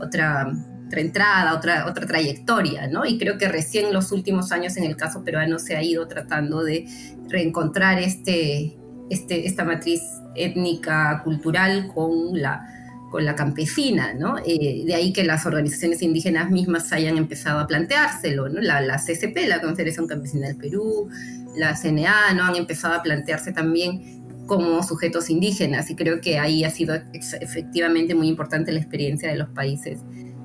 otra, 0.00 0.52
otra 0.86 1.00
entrada, 1.00 1.54
otra, 1.54 1.86
otra 1.86 2.06
trayectoria, 2.06 2.86
¿no? 2.86 3.04
Y 3.04 3.18
creo 3.18 3.38
que 3.38 3.48
recién 3.48 3.92
los 3.92 4.12
últimos 4.12 4.52
años 4.52 4.76
en 4.76 4.84
el 4.84 4.96
caso 4.96 5.24
peruano 5.24 5.58
se 5.58 5.76
ha 5.76 5.82
ido 5.82 6.06
tratando 6.06 6.62
de 6.62 6.86
reencontrar 7.28 7.98
este, 7.98 8.76
este, 9.10 9.46
esta 9.46 9.64
matriz 9.64 10.00
étnica, 10.36 11.22
cultural 11.24 11.88
con 11.92 12.40
la 12.40 12.75
con 13.16 13.24
la 13.24 13.34
campesina, 13.34 14.12
¿no? 14.12 14.36
Eh, 14.44 14.82
de 14.84 14.94
ahí 14.94 15.10
que 15.10 15.24
las 15.24 15.46
organizaciones 15.46 16.02
indígenas 16.02 16.50
mismas 16.50 16.92
hayan 16.92 17.16
empezado 17.16 17.60
a 17.60 17.66
planteárselo, 17.66 18.50
¿no? 18.50 18.60
La, 18.60 18.82
la 18.82 18.98
CCP, 18.98 19.48
la 19.48 19.62
Confederación 19.62 20.06
Campesina 20.06 20.48
del 20.48 20.58
Perú, 20.58 21.08
la 21.56 21.74
CNA, 21.74 22.34
¿no? 22.34 22.44
Han 22.44 22.56
empezado 22.56 22.92
a 22.92 23.02
plantearse 23.02 23.52
también 23.52 24.44
como 24.44 24.82
sujetos 24.82 25.30
indígenas 25.30 25.88
y 25.88 25.96
creo 25.96 26.20
que 26.20 26.38
ahí 26.38 26.62
ha 26.62 26.68
sido 26.68 26.94
efectivamente 27.40 28.14
muy 28.14 28.28
importante 28.28 28.70
la 28.70 28.80
experiencia 28.80 29.30
de 29.30 29.38
los 29.38 29.48
países 29.48 30.00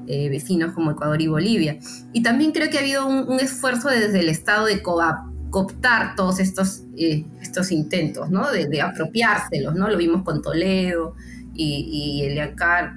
eh, 0.07 0.29
vecinos 0.29 0.71
como 0.71 0.91
Ecuador 0.91 1.21
y 1.21 1.27
Bolivia. 1.27 1.77
Y 2.13 2.23
también 2.23 2.53
creo 2.53 2.69
que 2.69 2.77
ha 2.77 2.79
habido 2.79 3.05
un, 3.05 3.37
esfuerzo 3.41 3.89
desde 3.89 4.21
el 4.21 4.29
Estado 4.29 4.65
de 4.65 4.81
cooptar 4.81 6.15
todos 6.15 6.39
estos, 6.39 6.83
eh, 6.95 7.25
estos 7.41 7.69
intentos, 7.73 8.29
¿no? 8.29 8.49
De, 8.49 8.67
de 8.67 8.81
apropiárselos, 8.81 9.75
¿no? 9.75 9.89
Lo 9.89 9.97
vimos 9.97 10.23
con 10.23 10.41
Toledo, 10.41 11.15
y, 11.61 12.23
el 12.23 12.35
IACAR 12.35 12.93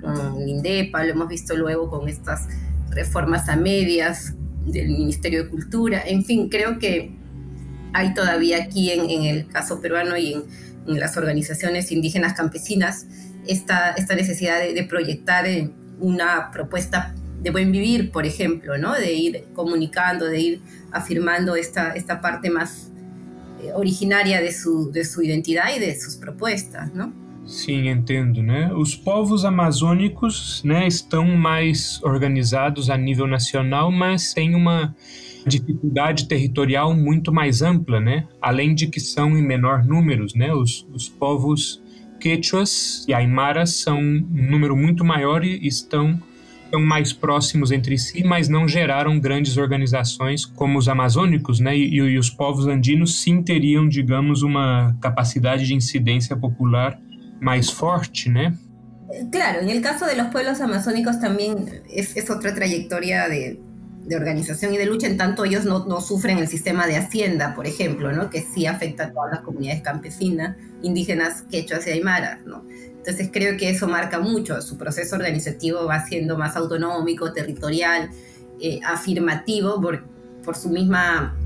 INDEPA, 0.46 1.04
lo 1.04 1.10
hemos 1.10 1.28
visto 1.28 1.56
luego 1.56 1.90
con 1.90 2.08
estas 2.08 2.48
reformas 2.90 3.48
a 3.48 3.56
medias 3.56 4.34
del 4.66 4.88
Ministerio 4.88 5.44
de 5.44 5.50
Cultura, 5.50 6.02
en 6.06 6.24
fin, 6.24 6.48
creo 6.48 6.78
que 6.78 7.14
hay 7.92 8.12
todavía 8.12 8.64
aquí 8.64 8.90
en, 8.90 9.24
el 9.24 9.46
caso 9.46 9.80
peruano 9.80 10.16
y 10.16 10.34
en, 10.34 10.44
las 10.86 11.16
organizaciones 11.16 11.90
indígenas 11.92 12.34
campesinas 12.34 13.06
esta, 13.46 13.92
esta 13.92 14.14
necesidad 14.14 14.60
de, 14.60 14.84
proyectar 14.84 15.46
eh, 15.46 15.70
una 15.98 16.50
propuesta 16.50 17.14
de 17.40 17.50
buen 17.50 17.72
vivir, 17.72 18.10
por 18.10 18.26
ejemplo, 18.26 18.76
¿no? 18.78 18.94
de 18.94 19.12
ir 19.12 19.44
comunicando, 19.54 20.26
de 20.26 20.40
ir 20.40 20.62
afirmando 20.92 21.56
esta, 21.56 21.92
esta 21.92 22.20
parte 22.20 22.50
más 22.50 22.90
eh, 23.62 23.70
originaria 23.74 24.40
de 24.40 24.52
su, 24.52 24.90
de 24.90 25.04
su 25.04 25.22
identidad 25.22 25.74
y 25.74 25.78
de 25.78 25.98
sus 25.98 26.16
propuestas. 26.16 26.92
¿no? 26.94 27.23
Sim, 27.46 27.88
entendo, 27.88 28.42
né? 28.42 28.72
Os 28.72 28.96
povos 28.96 29.44
amazônicos, 29.44 30.62
né, 30.64 30.86
estão 30.86 31.26
mais 31.36 32.02
organizados 32.02 32.88
a 32.88 32.96
nível 32.96 33.26
nacional, 33.26 33.92
mas 33.92 34.32
têm 34.32 34.54
uma 34.54 34.94
dificuldade 35.46 36.26
territorial 36.26 36.96
muito 36.96 37.30
mais 37.32 37.60
ampla, 37.60 38.00
né? 38.00 38.26
Além 38.40 38.74
de 38.74 38.86
que 38.86 38.98
são 38.98 39.36
em 39.36 39.42
menor 39.42 39.84
números, 39.84 40.34
né? 40.34 40.54
Os, 40.54 40.86
os 40.90 41.06
povos 41.06 41.82
quechuas 42.18 43.04
e 43.06 43.12
aimaras 43.12 43.74
são 43.76 43.98
um 43.98 44.26
número 44.30 44.74
muito 44.74 45.04
maior 45.04 45.44
e 45.44 45.66
estão, 45.66 46.18
estão 46.64 46.80
mais 46.80 47.12
próximos 47.12 47.70
entre 47.70 47.98
si, 47.98 48.24
mas 48.24 48.48
não 48.48 48.66
geraram 48.66 49.20
grandes 49.20 49.58
organizações 49.58 50.46
como 50.46 50.78
os 50.78 50.88
amazônicos, 50.88 51.60
né? 51.60 51.76
E, 51.76 51.94
e 51.94 52.18
os 52.18 52.30
povos 52.30 52.66
andinos 52.66 53.20
sim 53.20 53.42
teriam, 53.42 53.86
digamos, 53.86 54.42
uma 54.42 54.96
capacidade 54.98 55.66
de 55.66 55.74
incidência 55.74 56.34
popular 56.34 56.98
más 57.44 57.72
fuerte, 57.72 58.30
¿no? 58.30 58.56
Claro, 59.30 59.60
en 59.60 59.68
el 59.68 59.82
caso 59.82 60.06
de 60.06 60.16
los 60.16 60.28
pueblos 60.28 60.60
amazónicos 60.62 61.20
también 61.20 61.82
es, 61.90 62.30
otra 62.30 62.54
trayectoria 62.54 63.28
de, 63.28 63.60
organización 64.14 64.74
y 64.74 64.78
de 64.78 64.86
lucha, 64.86 65.06
en 65.06 65.16
tanto 65.16 65.44
ellos 65.44 65.64
no, 65.64 66.00
sufren 66.00 66.38
el 66.38 66.48
sistema 66.48 66.86
de 66.86 66.96
hacienda, 66.96 67.54
por 67.54 67.66
ejemplo, 67.66 68.12
¿no? 68.12 68.30
que 68.30 68.42
sí 68.42 68.66
afecta 68.66 69.04
a 69.04 69.12
todas 69.12 69.30
las 69.32 69.40
comunidades 69.42 69.82
campesinas, 69.82 70.56
indígenas, 70.82 71.42
quechuas 71.50 71.86
y 71.86 71.90
aymaras. 71.90 72.40
¿no? 72.44 72.64
Entonces 72.70 73.30
creo 73.32 73.56
que 73.56 73.70
eso 73.70 73.88
marca 73.88 74.18
mucho, 74.20 74.60
su 74.62 74.76
proceso 74.76 75.16
organizativo 75.16 75.84
va 75.84 76.04
siendo 76.06 76.36
más 76.36 76.56
autonómico, 76.56 77.32
territorial, 77.32 78.10
eh, 78.60 78.80
afirmativo 78.84 79.80
por, 79.80 80.04
por 80.42 80.56
su 80.56 80.70
misma 80.70 81.36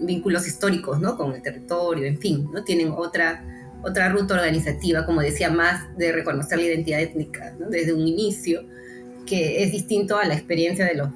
vínculos 0.00 0.46
históricos 0.48 1.00
¿no? 1.00 1.16
con 1.16 1.34
el 1.34 1.42
territorio, 1.42 2.04
en 2.04 2.18
fin, 2.18 2.48
¿no? 2.52 2.64
tienen 2.64 2.90
otra 2.90 3.44
otra 3.82 4.08
ruta 4.10 4.34
organizativa, 4.34 5.06
como 5.06 5.20
decía, 5.20 5.50
más 5.50 5.96
de 5.96 6.12
reconocer 6.12 6.58
la 6.58 6.64
identidad 6.64 7.00
étnica 7.00 7.54
desde 7.70 7.92
un 7.92 8.06
inicio, 8.06 8.62
que 9.26 9.62
es 9.62 9.72
distinto 9.72 10.18
a 10.18 10.24
la 10.24 10.34
experiencia 10.34 10.84
de 10.84 10.94
los 10.94 11.08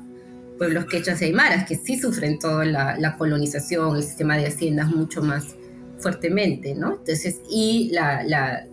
pueblos 0.59 0.87
quechas 0.87 1.21
y 1.23 1.27
aymaras, 1.27 1.67
que 1.67 1.77
sí 1.77 1.99
sufren 1.99 2.39
toda 2.39 2.65
la, 2.65 3.17
colonización, 3.19 3.97
el 3.97 4.03
sistema 4.03 4.37
de 4.37 4.47
haciendas 4.47 4.89
mucho 4.89 5.23
más 5.23 5.57
fuertemente, 5.99 6.75
¿no? 6.75 6.97
Entonces, 6.99 7.41
y 7.51 7.91
la, 7.93 8.23
la, 8.23 8.67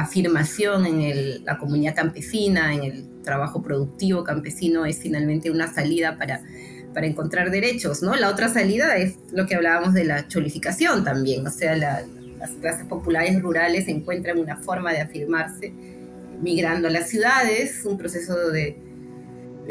afirmación 0.00 0.86
en 0.86 1.44
la 1.44 1.58
comunidad 1.58 1.94
campesina, 1.94 2.74
en 2.74 2.84
el 2.84 3.22
trabajo 3.22 3.62
productivo 3.62 4.24
campesino, 4.24 4.84
es 4.86 4.98
finalmente 4.98 5.50
una 5.50 5.72
salida 5.72 6.16
para, 6.18 6.42
para 6.94 7.06
encontrar 7.06 7.50
derechos, 7.50 8.02
¿no? 8.02 8.14
La 8.16 8.30
otra 8.30 8.48
salida 8.48 8.96
es 8.96 9.16
lo 9.32 9.46
que 9.46 9.54
hablábamos 9.54 9.94
de 9.94 10.04
la 10.04 10.28
cholificación 10.28 11.04
también, 11.04 11.46
o 11.46 11.50
sea, 11.50 11.74
la, 11.76 12.02
las 12.38 12.50
clases 12.52 12.86
populares 12.86 13.40
rurales 13.40 13.88
encuentran 13.88 14.38
una 14.38 14.56
forma 14.56 14.92
de 14.92 15.00
afirmarse 15.00 15.72
migrando 16.40 16.88
a 16.88 16.90
las 16.90 17.08
ciudades, 17.08 17.84
un 17.84 17.98
proceso 17.98 18.50
de, 18.50 18.76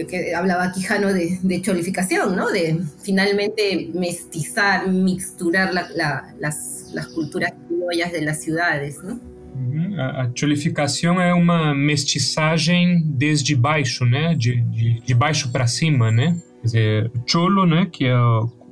que 0.05 0.35
hablaba 0.35 0.71
Quijano 0.71 1.13
de, 1.13 1.39
de, 1.41 1.61
cholificación, 1.61 2.35
¿no? 2.35 2.49
de 2.51 2.79
finalmente 3.01 3.89
mestizar, 3.93 4.87
mixturar 4.89 5.73
la, 5.73 5.87
las, 6.39 6.91
las, 6.93 7.07
culturas 7.07 7.53
criollas 7.67 8.11
de 8.11 8.21
las 8.21 8.41
ciudades. 8.41 9.01
¿no? 9.03 9.19
A, 9.99 10.29
cholificação 10.35 11.19
é 11.19 11.33
uma 11.33 11.73
mestiçagem 11.73 13.01
desde 13.05 13.55
baixo, 13.55 14.05
né? 14.05 14.35
De, 14.35 14.61
de, 14.61 15.01
de 15.01 15.13
baixo 15.15 15.51
para 15.51 15.65
cima, 15.65 16.11
né? 16.11 16.37
Quer 16.61 16.65
dizer, 16.65 17.11
cholo, 17.25 17.65
né? 17.65 17.87
Que 17.91 18.05
é 18.05 18.17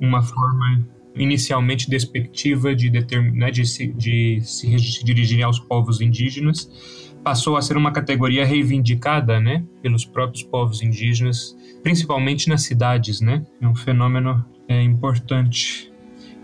uma 0.00 0.22
forma 0.22 0.86
inicialmente 1.16 1.88
despectiva 1.88 2.74
de, 2.74 2.90
né, 2.90 3.50
de, 3.50 3.66
se, 3.66 3.86
de 3.88 4.40
se, 4.42 5.04
dirigir 5.04 5.42
aos 5.42 5.58
povos 5.58 6.00
indígenas, 6.00 6.70
passou 7.24 7.56
a 7.56 7.62
ser 7.62 7.76
uma 7.76 7.90
categoria 7.90 8.44
reivindicada 8.44 9.40
né, 9.40 9.64
pelos 9.82 10.04
próprios 10.04 10.42
povos 10.44 10.82
indígenas, 10.82 11.56
principalmente 11.82 12.48
nas 12.48 12.62
cidades. 12.62 13.20
Né? 13.20 13.44
É 13.60 13.66
um 13.66 13.74
fenômeno 13.74 14.44
é, 14.68 14.82
importante. 14.82 15.92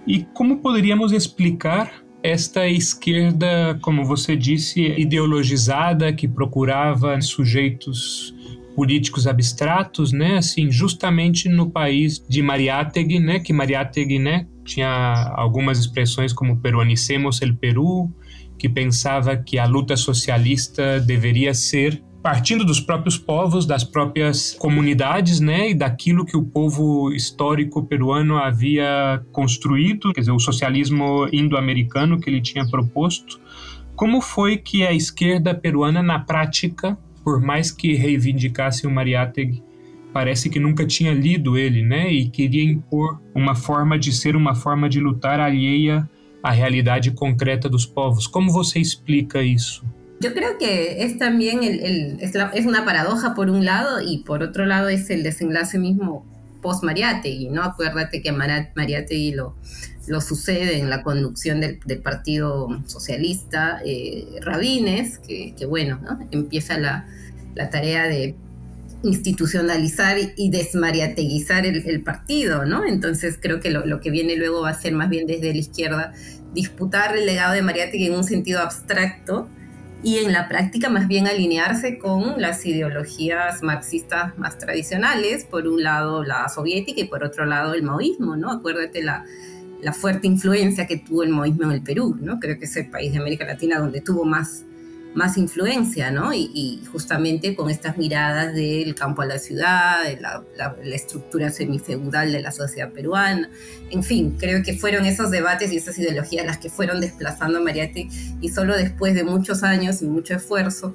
E 0.07 0.25
como 0.35 0.59
poderíamos 0.59 1.13
explicar 1.13 2.03
esta 2.23 2.69
esquerda, 2.69 3.79
como 3.83 4.05
você 4.05 4.37
disse, 4.37 4.81
ideologizada, 4.81 6.13
que 6.13 6.29
procurava 6.29 7.21
sujeitos 7.21 8.35
políticos 8.75 9.27
abstratos, 9.27 10.13
né, 10.13 10.39
assim, 10.39 10.71
justamente 10.71 11.49
no 11.49 11.71
país 11.71 12.25
de 12.29 12.41
Mariátegui, 12.41 13.19
né, 13.19 13.39
que 13.39 13.53
Mariátegui, 13.53 14.19
né, 14.19 14.47
tinha 14.65 15.33
algumas 15.35 15.79
expressões 15.79 16.33
como 16.33 16.59
peruanicemos 16.59 17.43
el 17.43 17.57
Peru, 17.57 18.11
que 18.59 18.69
pensava 18.69 19.37
que 19.37 19.59
a 19.59 19.67
luta 19.67 19.97
socialista 19.97 21.01
deveria 21.01 21.53
ser 21.53 22.03
partindo 22.23 22.65
dos 22.65 22.79
próprios 22.79 23.19
povos, 23.19 23.67
das 23.67 23.83
próprias 23.83 24.55
comunidades, 24.55 25.41
né, 25.41 25.71
e 25.71 25.75
daquilo 25.75 26.25
que 26.25 26.37
o 26.37 26.45
povo 26.45 27.13
histórico 27.13 27.83
peruano 27.83 28.39
havia 28.39 29.21
construído, 29.33 30.13
quer 30.13 30.21
dizer, 30.21 30.33
o 30.33 30.39
socialismo 30.39 31.29
indo-americano 31.33 32.21
que 32.21 32.31
ele 32.31 32.41
tinha 32.41 32.65
proposto. 32.65 33.41
Como 33.97 34.21
foi 34.21 34.57
que 34.57 34.87
a 34.87 34.93
esquerda 34.93 35.53
peruana, 35.53 36.01
na 36.01 36.21
prática, 36.21 36.97
por 37.25 37.41
mais 37.41 37.73
que 37.73 37.95
reivindicasse 37.95 38.87
o 38.87 38.91
Mariátegui, 38.91 39.63
parece 40.13 40.51
que 40.51 40.61
nunca 40.61 40.87
tinha 40.87 41.13
lido 41.13 41.57
ele, 41.57 41.83
né, 41.83 42.13
e 42.13 42.29
queria 42.29 42.63
impor 42.63 43.21
uma 43.35 43.55
forma 43.55 43.99
de 43.99 44.13
ser 44.13 44.37
uma 44.37 44.55
forma 44.55 44.89
de 44.89 45.01
lutar 45.01 45.41
alheia 45.41 46.09
à 46.43 46.51
realidade 46.51 47.13
concreta 47.13 47.69
dos 47.69 47.87
povos. 47.87 48.27
Como 48.27 48.53
você 48.53 48.79
explica 48.79 49.43
isso? 49.43 49.85
Yo 50.21 50.33
creo 50.33 50.57
que 50.57 51.03
es 51.03 51.19
también 51.19 51.65
el, 51.65 52.19
es, 52.21 52.67
una 52.67 52.85
paradoja 52.85 53.35
por 53.35 53.51
un 53.51 53.65
lado 53.65 54.01
y 54.01 54.19
por 54.19 54.43
otro 54.45 54.67
lado 54.67 54.89
es 54.89 55.11
el 55.11 55.25
desenlace 55.25 55.81
mismo 55.81 56.25
post 56.61 56.85
Mariátegui, 56.85 57.49
¿no? 57.49 57.65
Acuérdate 57.65 58.23
que 58.23 58.31
Mariátegui 58.31 59.33
lo, 59.33 59.57
lo 60.07 60.21
sucede 60.21 60.79
en 60.79 60.91
la 60.91 61.03
conducción 61.03 61.61
del, 61.61 61.81
del 61.85 62.01
Partido 62.01 62.69
Socialista 62.87 63.81
eh, 63.85 64.39
Rabines, 64.41 65.19
que, 65.19 65.55
que, 65.57 65.67
bueno, 65.67 65.99
¿no? 66.03 66.19
empieza 66.31 66.79
la, 66.79 67.09
la, 67.57 67.69
tarea 67.69 68.07
de 68.07 68.37
institucionalizar 69.03 70.17
y 70.37 70.51
desmariateguizar 70.51 71.67
el, 71.67 71.89
el 71.89 72.03
partido, 72.03 72.65
¿no? 72.65 72.85
Entonces 72.85 73.39
creo 73.41 73.61
que 73.61 73.71
lo, 73.71 74.01
que 74.01 74.11
viene 74.11 74.37
luego 74.37 74.63
va 74.63 74.71
a 74.71 74.75
ser 74.75 74.93
más 74.93 75.09
bien 75.09 75.27
desde 75.27 75.53
la 75.53 75.59
izquierda 75.59 76.13
disputar 76.55 77.17
el 77.17 77.27
legado 77.27 77.55
de 77.55 77.63
Mariátegui 77.63 78.07
en 78.07 78.15
un 78.15 78.25
sentido 78.25 78.61
abstracto, 78.61 79.49
y 80.05 80.19
en 80.19 80.33
la 80.33 80.49
práctica 80.49 80.89
más 80.89 81.07
bien 81.07 81.29
alinearse 81.29 81.99
con 81.99 82.41
las 82.41 82.67
ideologías 82.67 83.63
marxistas 83.63 84.37
más 84.37 84.59
tradicionales, 84.59 85.45
por 85.45 85.69
un 85.69 85.83
lado 85.83 86.25
la 86.25 86.49
soviética 86.49 87.03
y 87.03 87.05
por 87.05 87.23
otro 87.23 87.47
lado 87.47 87.73
el 87.75 87.85
maoísmo, 87.85 88.37
¿no? 88.37 88.51
Acuérdate 88.51 89.03
la, 89.03 89.25
la 89.81 89.93
fuerte 89.93 90.27
influencia 90.27 90.87
que 90.87 90.97
tuvo 90.97 91.23
el 91.23 91.29
maoísmo 91.29 91.65
en 91.65 91.73
el 91.73 91.83
Perú, 91.83 92.17
¿no? 92.21 92.41
Creo 92.41 92.59
que 92.59 92.65
es 92.65 92.77
el 92.77 92.91
país 92.91 93.13
de 93.13 93.19
América 93.19 93.45
Latina 93.45 93.79
donde 93.79 94.01
tuvo 94.01 94.25
más, 94.25 94.65
más 95.15 95.37
influencia, 95.37 96.11
¿no? 96.11 96.33
Y, 96.33 96.51
y 96.55 96.85
justamente 96.91 97.55
con 97.55 97.71
estas 97.71 97.97
miradas 97.99 98.55
del 98.55 98.95
campo 98.95 99.23
a 99.23 99.27
la 99.27 99.39
ciudad, 99.39 100.05
de 100.05 100.21
la, 100.21 100.43
la, 100.57 100.77
la, 100.83 100.95
estructura 100.95 101.51
semifeudal 101.51 102.33
de 102.33 102.41
la 102.41 102.51
sociedad 102.51 102.91
peruana, 102.93 103.51
en 103.91 104.03
fin, 104.03 104.37
creo 104.39 104.63
que 104.63 104.77
fueron 104.77 105.05
esos 105.05 105.31
debates 105.31 105.73
y 105.73 105.77
esas 105.77 105.99
ideologías 105.99 106.47
las 106.47 106.59
que 106.59 106.71
fueron 106.71 107.01
desplazando 107.01 107.59
a 107.59 107.63
Mariate 107.63 108.09
y 108.41 108.49
solo 108.49 108.77
después 108.77 109.15
de 109.15 109.25
muchos 109.25 109.63
años 109.63 110.01
y 110.03 110.07
mucho 110.07 110.35
esfuerzo 110.35 110.95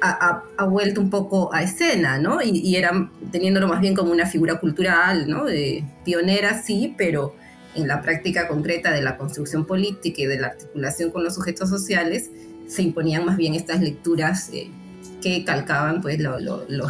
ha, 0.00 0.10
ha, 0.10 0.44
ha 0.56 0.64
vuelto 0.66 1.00
un 1.00 1.10
poco 1.10 1.52
a 1.54 1.62
escena, 1.62 2.18
¿no? 2.18 2.42
Y, 2.42 2.50
y, 2.50 2.76
era 2.76 3.10
teniéndolo 3.30 3.68
más 3.68 3.80
bien 3.80 3.94
como 3.94 4.12
una 4.12 4.26
figura 4.26 4.60
cultural, 4.60 5.28
¿no? 5.28 5.44
De 5.44 5.84
pionera, 6.04 6.62
sí, 6.62 6.94
pero 6.96 7.34
en 7.74 7.88
la 7.88 8.02
práctica 8.02 8.48
concreta 8.48 8.92
de 8.92 9.02
la 9.02 9.16
construcción 9.16 9.66
política 9.66 10.22
y 10.22 10.26
de 10.26 10.38
la 10.38 10.48
articulación 10.48 11.10
con 11.10 11.24
los 11.24 11.34
sujetos 11.34 11.68
sociales, 11.68 12.30
se 12.68 12.82
imponían 12.82 13.24
más 13.24 13.36
bien 13.36 13.54
estas 13.54 13.80
lecturas 13.80 14.50
eh, 14.52 14.70
que 15.22 15.44
calcaban 15.44 16.00
pues 16.00 16.18
lo, 16.18 16.38
lo, 16.40 16.64
lo, 16.68 16.88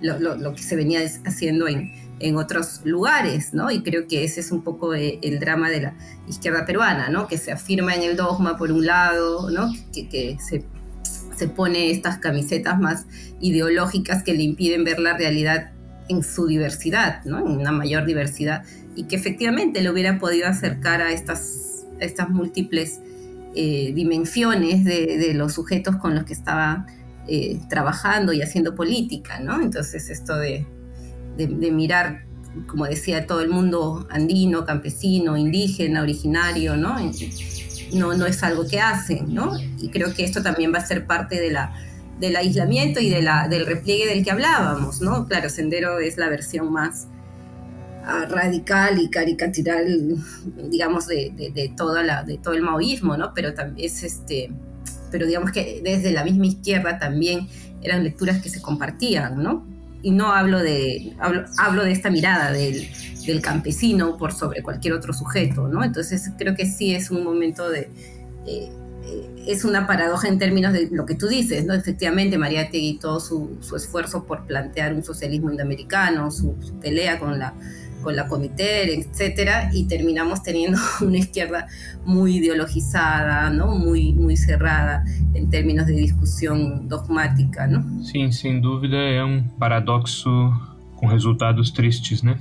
lo, 0.36 0.54
que 0.54 0.62
se 0.62 0.76
venía 0.76 1.00
haciendo 1.24 1.68
en, 1.68 1.92
en 2.20 2.36
otros 2.36 2.80
lugares, 2.84 3.52
¿no? 3.54 3.70
Y 3.70 3.82
creo 3.82 4.06
que 4.06 4.24
ese 4.24 4.40
es 4.40 4.52
un 4.52 4.62
poco 4.62 4.94
el, 4.94 5.18
el, 5.22 5.38
drama 5.38 5.70
de 5.70 5.80
la 5.80 5.94
izquierda 6.28 6.64
peruana, 6.64 7.08
¿no? 7.08 7.26
Que 7.26 7.38
se 7.38 7.52
afirma 7.52 7.94
en 7.94 8.02
el 8.02 8.16
dogma 8.16 8.56
por 8.56 8.72
un 8.72 8.86
lado, 8.86 9.50
¿no? 9.50 9.72
Que, 9.92 10.08
que 10.08 10.38
se, 10.40 10.64
se 11.36 11.48
pone 11.48 11.90
estas 11.90 12.18
camisetas 12.18 12.78
más 12.78 13.06
ideológicas 13.40 14.22
que 14.22 14.34
le 14.34 14.42
impiden 14.42 14.84
ver 14.84 14.98
la 14.98 15.16
realidad 15.16 15.72
en 16.08 16.22
su 16.22 16.46
diversidad, 16.46 17.24
¿no? 17.24 17.38
En 17.38 17.58
una 17.58 17.72
mayor 17.72 18.04
diversidad 18.04 18.64
y 18.94 19.04
que 19.04 19.16
efectivamente 19.16 19.80
le 19.82 19.90
hubiera 19.90 20.18
podido 20.18 20.46
acercar 20.46 21.00
a 21.00 21.12
estas, 21.12 21.86
estas 22.00 22.28
múltiples 22.28 23.00
eh, 23.54 23.92
dimensiones 23.94 24.84
de, 24.84 25.34
los 25.34 25.52
sujetos 25.54 25.96
con 25.96 26.14
los 26.14 26.24
que 26.24 26.32
estaba 26.32 26.86
eh, 27.28 27.60
trabajando 27.68 28.32
y 28.32 28.42
haciendo 28.42 28.74
política, 28.74 29.40
¿no? 29.40 29.60
Entonces 29.60 30.10
esto 30.10 30.36
de, 30.36 30.66
de, 31.36 31.46
de, 31.46 31.70
mirar, 31.70 32.24
como 32.66 32.86
decía, 32.86 33.26
todo 33.26 33.40
el 33.40 33.48
mundo 33.48 34.06
andino, 34.10 34.64
campesino, 34.64 35.36
indígena, 35.36 36.02
originario, 36.02 36.76
¿no? 36.76 36.96
No, 37.92 38.14
no 38.14 38.26
es 38.26 38.42
algo 38.42 38.66
que 38.66 38.80
hacen, 38.80 39.34
¿no? 39.34 39.52
Y 39.78 39.90
creo 39.90 40.14
que 40.14 40.24
esto 40.24 40.42
también 40.42 40.72
va 40.72 40.78
a 40.78 40.86
ser 40.86 41.06
parte 41.06 41.40
de 41.40 41.50
la, 41.50 41.74
del 42.18 42.36
aislamiento 42.36 43.00
y 43.00 43.10
de 43.10 43.20
la, 43.20 43.48
del 43.48 43.66
repliegue 43.66 44.06
del 44.06 44.24
que 44.24 44.30
hablábamos, 44.30 45.00
¿no? 45.02 45.26
Claro, 45.26 45.50
Sendero 45.50 45.98
es 45.98 46.16
la 46.16 46.28
versión 46.28 46.72
más 46.72 47.08
radical 48.28 49.00
y 49.00 49.08
caricatural, 49.08 50.16
digamos, 50.70 51.06
de, 51.06 51.32
de, 51.36 51.50
de, 51.52 51.72
toda 51.76 52.02
la, 52.02 52.24
de 52.24 52.38
todo 52.38 52.54
el 52.54 52.62
maoísmo, 52.62 53.16
¿no? 53.16 53.32
Pero 53.34 53.54
también 53.54 53.86
es 53.86 54.02
este, 54.02 54.50
pero 55.10 55.26
digamos 55.26 55.52
que 55.52 55.80
desde 55.84 56.10
la 56.10 56.24
misma 56.24 56.46
izquierda 56.46 56.98
también 56.98 57.48
eran 57.82 58.02
lecturas 58.02 58.42
que 58.42 58.48
se 58.48 58.60
compartían, 58.60 59.42
¿no? 59.42 59.66
Y 60.02 60.10
no 60.10 60.32
hablo 60.32 60.58
de, 60.58 61.14
hablo, 61.20 61.44
hablo 61.58 61.84
de 61.84 61.92
esta 61.92 62.10
mirada 62.10 62.50
del, 62.50 62.88
del, 63.24 63.40
campesino 63.40 64.16
por 64.16 64.32
sobre 64.32 64.62
cualquier 64.62 64.94
otro 64.94 65.12
sujeto, 65.12 65.68
¿no? 65.68 65.84
Entonces 65.84 66.30
creo 66.36 66.56
que 66.56 66.66
sí 66.66 66.94
es 66.94 67.10
un 67.10 67.22
momento 67.22 67.70
de... 67.70 67.88
Eh, 68.46 68.72
es 69.46 69.64
una 69.64 69.88
paradoja 69.88 70.28
en 70.28 70.38
términos 70.38 70.72
de 70.72 70.88
lo 70.90 71.04
que 71.06 71.16
tú 71.16 71.26
dices, 71.26 71.66
¿no? 71.66 71.74
Efectivamente, 71.74 72.38
Mariátegui 72.38 72.98
todo 72.98 73.18
su, 73.18 73.58
su 73.60 73.74
esfuerzo 73.74 74.24
por 74.24 74.46
plantear 74.46 74.94
un 74.94 75.02
socialismo 75.02 75.50
indoamericano, 75.50 76.30
su, 76.30 76.56
su 76.60 76.78
pelea 76.78 77.18
con 77.18 77.36
la, 77.40 77.52
con 78.02 78.16
la 78.16 78.28
Comité, 78.28 78.92
etcétera, 78.92 79.70
y 79.72 79.84
terminamos 79.84 80.42
teniendo 80.42 80.78
una 81.00 81.18
izquierda 81.18 81.66
muy 82.04 82.36
ideologizada, 82.36 83.50
¿no? 83.50 83.78
Muy, 83.78 84.12
muy 84.12 84.36
cerrada 84.36 85.04
en 85.34 85.48
términos 85.48 85.86
de 85.86 85.94
discusión 85.94 86.88
dogmática, 86.88 87.66
¿no? 87.66 87.82
Sim, 88.04 88.30
sem 88.32 88.60
dúvida 88.60 88.96
é 88.96 89.24
um 89.24 89.42
paradoxo 89.58 90.28
com 90.96 91.06
resultados 91.06 91.70
tristes, 91.70 92.22
né? 92.22 92.38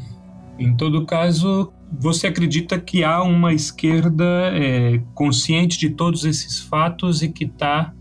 Em 0.59 0.75
todo 0.75 1.05
caso, 1.05 1.71
você 1.99 2.27
acredita 2.27 2.79
que 2.79 3.03
há 3.03 3.23
uma 3.23 3.53
esquerda 3.53 4.51
é, 4.53 5.01
consciente 5.15 5.79
de 5.79 5.89
todos 5.89 6.23
esses 6.25 6.59
fatos 6.59 7.21
e 7.21 7.29
que 7.29 7.45
está 7.45 7.93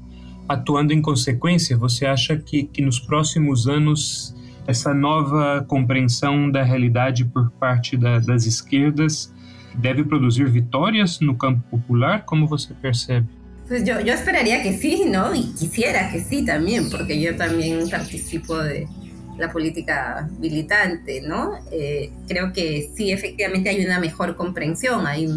atuando 0.48 0.92
em 0.92 1.00
consequência? 1.00 1.76
Você 1.78 2.04
acha 2.04 2.36
que, 2.36 2.64
que 2.64 2.82
nos 2.82 2.98
próximos 2.98 3.66
anos 3.66 4.34
essa 4.70 4.94
nova 4.94 5.64
compreensão 5.68 6.50
da 6.50 6.62
realidade 6.62 7.24
por 7.24 7.50
parte 7.52 7.96
da, 7.96 8.18
das 8.18 8.46
esquerdas 8.46 9.32
deve 9.74 10.04
produzir 10.04 10.48
vitórias 10.48 11.20
no 11.20 11.36
campo 11.36 11.62
popular? 11.70 12.24
Como 12.24 12.46
você 12.46 12.74
percebe? 12.74 13.26
Pues 13.68 13.84
yo, 13.84 14.00
yo 14.00 14.12
esperaría 14.12 14.62
que 14.62 14.72
sí, 14.76 15.04
¿no? 15.06 15.32
Y 15.34 15.52
quisiera 15.54 16.10
que 16.10 16.20
sí 16.20 16.44
también, 16.44 16.90
porque 16.90 17.20
yo 17.20 17.36
también 17.36 17.88
participo 17.88 18.58
de, 18.58 18.88
la 19.40 19.50
política 19.50 20.28
militante, 20.38 21.22
¿no? 21.22 21.54
Eh, 21.72 22.12
creo 22.28 22.52
que 22.52 22.90
sí, 22.94 23.10
efectivamente 23.10 23.70
hay 23.70 23.84
una 23.84 23.98
mejor 23.98 24.36
comprensión, 24.36 25.06
hay, 25.06 25.28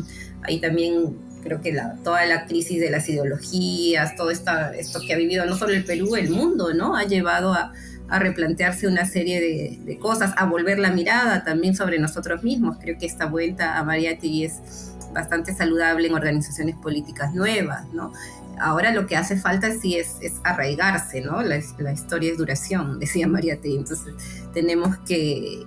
hay 0.44 0.60
también, 0.60 1.18
creo 1.42 1.62
que 1.62 1.72
la, 1.72 1.96
toda 2.04 2.26
la 2.26 2.46
crisis 2.46 2.80
de 2.80 2.92
las 2.92 3.08
ideologías, 3.10 4.16
todo 4.16 4.30
esta, 4.30 4.76
esto 4.76 5.00
que 5.06 5.14
ha 5.14 5.18
vivido 5.18 5.46
no 5.46 5.56
solo 5.56 5.74
el 5.74 5.86
Perú, 5.86 6.16
el 6.16 6.30
mundo, 6.30 6.74
¿no? 6.74 6.96
Ha 6.96 7.06
llevado 7.06 7.54
a, 7.54 7.74
a 8.14 8.20
replantearse 8.20 8.88
una 8.88 9.06
serie 9.06 9.42
de, 9.84 9.98
cosas, 9.98 10.36
a 10.38 10.46
volver 10.46 10.78
la 10.78 10.92
mirada 10.92 11.44
también 11.44 11.76
sobre 11.76 11.98
nosotros 11.98 12.44
mismos. 12.44 12.78
Creo 12.80 12.96
que 13.00 13.08
esta 13.08 13.26
vuelta 13.26 13.80
a 13.80 13.84
Mariátegui 13.84 14.46
es 14.46 14.94
bastante 15.16 15.52
saludable 15.56 16.10
en 16.10 16.14
organizaciones 16.14 16.76
políticas 16.76 17.34
nuevas, 17.34 17.88
¿no? 17.92 18.14
Ahora 18.60 18.94
lo 18.94 19.08
que 19.08 19.18
hace 19.18 19.36
falta 19.36 19.72
sí 19.74 19.98
es, 19.98 20.20
arraigarse, 20.44 21.22
¿no? 21.22 21.42
La, 21.42 21.60
la, 21.80 21.92
historia 21.92 22.32
es 22.32 22.38
duración, 22.38 23.00
decía 23.00 23.28
Mariátegui. 23.28 23.78
Entonces 23.78 24.14
tenemos 24.54 24.96
que, 25.08 25.66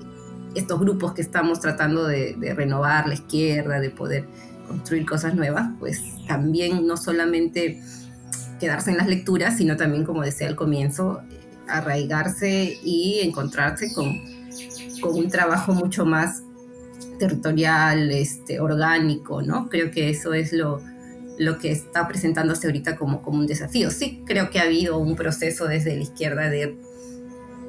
estos 0.54 0.78
grupos 0.78 1.14
que 1.14 1.22
estamos 1.22 1.58
tratando 1.58 2.06
de, 2.06 2.36
de 2.38 2.54
renovar 2.54 3.08
la 3.08 3.14
izquierda, 3.14 3.80
de 3.80 3.90
poder 3.90 4.24
construir 4.68 5.04
cosas 5.04 5.34
nuevas, 5.34 5.68
pues 5.80 6.00
también 6.28 6.86
no 6.86 6.96
solamente 6.96 7.82
quedarse 8.60 8.92
en 8.92 8.98
las 8.98 9.08
lecturas, 9.08 9.56
sino 9.56 9.76
también, 9.76 10.04
como 10.04 10.22
decía 10.22 10.46
al 10.46 10.54
comienzo, 10.54 11.22
arraigarse 11.68 12.78
y 12.82 13.20
encontrarse 13.22 13.92
con, 13.92 14.20
con 15.00 15.14
un 15.14 15.28
trabajo 15.28 15.72
mucho 15.72 16.04
más 16.04 16.42
territorial, 17.18 18.10
este, 18.10 18.60
orgánico, 18.60 19.42
¿no? 19.42 19.68
Creo 19.68 19.90
que 19.90 20.10
eso 20.10 20.34
es 20.34 20.52
lo, 20.52 20.80
lo 21.38 21.58
que 21.58 21.72
está 21.72 22.06
presentándose 22.06 22.66
ahorita 22.66 22.96
como, 22.96 23.22
como 23.22 23.38
un 23.38 23.46
desafío. 23.46 23.90
Sí, 23.90 24.22
creo 24.26 24.50
que 24.50 24.58
ha 24.58 24.64
habido 24.64 24.98
un 24.98 25.16
proceso 25.16 25.66
desde 25.66 25.96
la 25.96 26.02
izquierda 26.02 26.50
de 26.50 26.76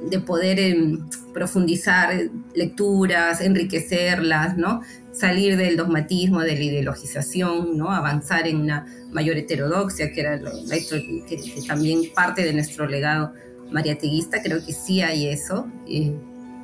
de 0.02 0.20
poder 0.20 0.60
eh, 0.60 0.98
profundizar 1.34 2.30
lecturas, 2.54 3.41
enriquecerlas, 3.41 4.58
¿no? 4.58 4.82
salir 5.12 5.58
del 5.58 5.78
dogmatismo, 5.78 6.41
de 6.41 6.54
la 6.54 6.64
ideologización, 6.64 7.76
¿no? 7.78 7.91
avanzar 7.91 8.48
en 8.48 8.58
una 8.58 8.86
mayor 9.12 9.38
heterodoxia, 9.38 10.12
que 10.12 10.22
era 10.22 10.39
que, 10.39 11.64
también 11.68 12.02
parte 12.14 12.43
de 12.43 12.54
nuestro 12.54 12.88
legado 12.88 13.34
mariateguista, 13.72 14.41
creo 14.41 14.63
que 14.65 14.74
sí 14.74 15.01
hay 15.01 15.28
eso, 15.28 15.68
eh, 15.88 16.13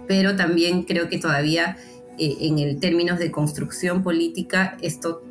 pero 0.07 0.35
también 0.35 0.83
creo 0.83 1.09
que 1.09 1.17
todavía 1.17 1.77
eh, 2.17 2.37
en 2.41 2.59
el 2.59 2.79
términos 2.79 3.19
de 3.19 3.31
construcción 3.31 4.03
política 4.03 4.77
esto 4.81 5.23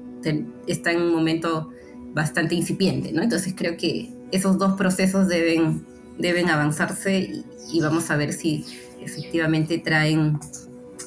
está 0.66 0.92
en 0.92 1.02
un 1.02 1.12
momento 1.12 1.70
bastante 2.14 2.54
incipiente, 2.54 3.12
¿no? 3.12 3.22
Entonces 3.22 3.54
creo 3.56 3.76
que 3.76 4.10
esos 4.30 4.58
dos 4.58 4.74
procesos 4.74 5.28
deben, 5.28 5.84
deben 6.18 6.48
avanzarse 6.48 7.44
y, 7.72 7.80
vamos 7.80 8.10
a 8.10 8.16
ver 8.16 8.32
si 8.32 8.64
efectivamente 9.00 9.78
traen 9.78 10.38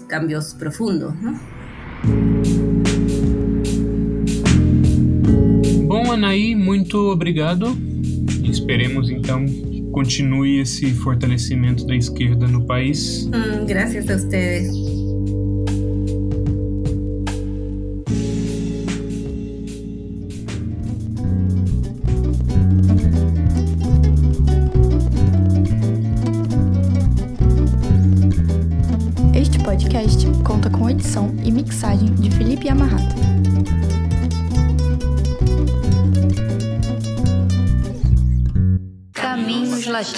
cambios 0.07 0.55
profundos, 0.55 1.13
¿no? 1.21 1.39
Bom, 5.87 6.11
Anaí, 6.11 6.55
muito 6.55 7.11
obrigado. 7.11 7.75
Esperemos 8.43 9.09
então 9.09 9.45
continue 9.95 10.59
esse 10.59 10.93
fortalecimento 10.93 11.87
da 11.87 11.95
esquerda 11.95 12.49
no 12.49 12.65
país. 12.65 13.27
Mm, 13.27 13.65
gracias 13.65 14.09
a 14.09 14.17
ustedes. 14.17 14.94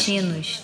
Latinos 0.07 0.56